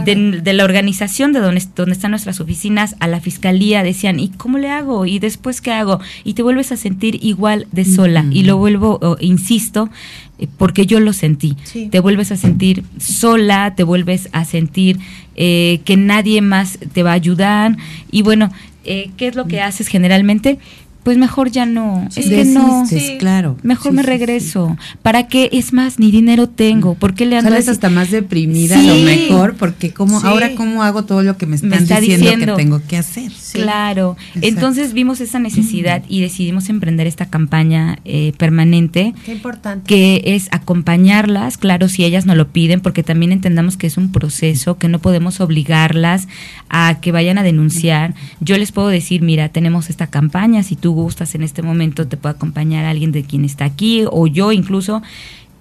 De, 0.05 0.53
la 0.53 0.63
organización 0.63 1.33
de 1.33 1.39
donde, 1.39 1.63
donde 1.75 1.93
están 1.93 2.11
nuestras 2.11 2.39
oficinas 2.39 2.95
a 2.99 3.07
la 3.07 3.19
fiscalía 3.19 3.81
decían, 3.81 4.19
¿y 4.19 4.29
cómo 4.29 4.59
le 4.59 4.69
hago? 4.69 5.07
¿Y 5.07 5.17
después 5.17 5.59
qué 5.59 5.71
hago? 5.71 5.99
Y 6.23 6.35
te 6.35 6.43
vuelves 6.43 6.71
a 6.71 6.77
sentir 6.77 7.17
igual 7.23 7.65
de 7.71 7.83
sola. 7.83 8.25
Y 8.29 8.43
lo 8.43 8.57
vuelvo, 8.57 9.17
insisto, 9.19 9.89
eh, 10.37 10.47
porque 10.59 10.85
yo 10.85 10.99
lo 10.99 11.13
sentí. 11.13 11.57
Te 11.89 11.99
vuelves 11.99 12.31
a 12.31 12.37
sentir 12.37 12.83
sola, 12.99 13.73
te 13.75 13.83
vuelves 13.83 14.29
a 14.33 14.45
sentir 14.45 14.99
eh, 15.35 15.81
que 15.83 15.97
nadie 15.97 16.41
más 16.41 16.77
te 16.93 17.01
va 17.01 17.11
a 17.11 17.15
ayudar. 17.15 17.75
Y 18.11 18.21
bueno, 18.21 18.51
¿qué 18.83 19.11
es 19.17 19.35
lo 19.35 19.47
que 19.47 19.61
haces 19.61 19.87
generalmente? 19.87 20.59
Pues 21.03 21.17
mejor 21.17 21.51
ya 21.51 21.65
no. 21.65 22.07
es 22.15 22.29
que 22.29 22.45
no. 22.45 22.85
claro. 23.19 23.57
Mejor 23.61 23.91
me 23.91 24.03
regreso. 24.03 24.77
¿Para 25.01 25.27
qué? 25.27 25.49
Es 25.51 25.73
más, 25.73 25.99
ni 25.99 26.11
dinero 26.11 26.47
tengo. 26.47 26.95
¿Por 26.95 27.13
qué 27.13 27.25
le 27.25 27.37
ando 27.37 27.49
Sales 27.51 27.67
hasta 27.67 27.89
más 27.89 28.09
deprimida 28.09 28.79
a 28.79 28.83
lo 28.83 28.95
mejor, 28.95 29.55
porque 29.55 29.91
como 29.91 30.19
ahora 30.19 30.55
cómo 30.55 30.83
hago 30.83 31.03
todo 31.03 31.21
lo 31.23 31.37
que 31.37 31.45
me 31.45 31.57
están 31.57 31.85
diciendo, 31.85 32.55
que 32.55 32.63
tengo 32.63 32.81
que 32.87 32.97
hacer. 32.97 33.31
Claro. 33.51 34.15
Entonces 34.41 34.93
vimos 34.93 35.19
esa 35.21 35.39
necesidad 35.39 36.03
y 36.07 36.21
decidimos 36.21 36.69
emprender 36.69 37.05
esta 37.05 37.25
campaña 37.25 37.99
eh, 38.05 38.33
permanente. 38.37 39.13
Qué 39.25 39.33
importante. 39.33 39.85
Que 39.87 40.21
es 40.25 40.47
acompañarlas, 40.51 41.57
claro, 41.57 41.89
si 41.89 42.05
ellas 42.05 42.25
no 42.25 42.35
lo 42.35 42.49
piden, 42.49 42.79
porque 42.79 43.03
también 43.03 43.31
entendamos 43.31 43.75
que 43.75 43.87
es 43.87 43.97
un 43.97 44.11
proceso, 44.11 44.77
que 44.77 44.87
no 44.87 44.99
podemos 44.99 45.41
obligarlas 45.41 46.27
a 46.69 46.99
que 47.01 47.11
vayan 47.11 47.37
a 47.37 47.43
denunciar. 47.43 48.15
Yo 48.39 48.57
les 48.57 48.71
puedo 48.71 48.87
decir, 48.87 49.21
mira, 49.21 49.49
tenemos 49.49 49.89
esta 49.89 50.07
campaña, 50.07 50.63
si 50.63 50.75
tú 50.75 50.92
tú 50.93 51.01
gustas 51.01 51.35
en 51.35 51.43
este 51.43 51.61
momento 51.61 52.07
te 52.07 52.17
puede 52.17 52.35
acompañar 52.35 52.85
alguien 52.85 53.11
de 53.11 53.23
quien 53.23 53.45
está 53.45 53.65
aquí 53.65 54.05
o 54.09 54.27
yo 54.27 54.51
incluso. 54.51 55.01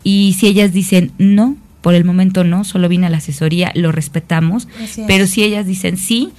Y 0.05 0.37
si 0.39 0.47
ellas 0.47 0.73
dicen 0.73 1.13
no, 1.19 1.57
por 1.81 1.95
el 1.95 2.05
momento 2.05 2.45
no, 2.45 2.65
solo 2.65 2.89
vine 2.89 3.07
a 3.07 3.11
la 3.11 3.19
asesoría, 3.19 3.73
lo 3.75 3.93
respetamos, 3.93 4.69
pero 5.07 5.27
si 5.27 5.43
ellas 5.43 5.67
dicen 5.67 5.97
sí, 5.97 6.31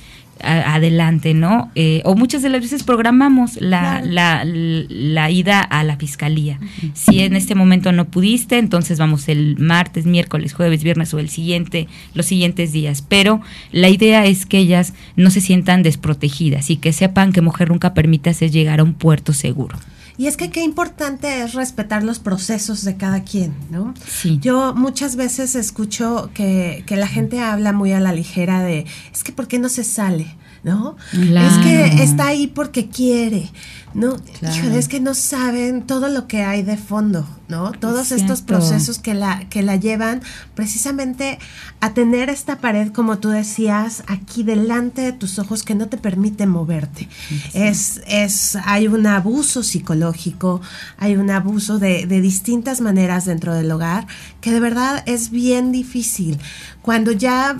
adelante, 0.41 1.33
¿no? 1.33 1.71
Eh, 1.75 2.01
o 2.05 2.15
muchas 2.15 2.41
de 2.41 2.49
las 2.49 2.61
veces 2.61 2.83
programamos 2.83 3.61
la, 3.61 4.01
la, 4.03 4.43
la, 4.45 5.31
ida 5.31 5.61
a 5.61 5.83
la 5.83 5.95
fiscalía. 5.97 6.59
Si 6.93 7.21
en 7.21 7.35
este 7.35 7.55
momento 7.55 7.91
no 7.91 8.05
pudiste, 8.05 8.57
entonces 8.57 8.99
vamos 8.99 9.29
el 9.29 9.57
martes, 9.57 10.05
miércoles, 10.05 10.53
jueves, 10.53 10.83
viernes 10.83 11.13
o 11.13 11.19
el 11.19 11.29
siguiente, 11.29 11.87
los 12.13 12.25
siguientes 12.25 12.71
días. 12.71 13.03
Pero 13.07 13.41
la 13.71 13.89
idea 13.89 14.25
es 14.25 14.45
que 14.45 14.57
ellas 14.57 14.93
no 15.15 15.29
se 15.29 15.41
sientan 15.41 15.83
desprotegidas 15.83 16.69
y 16.69 16.77
que 16.77 16.93
sepan 16.93 17.31
que 17.31 17.41
Mujer 17.41 17.69
Nunca 17.69 17.93
Permite 17.93 18.29
hacer 18.29 18.51
llegar 18.51 18.79
a 18.79 18.83
un 18.83 18.93
puerto 18.93 19.33
seguro. 19.33 19.77
Y 20.17 20.27
es 20.27 20.37
que 20.37 20.49
qué 20.49 20.63
importante 20.63 21.41
es 21.41 21.53
respetar 21.53 22.03
los 22.03 22.19
procesos 22.19 22.83
de 22.83 22.97
cada 22.97 23.23
quien, 23.23 23.53
¿no? 23.71 23.93
Yo 24.39 24.73
muchas 24.75 25.15
veces 25.15 25.55
escucho 25.55 26.29
que, 26.33 26.83
que 26.85 26.95
la 26.95 27.07
gente 27.07 27.39
habla 27.39 27.73
muy 27.73 27.93
a 27.93 27.99
la 27.99 28.13
ligera 28.13 28.61
de, 28.61 28.85
es 29.11 29.23
que 29.23 29.31
¿por 29.31 29.47
qué 29.47 29.59
no 29.59 29.69
se 29.69 29.83
sale? 29.83 30.35
¿no? 30.63 30.95
Es 31.11 31.57
que 31.57 32.03
está 32.03 32.27
ahí 32.27 32.47
porque 32.47 32.87
quiere, 32.87 33.49
¿no? 33.93 34.15
es 34.41 34.87
que 34.87 34.99
no 34.99 35.13
saben 35.13 35.83
todo 35.83 36.09
lo 36.09 36.27
que 36.27 36.43
hay 36.43 36.63
de 36.63 36.77
fondo, 36.77 37.27
¿no? 37.47 37.71
Todos 37.71 38.11
estos 38.11 38.41
procesos 38.41 38.99
que 38.99 39.13
la, 39.13 39.47
que 39.49 39.61
la 39.61 39.75
llevan 39.75 40.21
precisamente 40.55 41.39
a 41.79 41.93
tener 41.93 42.29
esta 42.29 42.59
pared, 42.59 42.91
como 42.91 43.19
tú 43.19 43.29
decías, 43.29 44.03
aquí 44.07 44.43
delante 44.43 45.01
de 45.01 45.11
tus 45.13 45.37
ojos 45.39 45.63
que 45.63 45.75
no 45.75 45.87
te 45.87 45.97
permite 45.97 46.47
moverte. 46.47 47.07
Es, 47.53 48.01
es, 48.07 48.57
hay 48.65 48.87
un 48.87 49.05
abuso 49.05 49.63
psicológico, 49.63 50.61
hay 50.97 51.15
un 51.15 51.29
abuso 51.29 51.79
de, 51.79 52.05
de 52.05 52.21
distintas 52.21 52.81
maneras 52.81 53.25
dentro 53.25 53.53
del 53.53 53.71
hogar 53.71 54.07
que 54.41 54.51
de 54.51 54.59
verdad 54.59 55.03
es 55.05 55.29
bien 55.29 55.71
difícil. 55.71 56.39
Cuando 56.81 57.11
ya 57.11 57.57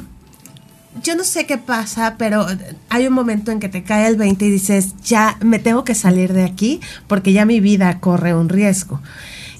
yo 1.02 1.16
no 1.16 1.24
sé 1.24 1.46
qué 1.46 1.58
pasa, 1.58 2.16
pero 2.18 2.46
hay 2.90 3.08
un 3.08 3.14
momento 3.14 3.52
en 3.52 3.60
que 3.60 3.70
te 3.70 3.84
cae 3.84 4.08
el 4.08 4.18
20 4.18 4.46
y 4.46 4.52
dices, 4.52 4.94
ya 5.04 5.38
me 5.42 5.60
tengo 5.60 5.84
que 5.84 5.96
salir 5.96 6.34
de 6.34 6.44
aquí 6.44 6.80
porque 7.08 7.34
ya 7.34 7.46
mi 7.46 7.60
vida 7.60 8.00
corre 8.00 8.36
un 8.36 8.50
riesgo. 8.50 9.02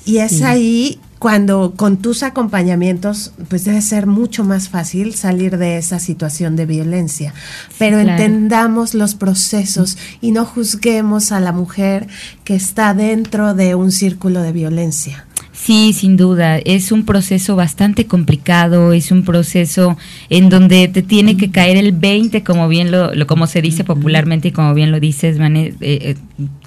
Y 0.06 0.18
es 0.18 0.42
ahí 0.42 1.00
cuando 1.18 1.76
con 1.78 1.98
tus 1.98 2.22
acompañamientos, 2.22 3.32
pues 3.48 3.64
debe 3.64 3.82
ser 3.82 4.08
mucho 4.08 4.44
más 4.44 4.68
fácil 4.68 5.16
salir 5.16 5.58
de 5.58 5.78
esa 5.78 5.98
situación 6.00 6.58
de 6.58 6.66
violencia. 6.66 7.34
Pero 7.80 8.00
entendamos 8.00 8.94
los 8.94 9.16
procesos 9.16 9.98
y 10.20 10.32
no 10.32 10.44
juzguemos 10.44 11.32
a 11.32 11.40
la 11.40 11.54
mujer 11.54 12.08
que 12.44 12.56
está 12.56 12.94
dentro 12.94 13.54
de 13.54 13.74
un 13.74 13.94
círculo 13.94 14.42
de 14.42 14.52
violencia. 14.52 15.26
Sí, 15.64 15.94
sin 15.94 16.18
duda. 16.18 16.58
Es 16.58 16.92
un 16.92 17.06
proceso 17.06 17.56
bastante 17.56 18.06
complicado, 18.06 18.92
es 18.92 19.14
un 19.14 19.24
proceso 19.24 19.98
en 20.30 20.50
donde 20.50 20.90
te 20.90 21.02
tiene 21.02 21.38
que 21.38 21.52
caer 21.52 21.78
el 21.78 21.94
20, 21.94 22.44
como 22.44 22.68
bien 22.68 22.92
lo, 22.92 23.12
como 23.28 23.48
se 23.48 23.62
dice 23.62 23.86
popularmente 23.86 24.50
y 24.50 24.52
como 24.52 24.74
bien 24.74 24.92
lo 24.92 25.00
dices, 25.00 25.40
Van, 25.40 25.56
eh, 25.56 25.74
eh, 25.80 26.16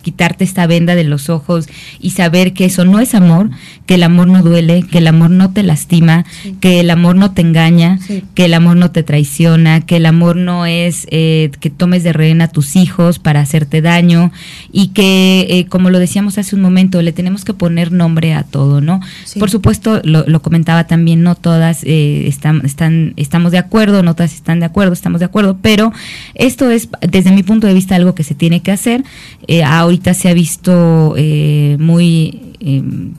quitarte 0.06 0.44
esta 0.44 0.68
venda 0.68 0.94
de 0.94 1.02
los 1.02 1.28
ojos 1.30 1.68
y 1.98 2.10
saber 2.10 2.52
que 2.52 2.66
eso 2.66 2.84
no 2.84 3.00
es 3.00 3.12
amor, 3.12 3.50
que 3.86 3.96
el 3.96 4.04
amor 4.04 4.28
no 4.28 4.40
duele, 4.40 4.84
que 4.84 4.98
el 4.98 5.08
amor 5.08 5.30
no 5.30 5.50
te 5.50 5.64
lastima, 5.64 6.24
que 6.60 6.78
el 6.78 6.90
amor 6.90 7.16
no 7.16 7.32
te 7.32 7.42
engaña, 7.42 7.98
que 8.36 8.44
el 8.44 8.54
amor 8.54 8.76
no 8.76 8.92
te 8.92 9.02
traiciona, 9.02 9.80
que 9.80 9.96
el 9.96 10.06
amor 10.06 10.36
no 10.36 10.64
es 10.64 11.08
eh, 11.10 11.50
que 11.58 11.70
tomes 11.70 12.04
de 12.04 12.12
rehén 12.12 12.40
a 12.40 12.46
tus 12.46 12.76
hijos 12.76 13.18
para 13.18 13.40
hacerte 13.40 13.82
daño 13.82 14.30
y 14.70 14.88
que, 14.88 15.44
eh, 15.50 15.66
como 15.66 15.90
lo 15.90 15.98
decíamos 15.98 16.38
hace 16.38 16.54
un 16.54 16.62
momento, 16.62 17.02
le 17.02 17.10
tenemos 17.10 17.44
que 17.44 17.52
poner 17.52 17.90
nombre 17.90 18.32
a 18.32 18.44
todo, 18.44 18.80
¿no? 18.80 19.00
Por 19.40 19.50
supuesto, 19.50 20.00
lo, 20.04 20.40
comentaba 20.40 20.86
también, 20.86 21.24
no 21.24 21.34
todas 21.34 21.82
eh, 21.82 22.28
están, 22.28 22.64
están, 22.64 23.12
estamos 23.16 23.50
de 23.50 23.58
acuerdo, 23.58 24.04
no 24.04 24.14
todas 24.14 24.34
están 24.34 24.60
de 24.60 24.66
acuerdo, 24.66 24.92
estamos 24.92 25.18
de 25.18 25.24
acuerdo, 25.26 25.58
pero 25.60 25.92
esto 26.36 26.70
es, 26.70 26.90
desde 27.00 27.32
mi 27.32 27.42
punto 27.42 27.66
de 27.66 27.74
vista, 27.74 27.96
algo 27.96 28.14
que 28.14 28.22
se 28.22 28.36
tiene 28.36 28.62
que 28.62 28.70
hacer. 28.70 29.02
ahorita 29.64 29.95
ahorita 29.96 30.14
se 30.14 30.28
ha 30.28 30.34
visto 30.34 31.14
eh, 31.16 31.76
muy... 31.80 32.40
Em, 32.60 33.12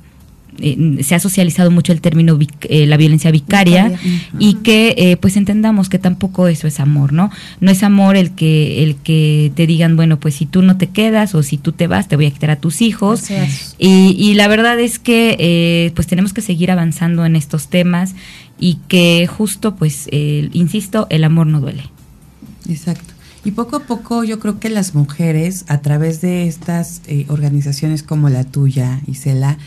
eh, 0.60 1.04
se 1.04 1.14
ha 1.14 1.20
socializado 1.20 1.70
mucho 1.70 1.92
el 1.92 2.02
término 2.02 2.40
eh, 2.64 2.88
la 2.88 2.98
violencia 2.98 3.30
vicaria, 3.30 3.94
y 4.40 4.56
que 4.56 5.16
pues 5.22 5.38
entendamos 5.38 5.88
que 5.88 6.00
tampoco 6.00 6.48
eso 6.48 6.66
es 6.66 6.80
amor, 6.80 7.14
¿no? 7.14 7.30
No 7.60 7.70
es 7.70 7.84
amor 7.84 8.16
el 8.16 8.32
que 8.32 8.84
el 8.84 8.96
que 8.96 9.52
te 9.54 9.68
digan, 9.68 9.96
bueno, 9.96 10.20
pues 10.20 10.34
si 10.34 10.48
tú 10.48 10.64
no 10.64 10.76
te 10.78 10.88
quedas 10.88 11.36
o 11.36 11.44
si 11.44 11.60
tú 11.60 11.74
te 11.74 11.86
vas, 11.86 12.08
te 12.08 12.16
voy 12.16 12.26
a 12.26 12.32
quitar 12.32 12.50
a 12.50 12.56
tus 12.56 12.82
hijos. 12.82 13.26
Y, 13.78 14.16
y, 14.18 14.34
la 14.34 14.48
verdad 14.48 14.80
es 14.80 14.98
que 14.98 15.92
pues 15.94 16.08
tenemos 16.08 16.34
que 16.34 16.42
seguir 16.42 16.72
avanzando 16.72 17.24
en 17.24 17.36
estos 17.36 17.68
temas 17.68 18.16
y 18.60 18.80
que 18.88 19.28
justo, 19.28 19.76
pues, 19.76 20.08
insisto, 20.12 21.06
el 21.12 21.24
amor 21.24 21.46
no 21.46 21.62
duele. 21.62 21.84
Exacto. 22.68 23.17
Y 23.44 23.52
poco 23.52 23.78
a 23.78 23.80
poco 23.84 24.24
yo 24.24 24.40
creo 24.40 24.60
que 24.60 24.70
las 24.70 24.94
mujeres, 24.94 25.66
a 25.68 25.80
través 25.80 26.22
de 26.22 26.48
estas 26.48 27.02
eh, 27.08 27.26
organizaciones 27.30 28.04
como 28.04 28.30
la 28.30 28.44
tuya, 28.44 29.02
Isela, 29.08 29.58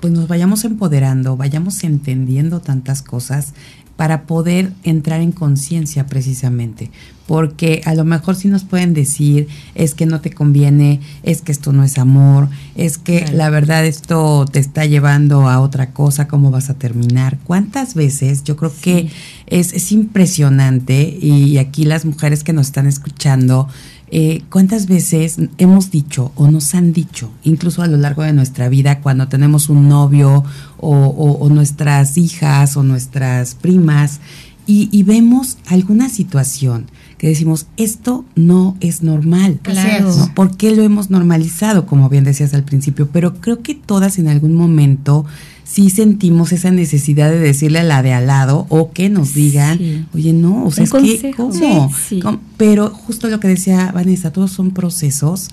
pues 0.00 0.12
nos 0.12 0.28
vayamos 0.28 0.64
empoderando, 0.64 1.36
vayamos 1.36 1.82
entendiendo 1.82 2.60
tantas 2.60 3.02
cosas 3.02 3.54
para 3.96 4.22
poder 4.22 4.72
entrar 4.84 5.20
en 5.20 5.32
conciencia 5.32 6.06
precisamente. 6.06 6.90
Porque 7.26 7.80
a 7.86 7.94
lo 7.94 8.04
mejor 8.04 8.36
sí 8.36 8.46
nos 8.46 8.62
pueden 8.62 8.94
decir, 8.94 9.48
es 9.74 9.94
que 9.94 10.06
no 10.06 10.20
te 10.20 10.30
conviene, 10.30 11.00
es 11.24 11.40
que 11.40 11.50
esto 11.50 11.72
no 11.72 11.82
es 11.82 11.98
amor, 11.98 12.48
es 12.76 12.98
que 12.98 13.26
la 13.32 13.50
verdad 13.50 13.84
esto 13.84 14.44
te 14.44 14.60
está 14.60 14.84
llevando 14.84 15.48
a 15.48 15.60
otra 15.60 15.90
cosa, 15.90 16.28
¿cómo 16.28 16.52
vas 16.52 16.70
a 16.70 16.74
terminar? 16.74 17.38
¿Cuántas 17.42 17.94
veces? 17.94 18.44
Yo 18.44 18.56
creo 18.56 18.72
que 18.80 19.10
es, 19.48 19.72
es 19.72 19.90
impresionante 19.90 21.18
y 21.20 21.58
aquí 21.58 21.84
las 21.84 22.04
mujeres 22.04 22.44
que 22.44 22.52
nos 22.52 22.66
están 22.66 22.86
escuchando, 22.86 23.66
eh, 24.08 24.42
¿Cuántas 24.50 24.86
veces 24.86 25.36
hemos 25.58 25.90
dicho 25.90 26.30
o 26.36 26.48
nos 26.48 26.74
han 26.76 26.92
dicho, 26.92 27.32
incluso 27.42 27.82
a 27.82 27.88
lo 27.88 27.96
largo 27.96 28.22
de 28.22 28.32
nuestra 28.32 28.68
vida, 28.68 29.00
cuando 29.00 29.26
tenemos 29.26 29.68
un 29.68 29.88
novio 29.88 30.44
o, 30.78 31.48
nuestras 31.50 32.16
hijas 32.16 32.76
o 32.76 32.84
nuestras 32.84 33.56
primas, 33.56 34.20
y, 34.68 35.02
vemos 35.04 35.58
alguna 35.66 36.08
situación 36.08 36.86
que 37.18 37.28
decimos, 37.28 37.66
esto 37.76 38.24
no 38.34 38.76
es 38.80 39.02
normal. 39.02 39.60
Claro. 39.62 40.12
¿Por 40.34 40.56
qué 40.56 40.74
lo 40.74 40.82
hemos 40.82 41.08
normalizado, 41.08 41.86
como 41.86 42.08
bien 42.08 42.24
decías 42.24 42.52
al 42.52 42.64
principio? 42.64 43.08
Pero 43.12 43.40
creo 43.40 43.62
que 43.62 43.74
todas 43.74 44.18
en 44.18 44.26
algún 44.26 44.54
momento 44.54 45.24
sí 45.66 45.90
sentimos 45.90 46.52
esa 46.52 46.70
necesidad 46.70 47.30
de 47.30 47.38
decirle 47.38 47.80
a 47.80 47.84
la 47.84 48.02
de 48.02 48.12
al 48.12 48.28
lado 48.28 48.66
o 48.68 48.92
que 48.92 49.10
nos 49.10 49.34
digan, 49.34 50.06
oye, 50.14 50.32
no, 50.32 50.64
o 50.64 50.70
sea, 50.70 50.84
es 50.84 50.92
que, 50.92 51.34
¿cómo? 51.36 52.40
Pero 52.56 52.90
justo 52.90 53.28
lo 53.28 53.40
que 53.40 53.48
decía 53.48 53.90
Vanessa, 53.92 54.32
todos 54.32 54.52
son 54.52 54.70
procesos 54.70 55.50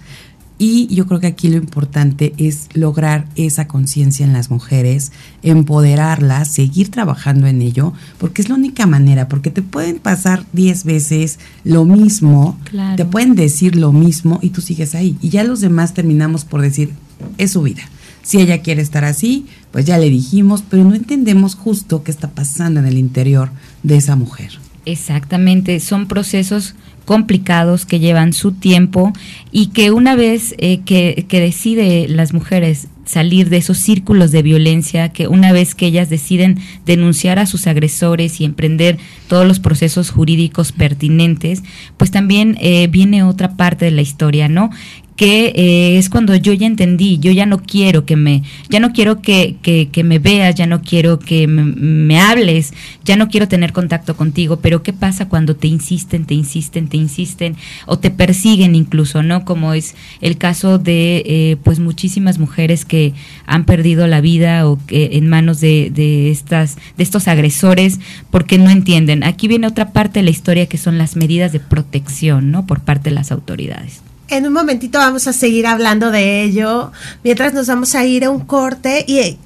y 0.59 0.87
yo 0.93 1.07
creo 1.07 1.19
que 1.19 1.27
aquí 1.27 1.49
lo 1.49 1.57
importante 1.57 2.33
es 2.37 2.69
lograr 2.73 3.27
esa 3.35 3.67
conciencia 3.67 4.23
en 4.23 4.33
las 4.33 4.51
mujeres, 4.51 5.11
empoderarlas, 5.41 6.47
seguir 6.47 6.91
trabajando 6.91 7.47
en 7.47 7.61
ello, 7.63 7.91
porque 8.19 8.43
es 8.43 8.49
la 8.49 8.55
única 8.55 8.85
manera, 8.85 9.27
porque 9.27 9.49
te 9.49 9.63
pueden 9.63 9.97
pasar 9.97 10.45
10 10.53 10.83
veces 10.83 11.39
lo 11.63 11.85
mismo, 11.85 12.59
te 12.95 13.03
pueden 13.03 13.33
decir 13.33 13.75
lo 13.75 13.91
mismo 13.91 14.37
y 14.43 14.51
tú 14.51 14.61
sigues 14.61 14.93
ahí. 14.93 15.17
Y 15.21 15.29
ya 15.29 15.43
los 15.43 15.59
demás 15.59 15.95
terminamos 15.95 16.45
por 16.45 16.61
decir, 16.61 16.93
es 17.39 17.51
su 17.51 17.63
vida. 17.63 17.81
Si 18.23 18.41
ella 18.41 18.61
quiere 18.61 18.81
estar 18.81 19.05
así, 19.05 19.45
pues 19.71 19.85
ya 19.85 19.97
le 19.97 20.09
dijimos, 20.09 20.63
pero 20.67 20.83
no 20.83 20.95
entendemos 20.95 21.55
justo 21.55 22.03
qué 22.03 22.09
está 22.09 22.31
pasando 22.31 22.79
en 22.79 22.87
el 22.87 22.97
interior 22.97 23.51
de 23.83 23.97
esa 23.97 24.15
mujer. 24.15 24.59
Exactamente, 24.85 25.79
son 25.79 26.07
procesos 26.07 26.75
complicados 27.05 27.85
que 27.85 27.99
llevan 27.99 28.33
su 28.33 28.53
tiempo 28.53 29.13
y 29.51 29.67
que 29.67 29.91
una 29.91 30.15
vez 30.15 30.55
eh, 30.57 30.79
que, 30.85 31.25
que 31.27 31.39
decide 31.39 32.07
las 32.07 32.33
mujeres 32.33 32.87
salir 33.05 33.49
de 33.49 33.57
esos 33.57 33.77
círculos 33.77 34.31
de 34.31 34.41
violencia, 34.41 35.09
que 35.09 35.27
una 35.27 35.51
vez 35.51 35.75
que 35.75 35.87
ellas 35.87 36.09
deciden 36.09 36.59
denunciar 36.85 37.39
a 37.39 37.45
sus 37.45 37.67
agresores 37.67 38.39
y 38.39 38.45
emprender 38.45 38.97
todos 39.27 39.45
los 39.45 39.59
procesos 39.59 40.09
jurídicos 40.09 40.71
pertinentes, 40.71 41.63
pues 41.97 42.11
también 42.11 42.57
eh, 42.61 42.87
viene 42.87 43.23
otra 43.23 43.57
parte 43.57 43.85
de 43.85 43.91
la 43.91 44.01
historia, 44.01 44.47
¿no? 44.47 44.69
Que 45.15 45.53
eh, 45.55 45.97
es 45.97 46.09
cuando 46.09 46.35
yo 46.35 46.53
ya 46.53 46.65
entendí, 46.65 47.19
yo 47.19 47.31
ya 47.31 47.45
no 47.45 47.59
quiero 47.61 48.05
que 48.05 48.15
me, 48.15 48.43
ya 48.69 48.79
no 48.79 48.93
quiero 48.93 49.21
que, 49.21 49.57
que, 49.61 50.03
me 50.03 50.19
veas, 50.19 50.55
ya 50.55 50.65
no 50.65 50.81
quiero 50.81 51.19
que 51.19 51.47
me, 51.47 52.19
hables, 52.19 52.73
ya 53.03 53.15
no 53.15 53.29
quiero 53.29 53.47
tener 53.47 53.73
contacto 53.73 54.15
contigo, 54.15 54.57
pero 54.57 54.81
¿qué 54.81 54.91
pasa 54.93 55.29
cuando 55.29 55.55
te 55.55 55.67
insisten, 55.67 56.25
te 56.25 56.33
insisten, 56.33 56.87
te 56.87 56.97
insisten 56.97 57.55
o 57.85 57.99
te 57.99 58.09
persiguen 58.09 58.75
incluso, 58.75 59.21
¿no? 59.21 59.45
Como 59.45 59.73
es 59.73 59.95
el 60.21 60.37
caso 60.37 60.79
de 60.79 61.23
eh, 61.25 61.57
pues 61.63 61.79
muchísimas 61.79 62.39
mujeres 62.39 62.85
que 62.85 63.13
han 63.45 63.65
perdido 63.65 64.07
la 64.07 64.21
vida 64.21 64.67
o 64.67 64.79
que 64.87 65.11
en 65.13 65.27
manos 65.27 65.59
de, 65.59 65.91
de, 65.93 66.31
estas, 66.31 66.77
de 66.97 67.03
estos 67.03 67.27
agresores 67.27 67.99
porque 68.31 68.57
no 68.57 68.69
entienden. 68.71 69.23
Aquí 69.23 69.47
viene 69.47 69.67
otra 69.67 69.91
parte 69.91 70.19
de 70.19 70.23
la 70.23 70.31
historia 70.31 70.65
que 70.65 70.77
son 70.77 70.97
las 70.97 71.15
medidas 71.15 71.51
de 71.51 71.59
protección, 71.59 72.51
¿no? 72.51 72.65
Por 72.65 72.79
parte 72.81 73.09
de 73.09 73.15
las 73.15 73.31
autoridades 73.31 74.01
En 74.33 74.47
un 74.47 74.53
momentito 74.53 74.97
vamos 74.97 75.27
a 75.27 75.33
seguir 75.33 75.67
hablando 75.67 76.09
de 76.09 76.41
ello, 76.41 76.91
mientras 77.23 77.53
nos 77.53 77.67
vamos 77.67 77.93
a 77.93 78.03
ir 78.03 78.25
a 78.25 78.31
un 78.31 78.39
corte 78.39 79.05
y 79.07 79.37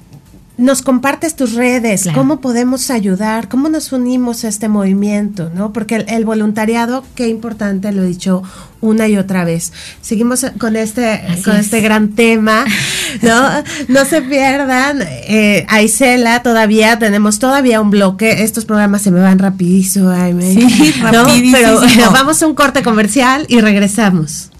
nos 0.56 0.80
compartes 0.80 1.36
tus 1.36 1.52
redes, 1.52 2.08
cómo 2.14 2.40
podemos 2.40 2.90
ayudar, 2.90 3.50
cómo 3.50 3.68
nos 3.68 3.92
unimos 3.92 4.44
a 4.44 4.48
este 4.48 4.68
movimiento, 4.68 5.50
¿no? 5.54 5.74
Porque 5.74 6.06
el, 6.08 6.24
voluntariado, 6.24 7.04
qué 7.14 7.28
importante, 7.28 7.92
lo 7.92 8.02
he 8.02 8.06
dicho 8.06 8.42
una 8.80 9.08
y 9.08 9.18
otra 9.18 9.44
vez. 9.44 9.74
Seguimos 10.00 10.46
con 10.58 10.74
este, 10.74 11.20
con 11.44 11.56
este 11.56 11.82
gran 11.82 12.14
tema, 12.14 12.64
¿no? 13.22 13.62
no 13.88 14.04
se 14.06 14.22
pierdan. 14.22 15.02
Eh, 15.02 15.66
Aisela, 15.68 16.42
todavía 16.42 16.98
tenemos 16.98 17.38
todavía 17.38 17.82
un 17.82 17.90
bloque. 17.90 18.42
Estos 18.42 18.64
programas 18.64 19.02
se 19.02 19.10
me 19.10 19.20
van 19.20 19.38
rapidísimo. 19.38 20.12
sí, 20.40 20.94
Pero 21.52 21.80
vamos 22.10 22.42
a 22.42 22.46
un 22.46 22.54
corte 22.54 22.82
comercial 22.82 23.44
y 23.50 23.60
regresamos. 23.60 24.50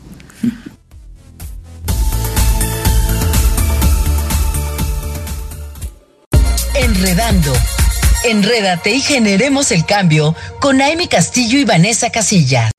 Enredando. 6.98 7.52
Enrédate 8.24 8.90
y 8.90 9.00
generemos 9.00 9.70
el 9.70 9.86
cambio 9.86 10.34
con 10.60 10.82
Amy 10.82 11.06
Castillo 11.06 11.60
y 11.60 11.64
Vanessa 11.64 12.10
Casillas 12.10 12.72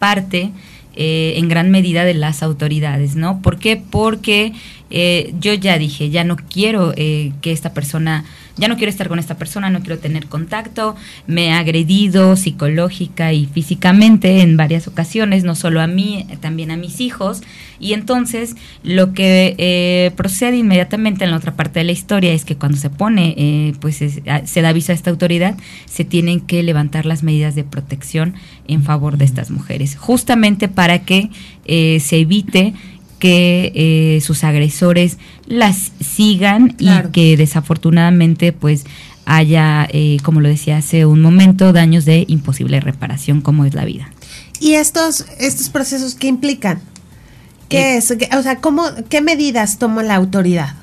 parte 0.00 0.50
eh, 0.96 1.34
en 1.36 1.48
gran 1.48 1.70
medida 1.70 2.04
de 2.04 2.14
las 2.14 2.42
autoridades, 2.42 3.14
¿no? 3.14 3.40
¿Por 3.40 3.60
qué? 3.60 3.76
Porque 3.76 4.52
eh, 4.90 5.32
yo 5.38 5.54
ya 5.54 5.78
dije, 5.78 6.10
ya 6.10 6.24
no 6.24 6.34
quiero 6.36 6.92
eh, 6.96 7.32
que 7.42 7.52
esta 7.52 7.72
persona 7.72 8.24
ya 8.60 8.68
no 8.68 8.76
quiero 8.76 8.90
estar 8.90 9.08
con 9.08 9.18
esta 9.18 9.38
persona, 9.38 9.70
no 9.70 9.80
quiero 9.80 9.98
tener 9.98 10.26
contacto, 10.26 10.94
me 11.26 11.52
ha 11.52 11.58
agredido 11.58 12.36
psicológica 12.36 13.32
y 13.32 13.46
físicamente 13.46 14.42
en 14.42 14.56
varias 14.58 14.86
ocasiones, 14.86 15.44
no 15.44 15.54
solo 15.54 15.80
a 15.80 15.86
mí, 15.86 16.26
también 16.40 16.70
a 16.70 16.76
mis 16.76 17.00
hijos. 17.00 17.42
Y 17.80 17.94
entonces 17.94 18.56
lo 18.82 19.14
que 19.14 19.54
eh, 19.56 20.10
procede 20.14 20.58
inmediatamente 20.58 21.24
en 21.24 21.30
la 21.30 21.38
otra 21.38 21.56
parte 21.56 21.80
de 21.80 21.84
la 21.84 21.92
historia 21.92 22.32
es 22.34 22.44
que 22.44 22.56
cuando 22.56 22.76
se 22.76 22.90
pone, 22.90 23.34
eh, 23.38 23.72
pues 23.80 23.96
se 23.96 24.62
da 24.62 24.68
aviso 24.68 24.92
a 24.92 24.94
esta 24.94 25.10
autoridad, 25.10 25.56
se 25.86 26.04
tienen 26.04 26.40
que 26.40 26.62
levantar 26.62 27.06
las 27.06 27.22
medidas 27.22 27.54
de 27.54 27.64
protección 27.64 28.34
en 28.68 28.82
favor 28.82 29.16
de 29.16 29.24
estas 29.24 29.50
mujeres, 29.50 29.96
justamente 29.96 30.68
para 30.68 31.00
que 31.00 31.30
eh, 31.64 31.98
se 32.00 32.18
evite 32.18 32.74
que 33.20 33.70
eh, 33.76 34.20
sus 34.22 34.42
agresores 34.42 35.18
las 35.46 35.92
sigan 36.00 36.74
y 36.78 36.90
que 37.12 37.36
desafortunadamente 37.36 38.52
pues 38.52 38.84
haya, 39.26 39.86
eh, 39.92 40.16
como 40.24 40.40
lo 40.40 40.48
decía 40.48 40.78
hace 40.78 41.06
un 41.06 41.22
momento, 41.22 41.72
daños 41.72 42.04
de 42.04 42.24
imposible 42.26 42.80
reparación 42.80 43.40
como 43.40 43.64
es 43.64 43.74
la 43.74 43.84
vida. 43.84 44.10
¿Y 44.58 44.72
estos, 44.74 45.26
estos 45.38 45.70
procesos 45.70 46.16
qué 46.16 46.26
implican? 46.26 46.80
¿Qué 47.68 47.94
eh, 47.94 47.96
es? 47.98 48.10
O 48.10 48.42
sea, 48.42 48.56
¿cómo, 48.56 48.82
¿qué 49.08 49.20
medidas 49.20 49.78
toma 49.78 50.02
la 50.02 50.16
autoridad? 50.16 50.74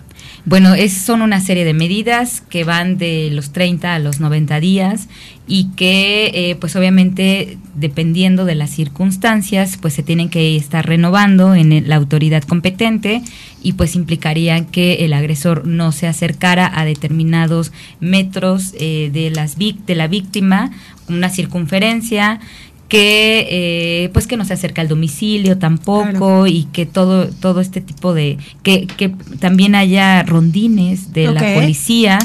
Bueno, 0.46 0.76
es, 0.76 0.94
son 0.94 1.22
una 1.22 1.42
serie 1.42 1.66
de 1.66 1.74
medidas 1.74 2.42
que 2.50 2.64
van 2.64 2.98
de 2.98 3.30
los 3.34 3.52
30 3.52 3.96
a 3.96 4.00
los 4.00 4.22
90 4.22 4.62
días 4.62 5.10
y 5.48 5.70
que 5.76 6.32
eh, 6.34 6.56
pues 6.60 6.76
obviamente 6.76 7.58
dependiendo 7.74 8.44
de 8.44 8.56
las 8.56 8.70
circunstancias 8.70 9.78
pues 9.82 9.94
se 9.94 10.04
tienen 10.04 10.30
que 10.30 10.58
estar 10.58 10.86
renovando 10.86 11.56
en 11.56 11.88
la 11.88 11.96
autoridad 11.96 12.44
competente 12.44 13.22
y 13.64 13.74
pues 13.74 13.96
implicaría 13.96 14.66
que 14.66 15.06
el 15.06 15.14
agresor 15.14 15.66
no 15.66 15.92
se 15.92 16.08
acercara 16.08 16.70
a 16.74 16.86
determinados 16.86 17.72
metros 18.00 18.74
eh, 18.80 19.10
de, 19.14 19.30
las, 19.30 19.58
de 19.58 19.96
la 19.96 20.08
víctima, 20.08 20.72
una 21.08 21.30
circunferencia, 21.30 22.40
que 22.88 23.48
eh, 23.50 24.10
pues 24.14 24.28
que 24.28 24.38
no 24.38 24.46
se 24.46 24.54
acerca 24.54 24.82
al 24.82 24.88
domicilio 24.88 25.58
tampoco 25.58 26.48
y 26.48 26.66
que 26.72 26.86
todo 26.86 27.28
todo 27.28 27.60
este 27.60 27.82
tipo 27.82 28.14
de 28.14 28.38
que, 28.64 28.88
que 28.88 29.10
también 29.40 29.76
haya 29.76 30.24
rondines 30.24 31.12
de 31.12 31.30
la 31.32 31.54
policía 31.54 32.18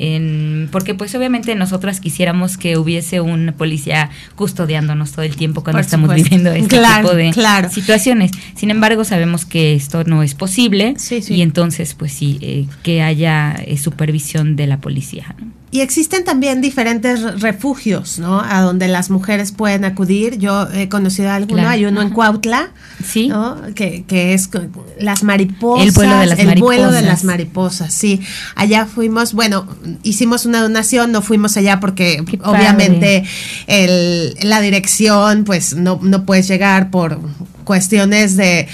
en, 0.00 0.68
porque 0.72 0.94
pues 0.94 1.14
obviamente 1.14 1.54
nosotras 1.54 2.00
quisiéramos 2.00 2.56
que 2.56 2.78
hubiese 2.78 3.20
un 3.20 3.54
policía 3.56 4.10
custodiándonos 4.34 5.12
todo 5.12 5.22
el 5.22 5.36
tiempo 5.36 5.62
cuando 5.62 5.80
estamos 5.80 6.14
viviendo 6.14 6.50
este 6.52 6.78
tipo 6.78 7.14
de 7.14 7.32
situaciones. 7.70 8.30
Sin 8.56 8.70
embargo 8.70 9.04
sabemos 9.04 9.44
que 9.44 9.74
esto 9.74 10.04
no 10.04 10.22
es 10.22 10.34
posible 10.34 10.94
y 11.28 11.42
entonces 11.42 11.94
pues 11.94 12.12
sí 12.12 12.38
eh, 12.40 12.66
que 12.82 13.02
haya 13.02 13.54
eh, 13.66 13.76
supervisión 13.76 14.56
de 14.56 14.66
la 14.66 14.78
policía 14.78 15.34
¿no? 15.38 15.59
Y 15.72 15.82
existen 15.82 16.24
también 16.24 16.60
diferentes 16.60 17.40
refugios, 17.40 18.18
¿no? 18.18 18.40
A 18.40 18.60
donde 18.60 18.88
las 18.88 19.08
mujeres 19.08 19.52
pueden 19.52 19.84
acudir. 19.84 20.36
Yo 20.36 20.68
he 20.72 20.88
conocido 20.88 21.30
alguno, 21.30 21.68
hay 21.68 21.84
uno 21.84 22.02
en 22.02 22.10
Cuautla, 22.10 22.70
¿Sí? 23.04 23.28
¿no? 23.28 23.56
Que, 23.76 24.02
que, 24.02 24.34
es 24.34 24.50
las 24.98 25.22
mariposas. 25.22 25.86
El 25.86 25.92
vuelo 25.92 26.18
de 26.18 26.26
las 26.26 26.38
el 26.40 26.60
vuelo 26.60 26.90
de 26.90 27.02
las 27.02 27.22
mariposas, 27.22 27.94
sí. 27.94 28.20
Allá 28.56 28.86
fuimos, 28.86 29.32
bueno, 29.32 29.68
hicimos 30.02 30.44
una 30.44 30.60
donación, 30.60 31.12
no 31.12 31.22
fuimos 31.22 31.56
allá 31.56 31.78
porque 31.78 32.24
obviamente 32.42 33.24
el, 33.68 34.34
la 34.42 34.60
dirección, 34.60 35.44
pues 35.44 35.76
no, 35.76 36.00
no 36.02 36.26
puedes 36.26 36.48
llegar 36.48 36.90
por 36.90 37.20
cuestiones 37.62 38.36
de 38.36 38.66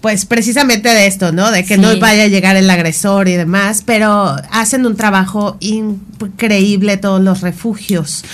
pues 0.00 0.24
precisamente 0.26 0.88
de 0.88 1.06
esto, 1.06 1.32
¿no? 1.32 1.50
De 1.50 1.64
que 1.64 1.76
no 1.76 1.98
vaya 1.98 2.24
a 2.24 2.28
llegar 2.28 2.56
el 2.56 2.70
agresor 2.70 3.28
y 3.28 3.34
demás, 3.34 3.82
pero 3.84 4.36
hacen 4.50 4.86
un 4.86 4.96
trabajo 4.96 5.56
increíble 5.60 6.96
todos 6.96 7.20
los 7.20 7.40
refugios. 7.42 8.24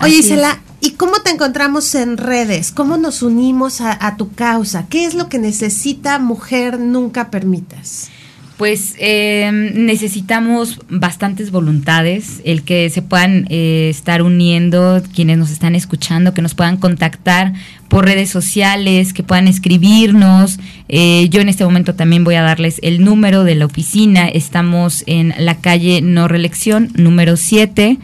Oye, 0.00 0.16
Isela, 0.16 0.60
¿y 0.80 0.92
cómo 0.92 1.14
te 1.24 1.30
encontramos 1.30 1.94
en 1.94 2.16
redes? 2.16 2.70
¿Cómo 2.70 2.96
nos 2.96 3.22
unimos 3.22 3.80
a, 3.80 4.06
a 4.06 4.16
tu 4.16 4.32
causa? 4.32 4.86
¿Qué 4.88 5.04
es 5.06 5.14
lo 5.14 5.28
que 5.28 5.38
necesita 5.38 6.18
Mujer 6.18 6.78
Nunca 6.78 7.30
Permitas? 7.30 8.10
Pues 8.58 8.96
eh, 8.98 9.52
necesitamos 9.52 10.80
bastantes 10.88 11.52
voluntades, 11.52 12.40
el 12.44 12.64
que 12.64 12.90
se 12.90 13.02
puedan 13.02 13.46
eh, 13.50 13.86
estar 13.88 14.20
uniendo, 14.20 15.00
quienes 15.14 15.38
nos 15.38 15.52
están 15.52 15.76
escuchando, 15.76 16.34
que 16.34 16.42
nos 16.42 16.54
puedan 16.54 16.76
contactar 16.76 17.52
por 17.86 18.04
redes 18.04 18.30
sociales, 18.30 19.12
que 19.12 19.22
puedan 19.22 19.46
escribirnos. 19.46 20.58
Eh, 20.88 21.28
yo 21.30 21.40
en 21.40 21.48
este 21.48 21.62
momento 21.62 21.94
también 21.94 22.24
voy 22.24 22.34
a 22.34 22.42
darles 22.42 22.80
el 22.82 23.04
número 23.04 23.44
de 23.44 23.54
la 23.54 23.66
oficina. 23.66 24.26
Estamos 24.26 25.04
en 25.06 25.34
la 25.38 25.54
calle 25.54 26.02
No 26.02 26.26
Reelección, 26.26 26.90
número 26.96 27.36
7, 27.36 27.96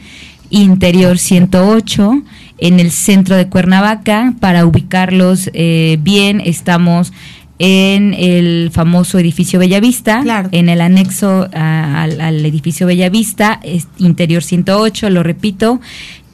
Interior 0.51 1.19
108, 1.19 2.23
en 2.59 2.79
el 2.79 2.93
centro 2.93 3.35
de 3.35 3.49
Cuernavaca. 3.49 4.35
Para 4.39 4.65
ubicarlos 4.67 5.51
bien, 5.53 6.41
estamos 6.41 7.13
en 7.59 8.15
el 8.15 8.71
famoso 8.73 9.19
edificio 9.19 9.59
Bellavista, 9.59 10.49
en 10.51 10.69
el 10.69 10.81
anexo 10.81 11.49
al, 11.53 12.45
edificio 12.45 12.87
Bellavista, 12.87 13.61
interior 13.99 14.43
108, 14.43 15.11
lo 15.11 15.23
repito, 15.23 15.81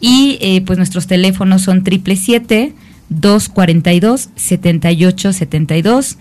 y 0.01 0.39
eh, 0.41 0.62
pues 0.62 0.79
nuestros 0.79 1.07
teléfonos 1.07 1.62
son 1.62 1.85
triple 1.85 2.16
siete 2.16 2.73
242 3.11 4.31
7872 4.35 6.16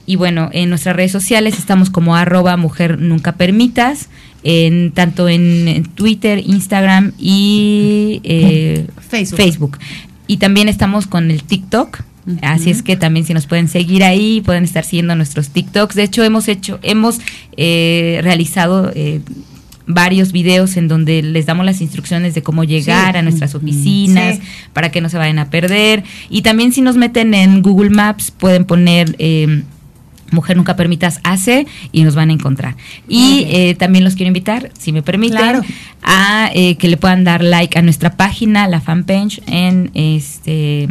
Y 0.05 0.17
bueno, 0.17 0.51
en 0.53 0.69
nuestras 0.69 0.95
redes 0.95 1.11
sociales 1.11 1.57
estamos 1.57 1.89
como 1.89 2.15
arroba 2.15 2.55
mujer 2.57 3.01
nunca 3.01 3.37
permitas, 3.37 4.09
en, 4.43 4.91
tanto 4.91 5.29
en, 5.29 5.83
Twitter, 5.95 6.43
Instagram 6.45 7.13
y 7.17 8.21
Facebook. 9.09 9.37
Facebook. 9.37 9.79
Y 10.27 10.37
también 10.37 10.69
estamos 10.69 11.07
con 11.07 11.31
el 11.31 11.41
TikTok, 11.41 12.03
Así 12.41 12.69
es 12.69 12.83
que 12.83 12.97
también 12.97 13.25
si 13.25 13.33
nos 13.33 13.47
pueden 13.47 13.67
seguir 13.69 14.03
ahí, 14.03 14.41
pueden 14.41 14.65
estar 14.65 14.83
siguiendo 14.83 15.15
nuestros 15.15 15.49
TikToks. 15.49 15.95
De 15.95 16.03
hecho, 16.03 16.23
hemos 16.23 16.47
hecho, 16.47 16.79
hemos 16.81 17.19
eh, 17.55 18.19
realizado 18.21 18.91
eh, 18.93 19.21
varios 19.85 20.33
videos 20.33 20.75
en 20.75 20.89
donde 20.89 21.21
les 21.21 21.45
damos 21.45 21.65
las 21.65 21.79
instrucciones 21.79 22.35
de 22.35 22.43
cómo 22.43 22.65
llegar 22.65 23.15
a 23.15 23.21
nuestras 23.21 23.55
oficinas 23.55 24.39
para 24.73 24.91
que 24.91 24.99
no 24.99 25.07
se 25.07 25.17
vayan 25.17 25.39
a 25.39 25.49
perder. 25.49 26.03
Y 26.29 26.41
también 26.41 26.73
si 26.73 26.81
nos 26.81 26.97
meten 26.97 27.33
en 27.33 27.61
Google 27.61 27.91
Maps 27.91 28.31
pueden 28.31 28.65
poner 28.65 29.15
eh, 29.19 29.63
Mujer 30.31 30.57
Nunca 30.57 30.75
Permitas 30.75 31.21
hace 31.23 31.65
y 31.93 32.03
nos 32.03 32.15
van 32.15 32.29
a 32.29 32.33
encontrar. 32.33 32.75
Y 33.07 33.73
también 33.75 34.03
los 34.03 34.15
quiero 34.15 34.27
invitar, 34.27 34.71
si 34.77 34.91
me 34.91 35.01
permiten, 35.01 35.61
a 36.03 36.51
que 36.53 36.87
le 36.89 36.97
puedan 36.97 37.23
dar 37.23 37.41
like 37.41 37.79
a 37.79 37.81
nuestra 37.81 38.17
página, 38.17 38.67
la 38.67 38.81
fanpage, 38.81 39.41
en 39.47 39.91
este 39.93 40.89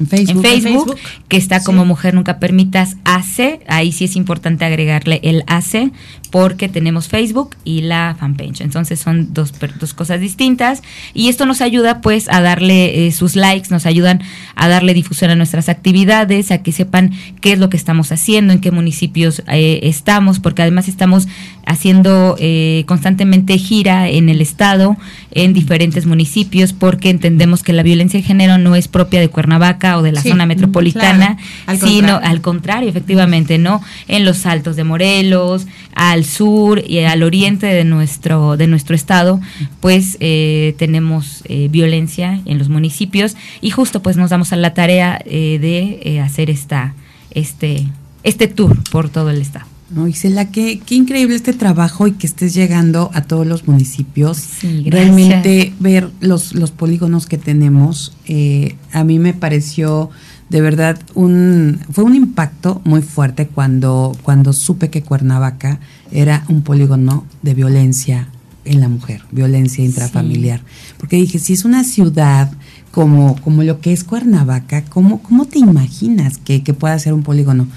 en 0.00 0.42
Facebook, 0.42 0.96
que 1.28 1.36
está 1.36 1.62
como 1.62 1.84
Mujer 1.84 2.14
Nunca 2.14 2.38
Permitas 2.38 2.96
AC. 3.04 3.60
Ahí 3.68 3.92
sí 3.92 4.04
es 4.04 4.16
importante 4.16 4.64
agregarle 4.64 5.20
el 5.22 5.44
AC 5.46 5.92
porque 6.30 6.68
tenemos 6.68 7.08
Facebook 7.08 7.56
y 7.64 7.82
la 7.82 8.16
fanpage. 8.18 8.60
Entonces 8.60 9.00
son 9.00 9.34
dos, 9.34 9.52
dos 9.78 9.94
cosas 9.94 10.20
distintas 10.20 10.82
y 11.14 11.28
esto 11.28 11.46
nos 11.46 11.60
ayuda 11.60 12.00
pues 12.00 12.28
a 12.28 12.40
darle 12.40 13.06
eh, 13.06 13.12
sus 13.12 13.36
likes, 13.36 13.68
nos 13.70 13.86
ayudan 13.86 14.22
a 14.54 14.68
darle 14.68 14.94
difusión 14.94 15.30
a 15.30 15.34
nuestras 15.34 15.68
actividades, 15.68 16.50
a 16.50 16.62
que 16.62 16.72
sepan 16.72 17.12
qué 17.40 17.52
es 17.52 17.58
lo 17.58 17.70
que 17.70 17.76
estamos 17.76 18.12
haciendo, 18.12 18.52
en 18.52 18.60
qué 18.60 18.70
municipios 18.70 19.42
eh, 19.48 19.80
estamos, 19.82 20.38
porque 20.38 20.62
además 20.62 20.88
estamos 20.88 21.26
haciendo 21.66 22.36
eh, 22.38 22.84
constantemente 22.86 23.56
gira 23.58 24.08
en 24.08 24.28
el 24.28 24.40
estado, 24.40 24.96
en 25.30 25.52
diferentes 25.52 26.06
municipios, 26.06 26.72
porque 26.72 27.10
entendemos 27.10 27.62
que 27.62 27.72
la 27.72 27.82
violencia 27.82 28.18
de 28.18 28.26
género 28.26 28.58
no 28.58 28.74
es 28.74 28.88
propia 28.88 29.20
de 29.20 29.28
Cuernavaca 29.28 29.96
o 29.98 30.02
de 30.02 30.12
la 30.12 30.22
zona 30.22 30.46
metropolitana, 30.46 31.38
sino 31.78 32.16
al 32.22 32.40
contrario, 32.40 32.88
efectivamente, 32.88 33.58
¿no? 33.58 33.82
En 34.08 34.24
los 34.24 34.46
altos 34.46 34.76
de 34.76 34.84
Morelos, 34.84 35.66
al 35.94 36.19
sur 36.24 36.82
y 36.86 37.00
al 37.00 37.22
oriente 37.22 37.66
de 37.66 37.84
nuestro, 37.84 38.56
de 38.56 38.66
nuestro 38.66 38.94
estado, 38.94 39.40
pues 39.80 40.16
eh, 40.20 40.74
tenemos 40.78 41.42
eh, 41.44 41.68
violencia 41.70 42.40
en 42.44 42.58
los 42.58 42.68
municipios 42.68 43.36
y 43.60 43.70
justo 43.70 44.02
pues 44.02 44.16
nos 44.16 44.30
damos 44.30 44.52
a 44.52 44.56
la 44.56 44.74
tarea 44.74 45.22
de 45.24 46.20
hacer 46.24 46.50
esta, 46.50 46.94
este, 47.30 47.86
este 48.22 48.48
tour 48.48 48.82
por 48.90 49.08
todo 49.08 49.30
el 49.30 49.40
estado. 49.40 49.66
No, 49.90 50.06
Isela, 50.06 50.52
qué, 50.52 50.80
qué 50.86 50.94
increíble 50.94 51.34
este 51.34 51.52
trabajo 51.52 52.06
y 52.06 52.12
que 52.12 52.26
estés 52.26 52.54
llegando 52.54 53.10
a 53.12 53.22
todos 53.22 53.44
los 53.44 53.66
municipios. 53.66 54.40
Realmente 54.84 55.72
ver 55.80 56.10
los, 56.20 56.54
los 56.54 56.70
polígonos 56.70 57.26
que 57.26 57.38
tenemos, 57.38 58.14
eh, 58.26 58.76
a 58.92 59.02
mí 59.02 59.18
me 59.18 59.34
pareció 59.34 60.10
de 60.48 60.60
verdad 60.60 60.98
un 61.14 61.80
fue 61.92 62.04
un 62.04 62.14
impacto 62.14 62.80
muy 62.84 63.02
fuerte 63.02 63.46
cuando 63.46 64.16
cuando 64.22 64.52
supe 64.52 64.90
que 64.90 65.02
Cuernavaca 65.02 65.78
era 66.12 66.44
un 66.48 66.62
polígono 66.62 67.24
de 67.42 67.54
violencia 67.54 68.28
en 68.64 68.80
la 68.80 68.88
mujer, 68.88 69.22
violencia 69.30 69.84
intrafamiliar, 69.84 70.60
porque 70.98 71.16
dije, 71.16 71.38
si 71.38 71.54
es 71.54 71.64
una 71.64 71.82
ciudad 71.82 72.52
como 72.90 73.36
como 73.40 73.62
lo 73.62 73.80
que 73.80 73.92
es 73.92 74.04
Cuernavaca, 74.04 74.84
¿cómo 74.84 75.22
cómo 75.22 75.46
te 75.46 75.58
imaginas 75.58 76.38
que, 76.38 76.62
que 76.62 76.74
pueda 76.74 76.98
ser 76.98 77.14
un 77.14 77.22
polígono? 77.22 77.68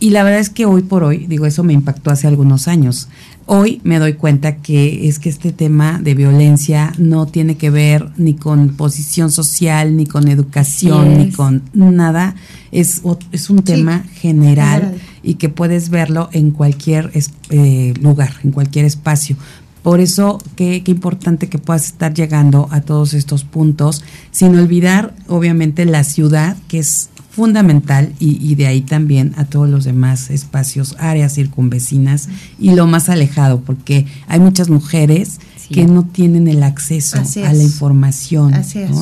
Y 0.00 0.10
la 0.10 0.22
verdad 0.22 0.40
es 0.40 0.50
que 0.50 0.66
hoy 0.66 0.82
por 0.82 1.02
hoy, 1.02 1.26
digo, 1.26 1.46
eso 1.46 1.64
me 1.64 1.72
impactó 1.72 2.10
hace 2.10 2.26
algunos 2.26 2.68
años. 2.68 3.08
Hoy 3.46 3.80
me 3.84 3.98
doy 3.98 4.14
cuenta 4.14 4.56
que 4.56 5.08
es 5.08 5.18
que 5.18 5.28
este 5.28 5.52
tema 5.52 5.98
de 5.98 6.14
violencia 6.14 6.92
no 6.98 7.26
tiene 7.26 7.56
que 7.56 7.70
ver 7.70 8.10
ni 8.16 8.34
con 8.34 8.70
posición 8.70 9.30
social, 9.30 9.96
ni 9.96 10.04
con 10.04 10.28
educación, 10.28 11.16
ni 11.16 11.30
con 11.30 11.62
nada. 11.72 12.34
Es, 12.70 13.02
es 13.32 13.48
un 13.48 13.62
tema 13.62 14.04
general 14.14 14.94
y 15.24 15.34
que 15.34 15.48
puedes 15.48 15.88
verlo 15.90 16.28
en 16.32 16.50
cualquier 16.50 17.10
eh, 17.50 17.94
lugar, 18.00 18.34
en 18.44 18.50
cualquier 18.50 18.84
espacio. 18.84 19.36
Por 19.82 20.00
eso, 20.00 20.38
qué, 20.56 20.82
qué, 20.82 20.92
importante 20.92 21.48
que 21.48 21.58
puedas 21.58 21.86
estar 21.86 22.14
llegando 22.14 22.68
a 22.70 22.80
todos 22.80 23.12
estos 23.12 23.44
puntos, 23.44 24.02
sin 24.30 24.56
olvidar, 24.56 25.14
obviamente, 25.28 25.84
la 25.84 26.04
ciudad, 26.04 26.56
que 26.68 26.78
es 26.78 27.10
fundamental 27.34 28.12
y, 28.20 28.54
de 28.54 28.68
ahí 28.68 28.80
también 28.80 29.34
a 29.36 29.44
todos 29.44 29.68
los 29.68 29.82
demás 29.82 30.30
espacios, 30.30 30.94
áreas 31.00 31.34
circunvecinas 31.34 32.28
y 32.60 32.70
lo 32.74 32.86
más 32.86 33.08
alejado, 33.08 33.60
porque 33.60 34.06
hay 34.28 34.38
muchas 34.38 34.70
mujeres 34.70 35.40
que 35.68 35.84
no 35.84 36.04
tienen 36.04 36.46
el 36.46 36.62
acceso 36.62 37.18
a 37.18 37.52
la 37.52 37.62
información. 37.62 38.54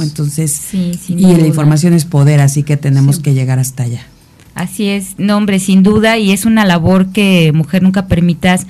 Entonces, 0.02 0.72
y 0.72 1.36
la 1.36 1.46
información 1.46 1.92
es 1.92 2.06
poder, 2.06 2.40
así 2.40 2.62
que 2.62 2.78
tenemos 2.78 3.18
que 3.18 3.34
llegar 3.34 3.58
hasta 3.58 3.82
allá. 3.82 4.06
Así 4.54 4.88
es, 4.88 5.18
no 5.18 5.36
hombre, 5.36 5.58
sin 5.58 5.82
duda, 5.82 6.18
y 6.18 6.32
es 6.32 6.44
una 6.44 6.64
labor 6.64 7.12
que 7.12 7.52
Mujer 7.54 7.82
Nunca 7.82 8.06
Permitas 8.06 8.66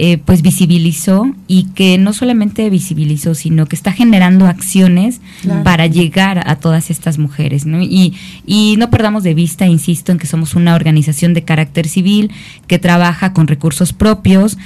eh, 0.00 0.16
pues 0.24 0.42
visibilizó 0.42 1.28
y 1.48 1.64
que 1.74 1.98
no 1.98 2.12
solamente 2.12 2.70
visibilizó, 2.70 3.34
sino 3.34 3.66
que 3.66 3.74
está 3.74 3.90
generando 3.90 4.46
acciones 4.46 5.20
para 5.64 5.88
llegar 5.88 6.48
a 6.48 6.54
todas 6.54 6.90
estas 6.90 7.18
mujeres. 7.18 7.66
¿no? 7.66 7.82
Y, 7.82 8.14
y 8.46 8.76
no 8.78 8.90
perdamos 8.90 9.24
de 9.24 9.34
vista, 9.34 9.66
insisto, 9.66 10.12
en 10.12 10.18
que 10.18 10.28
somos 10.28 10.54
una 10.54 10.76
organización 10.76 11.34
de 11.34 11.42
carácter 11.42 11.88
civil 11.88 12.30
que 12.68 12.78
trabaja 12.78 13.32
con 13.32 13.48
recursos 13.48 13.92
propios, 13.92 14.56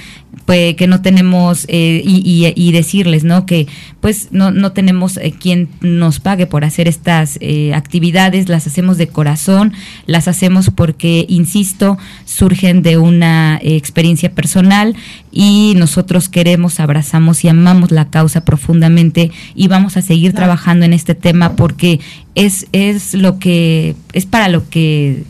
pues 0.45 0.75
que 0.75 0.87
no 0.87 1.01
tenemos 1.01 1.65
eh, 1.69 2.01
y, 2.03 2.53
y, 2.55 2.71
decirles 2.71 3.23
no 3.23 3.45
que 3.45 3.67
pues 4.01 4.29
no, 4.31 4.51
no 4.51 4.71
tenemos 4.71 5.17
eh, 5.17 5.33
quien 5.37 5.69
nos 5.81 6.19
pague 6.19 6.47
por 6.47 6.65
hacer 6.65 6.87
estas 6.87 7.37
eh, 7.39 7.73
actividades 7.73 8.49
las 8.49 8.67
hacemos 8.67 8.97
de 8.97 9.07
corazón 9.07 9.73
las 10.05 10.27
hacemos 10.27 10.69
porque 10.69 11.25
insisto 11.29 11.97
surgen 12.25 12.81
de 12.81 12.97
una 12.97 13.59
experiencia 13.61 14.31
personal 14.31 14.95
y 15.31 15.73
nosotros 15.77 16.29
queremos 16.29 16.79
abrazamos 16.79 17.43
y 17.43 17.47
amamos 17.47 17.91
la 17.91 18.09
causa 18.09 18.43
profundamente 18.43 19.31
y 19.55 19.67
vamos 19.67 19.97
a 19.97 20.01
seguir 20.01 20.33
trabajando 20.33 20.85
en 20.85 20.93
este 20.93 21.15
tema 21.15 21.55
porque 21.55 21.99
es 22.35 22.67
es 22.71 23.13
lo 23.13 23.39
que 23.39 23.95
es 24.13 24.25
para 24.25 24.49
lo 24.49 24.67
que 24.69 25.23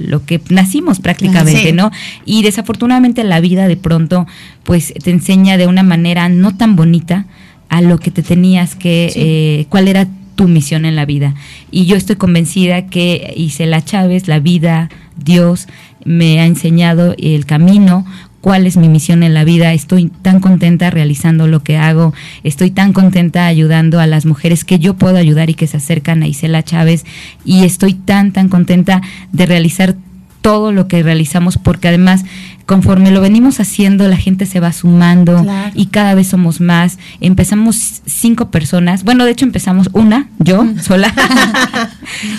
lo 0.00 0.24
que 0.24 0.40
nacimos 0.48 0.98
prácticamente, 0.98 1.72
¿no? 1.72 1.90
Y 2.24 2.42
desafortunadamente 2.42 3.22
la 3.24 3.40
vida 3.40 3.68
de 3.68 3.76
pronto 3.76 4.26
pues 4.64 4.92
te 4.94 5.10
enseña 5.10 5.56
de 5.56 5.66
una 5.66 5.82
manera 5.82 6.28
no 6.28 6.56
tan 6.56 6.76
bonita 6.76 7.26
a 7.68 7.82
lo 7.82 7.98
que 7.98 8.10
te 8.10 8.22
tenías 8.22 8.74
que, 8.74 9.12
eh, 9.14 9.66
cuál 9.68 9.88
era 9.88 10.08
tu 10.34 10.48
misión 10.48 10.84
en 10.84 10.96
la 10.96 11.06
vida. 11.06 11.34
Y 11.70 11.86
yo 11.86 11.96
estoy 11.96 12.16
convencida 12.16 12.86
que 12.86 13.34
Isela 13.36 13.84
Chávez, 13.84 14.26
la 14.26 14.40
vida, 14.40 14.88
Dios, 15.16 15.68
me 16.04 16.40
ha 16.40 16.46
enseñado 16.46 17.14
el 17.18 17.46
camino, 17.46 18.06
cuál 18.40 18.66
es 18.66 18.76
mi 18.76 18.88
misión 18.88 19.22
en 19.22 19.34
la 19.34 19.44
vida. 19.44 19.72
Estoy 19.72 20.10
tan 20.22 20.40
contenta 20.40 20.90
realizando 20.90 21.46
lo 21.46 21.62
que 21.62 21.76
hago. 21.76 22.14
Estoy 22.44 22.70
tan 22.70 22.92
contenta 22.92 23.46
ayudando 23.46 24.00
a 24.00 24.06
las 24.06 24.26
mujeres 24.26 24.64
que 24.64 24.78
yo 24.78 24.94
puedo 24.94 25.16
ayudar 25.16 25.50
y 25.50 25.54
que 25.54 25.66
se 25.66 25.76
acercan 25.76 26.22
a 26.22 26.28
Isela 26.28 26.62
Chávez. 26.62 27.04
Y 27.44 27.64
estoy 27.64 27.94
tan, 27.94 28.32
tan 28.32 28.48
contenta 28.48 29.02
de 29.32 29.46
realizar 29.46 29.94
todo 30.40 30.72
lo 30.72 30.88
que 30.88 31.02
realizamos 31.02 31.58
porque 31.58 31.88
además 31.88 32.24
conforme 32.66 33.10
lo 33.10 33.20
venimos 33.20 33.60
haciendo, 33.60 34.06
la 34.08 34.16
gente 34.16 34.46
se 34.46 34.60
va 34.60 34.72
sumando 34.72 35.44
y 35.74 35.86
cada 35.86 36.14
vez 36.14 36.28
somos 36.28 36.60
más. 36.60 36.98
Empezamos 37.20 38.02
cinco 38.06 38.50
personas, 38.50 39.04
bueno, 39.04 39.24
de 39.24 39.32
hecho 39.32 39.44
empezamos 39.44 39.90
una, 39.92 40.28
yo 40.38 40.64
sola, 40.82 41.12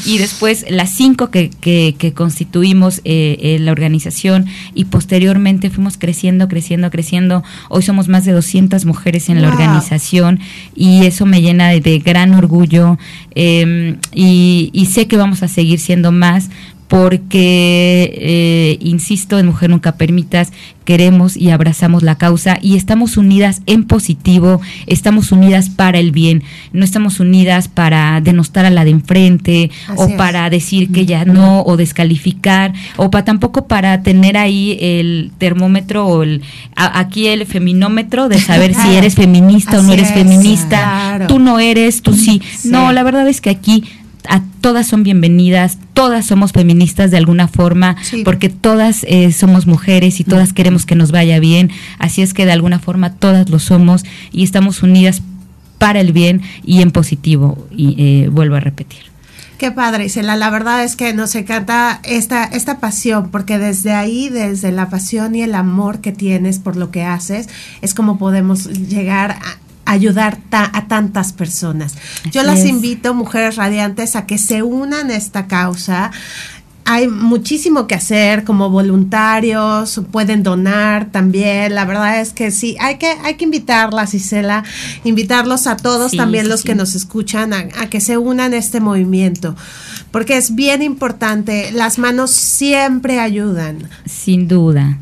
y 0.05 0.17
después 0.17 0.65
las 0.69 0.95
cinco 0.95 1.29
que, 1.29 1.49
que, 1.49 2.13
constituimos 2.13 3.01
eh, 3.03 3.57
la 3.59 3.71
organización 3.71 4.45
y 4.73 4.85
posteriormente 4.85 5.69
fuimos 5.69 5.97
creciendo, 5.97 6.47
creciendo, 6.47 6.89
creciendo. 6.91 7.43
Hoy 7.69 7.81
somos 7.81 8.07
más 8.07 8.25
de 8.25 8.31
200 8.31 8.85
mujeres 8.85 9.29
en 9.29 9.41
la 9.41 9.49
organización 9.49 10.39
y 10.75 11.05
eso 11.05 11.25
me 11.25 11.41
llena 11.41 11.69
de, 11.69 11.99
gran 11.99 12.33
orgullo 12.33 12.97
em, 13.35 13.97
y, 14.13 14.69
y 14.73 14.85
sé 14.87 15.07
que 15.07 15.17
vamos 15.17 15.43
a 15.43 15.47
seguir 15.47 15.79
siendo 15.79 16.11
más 16.11 16.49
porque, 16.91 18.11
eh, 18.19 18.77
insisto, 18.81 19.39
en 19.39 19.45
Mujer 19.45 19.69
Nunca 19.69 19.93
Permitas, 19.93 20.51
queremos 20.83 21.37
y 21.37 21.49
abrazamos 21.49 22.03
la 22.03 22.17
causa 22.17 22.57
y 22.61 22.75
estamos 22.75 23.15
unidas 23.15 23.61
en 23.65 23.85
positivo, 23.85 24.59
estamos 24.87 25.31
unidas 25.31 25.69
para 25.69 25.99
el 25.99 26.11
bien, 26.11 26.43
no 26.73 26.83
estamos 26.83 27.21
unidas 27.21 27.69
para 27.69 28.19
denostar 28.19 28.65
a 28.65 28.69
la 28.69 28.83
de 28.83 28.91
enfrente 28.91 29.71
o 29.95 30.17
para 30.17 30.49
decir 30.49 30.91
que 30.91 31.05
ya 31.05 31.23
no 31.23 31.61
o 31.61 31.77
descalificar 31.77 32.73
o 32.97 33.09
para 33.09 33.23
tampoco 33.23 33.67
para 33.67 34.03
tener 34.03 34.35
ahí 34.35 34.77
el 34.81 35.31
termómetro 35.37 36.05
o 36.05 36.23
el 36.23 36.41
aquí 36.75 37.27
el 37.27 37.45
feminómetro 37.45 38.27
de 38.27 38.37
saber 38.37 38.73
si 38.73 38.95
eres 38.95 39.15
feminista 39.15 39.79
o 39.79 39.81
no 39.81 39.93
eres 39.93 40.11
feminista, 40.11 41.25
tú 41.29 41.39
no 41.39 41.59
eres, 41.59 42.01
tú 42.01 42.13
sí. 42.15 42.41
No, 42.65 42.91
la 42.91 43.03
verdad 43.03 43.29
es 43.29 43.39
que 43.39 43.49
aquí 43.49 43.85
a 44.27 44.41
todas 44.61 44.87
son 44.87 45.03
bienvenidas, 45.03 45.77
todas 45.93 46.25
somos 46.25 46.51
feministas 46.51 47.11
de 47.11 47.17
alguna 47.17 47.47
forma, 47.47 47.95
porque 48.23 48.49
todas 48.49 49.03
eh, 49.07 49.31
somos 49.31 49.67
mujeres 49.67 50.19
y 50.19 50.23
todas 50.23 50.53
queremos 50.53 50.85
que 50.85 50.95
nos 50.95 51.11
vaya 51.11 51.39
bien, 51.39 51.71
así 51.99 52.21
es 52.21 52.33
que 52.33 52.45
de 52.45 52.51
alguna 52.51 52.79
forma 52.79 53.13
todas 53.13 53.49
lo 53.49 53.59
somos 53.59 54.03
y 54.31 54.43
estamos 54.43 54.83
unidas 54.83 55.21
para 55.77 55.99
el 55.99 56.13
bien 56.13 56.41
y 56.63 56.81
en 56.81 56.91
positivo, 56.91 57.67
y 57.71 57.95
eh, 57.97 58.29
vuelvo 58.29 58.55
a 58.55 58.59
repetir. 58.59 59.11
Qué 59.61 59.69
padre, 59.69 60.05
Isela. 60.05 60.35
La 60.35 60.49
verdad 60.49 60.83
es 60.83 60.95
que 60.95 61.13
nos 61.13 61.35
encanta 61.35 61.99
esta, 62.03 62.45
esta 62.45 62.79
pasión, 62.79 63.29
porque 63.29 63.59
desde 63.59 63.93
ahí, 63.93 64.27
desde 64.29 64.71
la 64.71 64.89
pasión 64.89 65.35
y 65.35 65.43
el 65.43 65.53
amor 65.53 66.01
que 66.01 66.11
tienes 66.11 66.57
por 66.57 66.77
lo 66.77 66.89
que 66.89 67.03
haces, 67.03 67.47
es 67.83 67.93
como 67.93 68.17
podemos 68.17 68.65
llegar 68.65 69.37
ayudar 69.91 70.39
a 70.51 70.87
tantas 70.87 71.33
personas. 71.33 71.95
Yo 72.31 72.43
las 72.43 72.65
invito, 72.65 73.13
mujeres 73.13 73.57
radiantes, 73.57 74.15
a 74.15 74.25
que 74.25 74.37
se 74.37 74.63
unan 74.63 75.11
a 75.11 75.15
esta 75.15 75.47
causa. 75.47 76.11
Hay 76.85 77.07
muchísimo 77.07 77.87
que 77.87 77.95
hacer 77.95 78.43
como 78.43 78.69
voluntarios, 78.69 80.01
pueden 80.11 80.43
donar 80.43 81.11
también. 81.11 81.75
La 81.75 81.85
verdad 81.85 82.21
es 82.21 82.31
que 82.31 82.51
sí, 82.51 82.75
hay 82.79 82.97
que, 82.97 83.13
hay 83.23 83.35
que 83.35 83.43
invitarlas, 83.43 84.13
Isela, 84.13 84.63
invitarlos 85.03 85.67
a 85.67 85.75
todos, 85.75 86.13
también 86.13 86.47
los 86.47 86.63
que 86.63 86.73
nos 86.73 86.95
escuchan, 86.95 87.53
a, 87.53 87.67
a 87.77 87.89
que 87.89 87.99
se 87.99 88.17
unan 88.17 88.53
a 88.53 88.57
este 88.57 88.79
movimiento, 88.79 89.55
porque 90.11 90.37
es 90.37 90.55
bien 90.55 90.81
importante. 90.81 91.71
Las 91.73 91.99
manos 91.99 92.31
siempre 92.31 93.19
ayudan. 93.19 93.89
Sin 94.05 94.47
duda. 94.47 94.97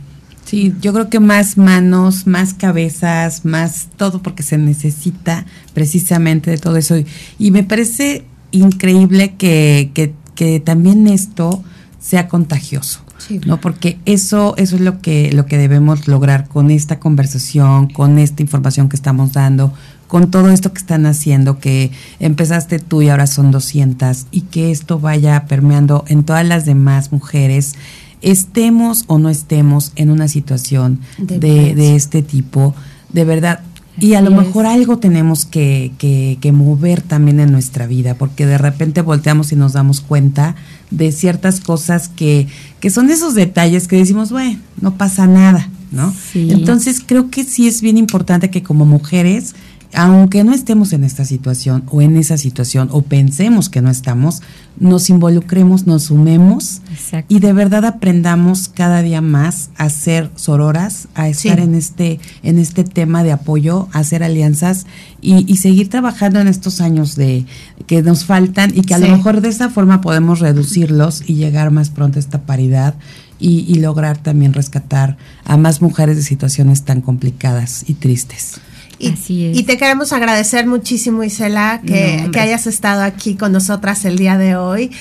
Sí, 0.49 0.73
yo 0.81 0.93
creo 0.93 1.11
que 1.11 1.19
más 1.19 1.59
manos, 1.59 2.25
más 2.25 2.55
cabezas, 2.55 3.45
más 3.45 3.87
todo 3.97 4.23
porque 4.23 4.41
se 4.41 4.57
necesita 4.57 5.45
precisamente 5.75 6.49
de 6.49 6.57
todo 6.57 6.75
eso. 6.75 6.95
Y 7.37 7.51
me 7.51 7.63
parece 7.63 8.25
increíble 8.49 9.35
que, 9.35 9.91
que, 9.93 10.15
que 10.33 10.59
también 10.59 11.07
esto 11.07 11.63
sea 11.99 12.27
contagioso. 12.27 13.01
¿no? 13.45 13.61
Porque 13.61 13.99
eso, 14.05 14.55
eso 14.57 14.75
es 14.77 14.81
lo 14.81 15.01
que, 15.01 15.31
lo 15.33 15.45
que 15.45 15.59
debemos 15.59 16.07
lograr 16.07 16.47
con 16.47 16.71
esta 16.71 16.99
conversación, 16.99 17.87
con 17.87 18.17
esta 18.17 18.41
información 18.41 18.89
que 18.89 18.95
estamos 18.95 19.33
dando, 19.33 19.71
con 20.07 20.31
todo 20.31 20.49
esto 20.49 20.73
que 20.73 20.79
están 20.79 21.05
haciendo, 21.05 21.59
que 21.59 21.91
empezaste 22.19 22.79
tú 22.79 23.03
y 23.03 23.09
ahora 23.09 23.27
son 23.27 23.51
200, 23.51 24.25
y 24.31 24.41
que 24.41 24.71
esto 24.71 24.99
vaya 24.99 25.45
permeando 25.45 26.05
en 26.07 26.23
todas 26.23 26.47
las 26.47 26.65
demás 26.65 27.11
mujeres 27.11 27.75
estemos 28.21 29.03
o 29.07 29.19
no 29.19 29.29
estemos 29.29 29.91
en 29.95 30.09
una 30.09 30.27
situación 30.27 30.99
de, 31.17 31.95
este 31.95 32.21
tipo, 32.21 32.75
de 33.11 33.25
verdad. 33.25 33.61
Y 33.99 34.13
a 34.13 34.21
lo 34.21 34.31
mejor 34.31 34.65
algo 34.65 34.97
tenemos 34.97 35.45
que, 35.45 35.91
que, 35.97 36.51
mover 36.51 37.01
también 37.01 37.39
en 37.39 37.51
nuestra 37.51 37.85
vida, 37.85 38.15
porque 38.15 38.45
de 38.45 38.57
repente 38.57 39.01
volteamos 39.01 39.51
y 39.51 39.55
nos 39.55 39.73
damos 39.73 39.99
cuenta 39.99 40.55
de 40.89 41.11
ciertas 41.11 41.59
cosas 41.59 42.07
que, 42.07 42.47
que 42.79 42.89
son 42.89 43.09
esos 43.09 43.35
detalles 43.35 43.87
que 43.87 43.97
decimos, 43.97 44.31
bueno, 44.31 44.57
no 44.79 44.95
pasa 44.95 45.27
nada, 45.27 45.69
¿no? 45.91 46.13
Entonces 46.33 47.01
creo 47.05 47.29
que 47.29 47.43
sí 47.43 47.67
es 47.67 47.81
bien 47.81 47.97
importante 47.97 48.49
que 48.49 48.63
como 48.63 48.85
mujeres 48.85 49.53
aunque 49.93 50.43
no 50.43 50.53
estemos 50.53 50.93
en 50.93 51.03
esta 51.03 51.25
situación 51.25 51.83
o 51.87 52.01
en 52.01 52.15
esa 52.15 52.37
situación 52.37 52.89
o 52.91 53.01
pensemos 53.01 53.69
que 53.69 53.81
no 53.81 53.89
estamos, 53.89 54.41
nos 54.79 55.09
involucremos, 55.09 55.87
nos 55.87 56.03
sumemos 56.03 56.81
y 57.27 57.39
de 57.39 57.53
verdad 57.53 57.83
aprendamos 57.85 58.69
cada 58.69 59.01
día 59.01 59.21
más 59.21 59.71
a 59.77 59.89
ser 59.89 60.29
sororas, 60.35 61.07
a 61.15 61.27
estar 61.27 61.59
en 61.59 61.73
este 61.73 62.19
en 62.43 62.59
este 62.59 62.83
tema 62.83 63.23
de 63.23 63.31
apoyo, 63.31 63.89
a 63.91 63.99
hacer 63.99 64.23
alianzas 64.23 64.85
y, 65.21 65.57
seguir 65.57 65.89
trabajando 65.89 66.39
en 66.39 66.47
estos 66.47 66.79
años 66.79 67.15
de 67.15 67.45
que 67.87 68.01
nos 68.01 68.25
faltan 68.25 68.71
y 68.73 68.81
que 68.83 68.93
a 68.93 68.99
lo 68.99 69.09
mejor 69.09 69.41
de 69.41 69.49
esa 69.49 69.69
forma 69.69 70.01
podemos 70.01 70.39
reducirlos 70.39 71.23
y 71.27 71.33
llegar 71.33 71.71
más 71.71 71.89
pronto 71.89 72.19
a 72.19 72.21
esta 72.21 72.43
paridad 72.43 72.93
y, 73.39 73.65
y 73.67 73.75
lograr 73.75 74.17
también 74.17 74.53
rescatar 74.53 75.17
a 75.43 75.57
más 75.57 75.81
mujeres 75.81 76.15
de 76.15 76.23
situaciones 76.23 76.83
tan 76.83 77.01
complicadas 77.01 77.83
y 77.87 77.95
tristes. 77.95 78.61
Y, 78.99 79.63
te 79.63 79.77
queremos 79.77 80.11
agradecer 80.11 80.67
muchísimo, 80.67 81.23
Isela, 81.23 81.81
que, 81.85 82.29
hayas 82.37 82.67
estado 82.67 83.01
aquí 83.01 83.35
con 83.35 83.53
nosotras 83.53 84.03
el 84.03 84.17
día 84.17 84.37
de 84.37 84.57
hoy. 84.57 84.91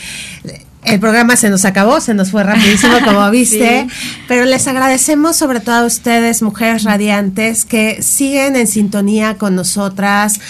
El 0.84 1.00
programa 1.00 1.36
se 1.36 1.50
nos 1.50 1.64
acabó, 1.64 2.00
se 2.00 2.14
nos 2.14 2.30
fue 2.30 2.44
rapidísimo, 2.44 2.94
como 3.04 3.28
viste, 3.30 3.88
pero 4.28 4.44
les 4.44 4.68
agradecemos 4.68 5.36
sobre 5.36 5.58
todo 5.58 5.74
a 5.74 5.84
ustedes, 5.84 6.42
mujeres 6.42 6.84
radiantes, 6.84 7.64
que 7.64 8.00
siguen 8.00 8.54
en 8.54 8.68
sintonía 8.68 9.34
con 9.34 9.56
nosotras 9.56 10.40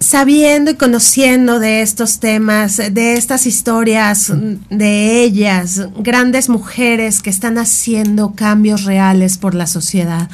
sabiendo 0.00 0.72
y 0.72 0.74
conociendo 0.74 1.60
de 1.60 1.80
estos 1.80 2.18
temas, 2.18 2.76
de 2.76 3.14
estas 3.14 3.46
historias, 3.46 4.32
de 4.68 5.22
ellas, 5.22 5.88
grandes 5.98 6.48
mujeres 6.48 7.22
que 7.22 7.30
están 7.30 7.56
haciendo 7.56 8.34
cambios 8.34 8.82
reales 8.82 9.38
por 9.38 9.54
la 9.54 9.68
sociedad 9.68 10.28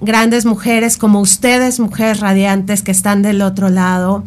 grandes 0.00 0.44
mujeres 0.44 0.96
como 0.96 1.20
ustedes, 1.20 1.80
mujeres 1.80 2.20
radiantes 2.20 2.82
que 2.82 2.92
están 2.92 3.22
del 3.22 3.42
otro 3.42 3.68
lado. 3.68 4.24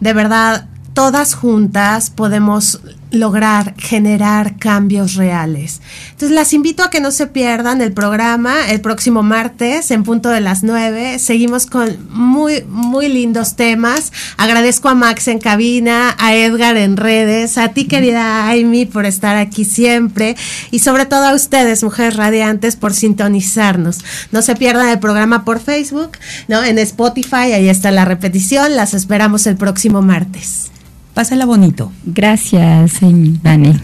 De 0.00 0.12
verdad, 0.12 0.66
todas 0.94 1.34
juntas 1.34 2.10
podemos 2.10 2.80
lograr 3.12 3.74
generar 3.78 4.56
cambios 4.58 5.14
reales. 5.14 5.80
Entonces 6.12 6.30
las 6.30 6.52
invito 6.52 6.82
a 6.82 6.90
que 6.90 7.00
no 7.00 7.10
se 7.10 7.26
pierdan 7.26 7.80
el 7.82 7.92
programa 7.92 8.70
el 8.70 8.80
próximo 8.80 9.22
martes 9.22 9.90
en 9.90 10.02
punto 10.02 10.30
de 10.30 10.40
las 10.40 10.62
9. 10.62 11.18
Seguimos 11.18 11.66
con 11.66 12.08
muy, 12.10 12.64
muy 12.68 13.08
lindos 13.08 13.54
temas. 13.54 14.12
Agradezco 14.38 14.88
a 14.88 14.94
Max 14.94 15.28
en 15.28 15.38
cabina, 15.38 16.16
a 16.18 16.34
Edgar 16.34 16.76
en 16.76 16.96
redes, 16.96 17.58
a 17.58 17.68
ti 17.68 17.86
querida 17.86 18.50
Amy 18.50 18.86
por 18.86 19.06
estar 19.06 19.36
aquí 19.36 19.64
siempre 19.64 20.36
y 20.70 20.78
sobre 20.78 21.06
todo 21.06 21.26
a 21.26 21.34
ustedes, 21.34 21.84
mujeres 21.84 22.16
radiantes, 22.16 22.76
por 22.76 22.94
sintonizarnos. 22.94 23.98
No 24.32 24.42
se 24.42 24.56
pierdan 24.56 24.88
el 24.88 24.98
programa 24.98 25.44
por 25.44 25.60
Facebook, 25.60 26.12
¿no? 26.48 26.64
En 26.64 26.78
Spotify, 26.78 27.52
ahí 27.52 27.68
está 27.68 27.90
la 27.90 28.04
repetición. 28.04 28.74
Las 28.74 28.94
esperamos 28.94 29.46
el 29.46 29.56
próximo 29.56 30.00
martes. 30.00 30.71
Pásala 31.14 31.44
bonito. 31.44 31.92
Gracias, 32.04 32.98
Dani. 33.00 33.80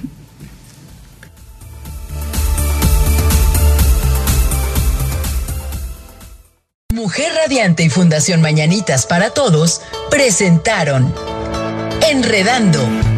Mujer 6.93 7.33
Radiante 7.43 7.85
y 7.85 7.91
Fundación 7.91 8.41
Mañanitas 8.41 9.07
para 9.07 9.31
Todos 9.31 9.83
presentaron 10.11 11.15
Enredando. 12.11 13.18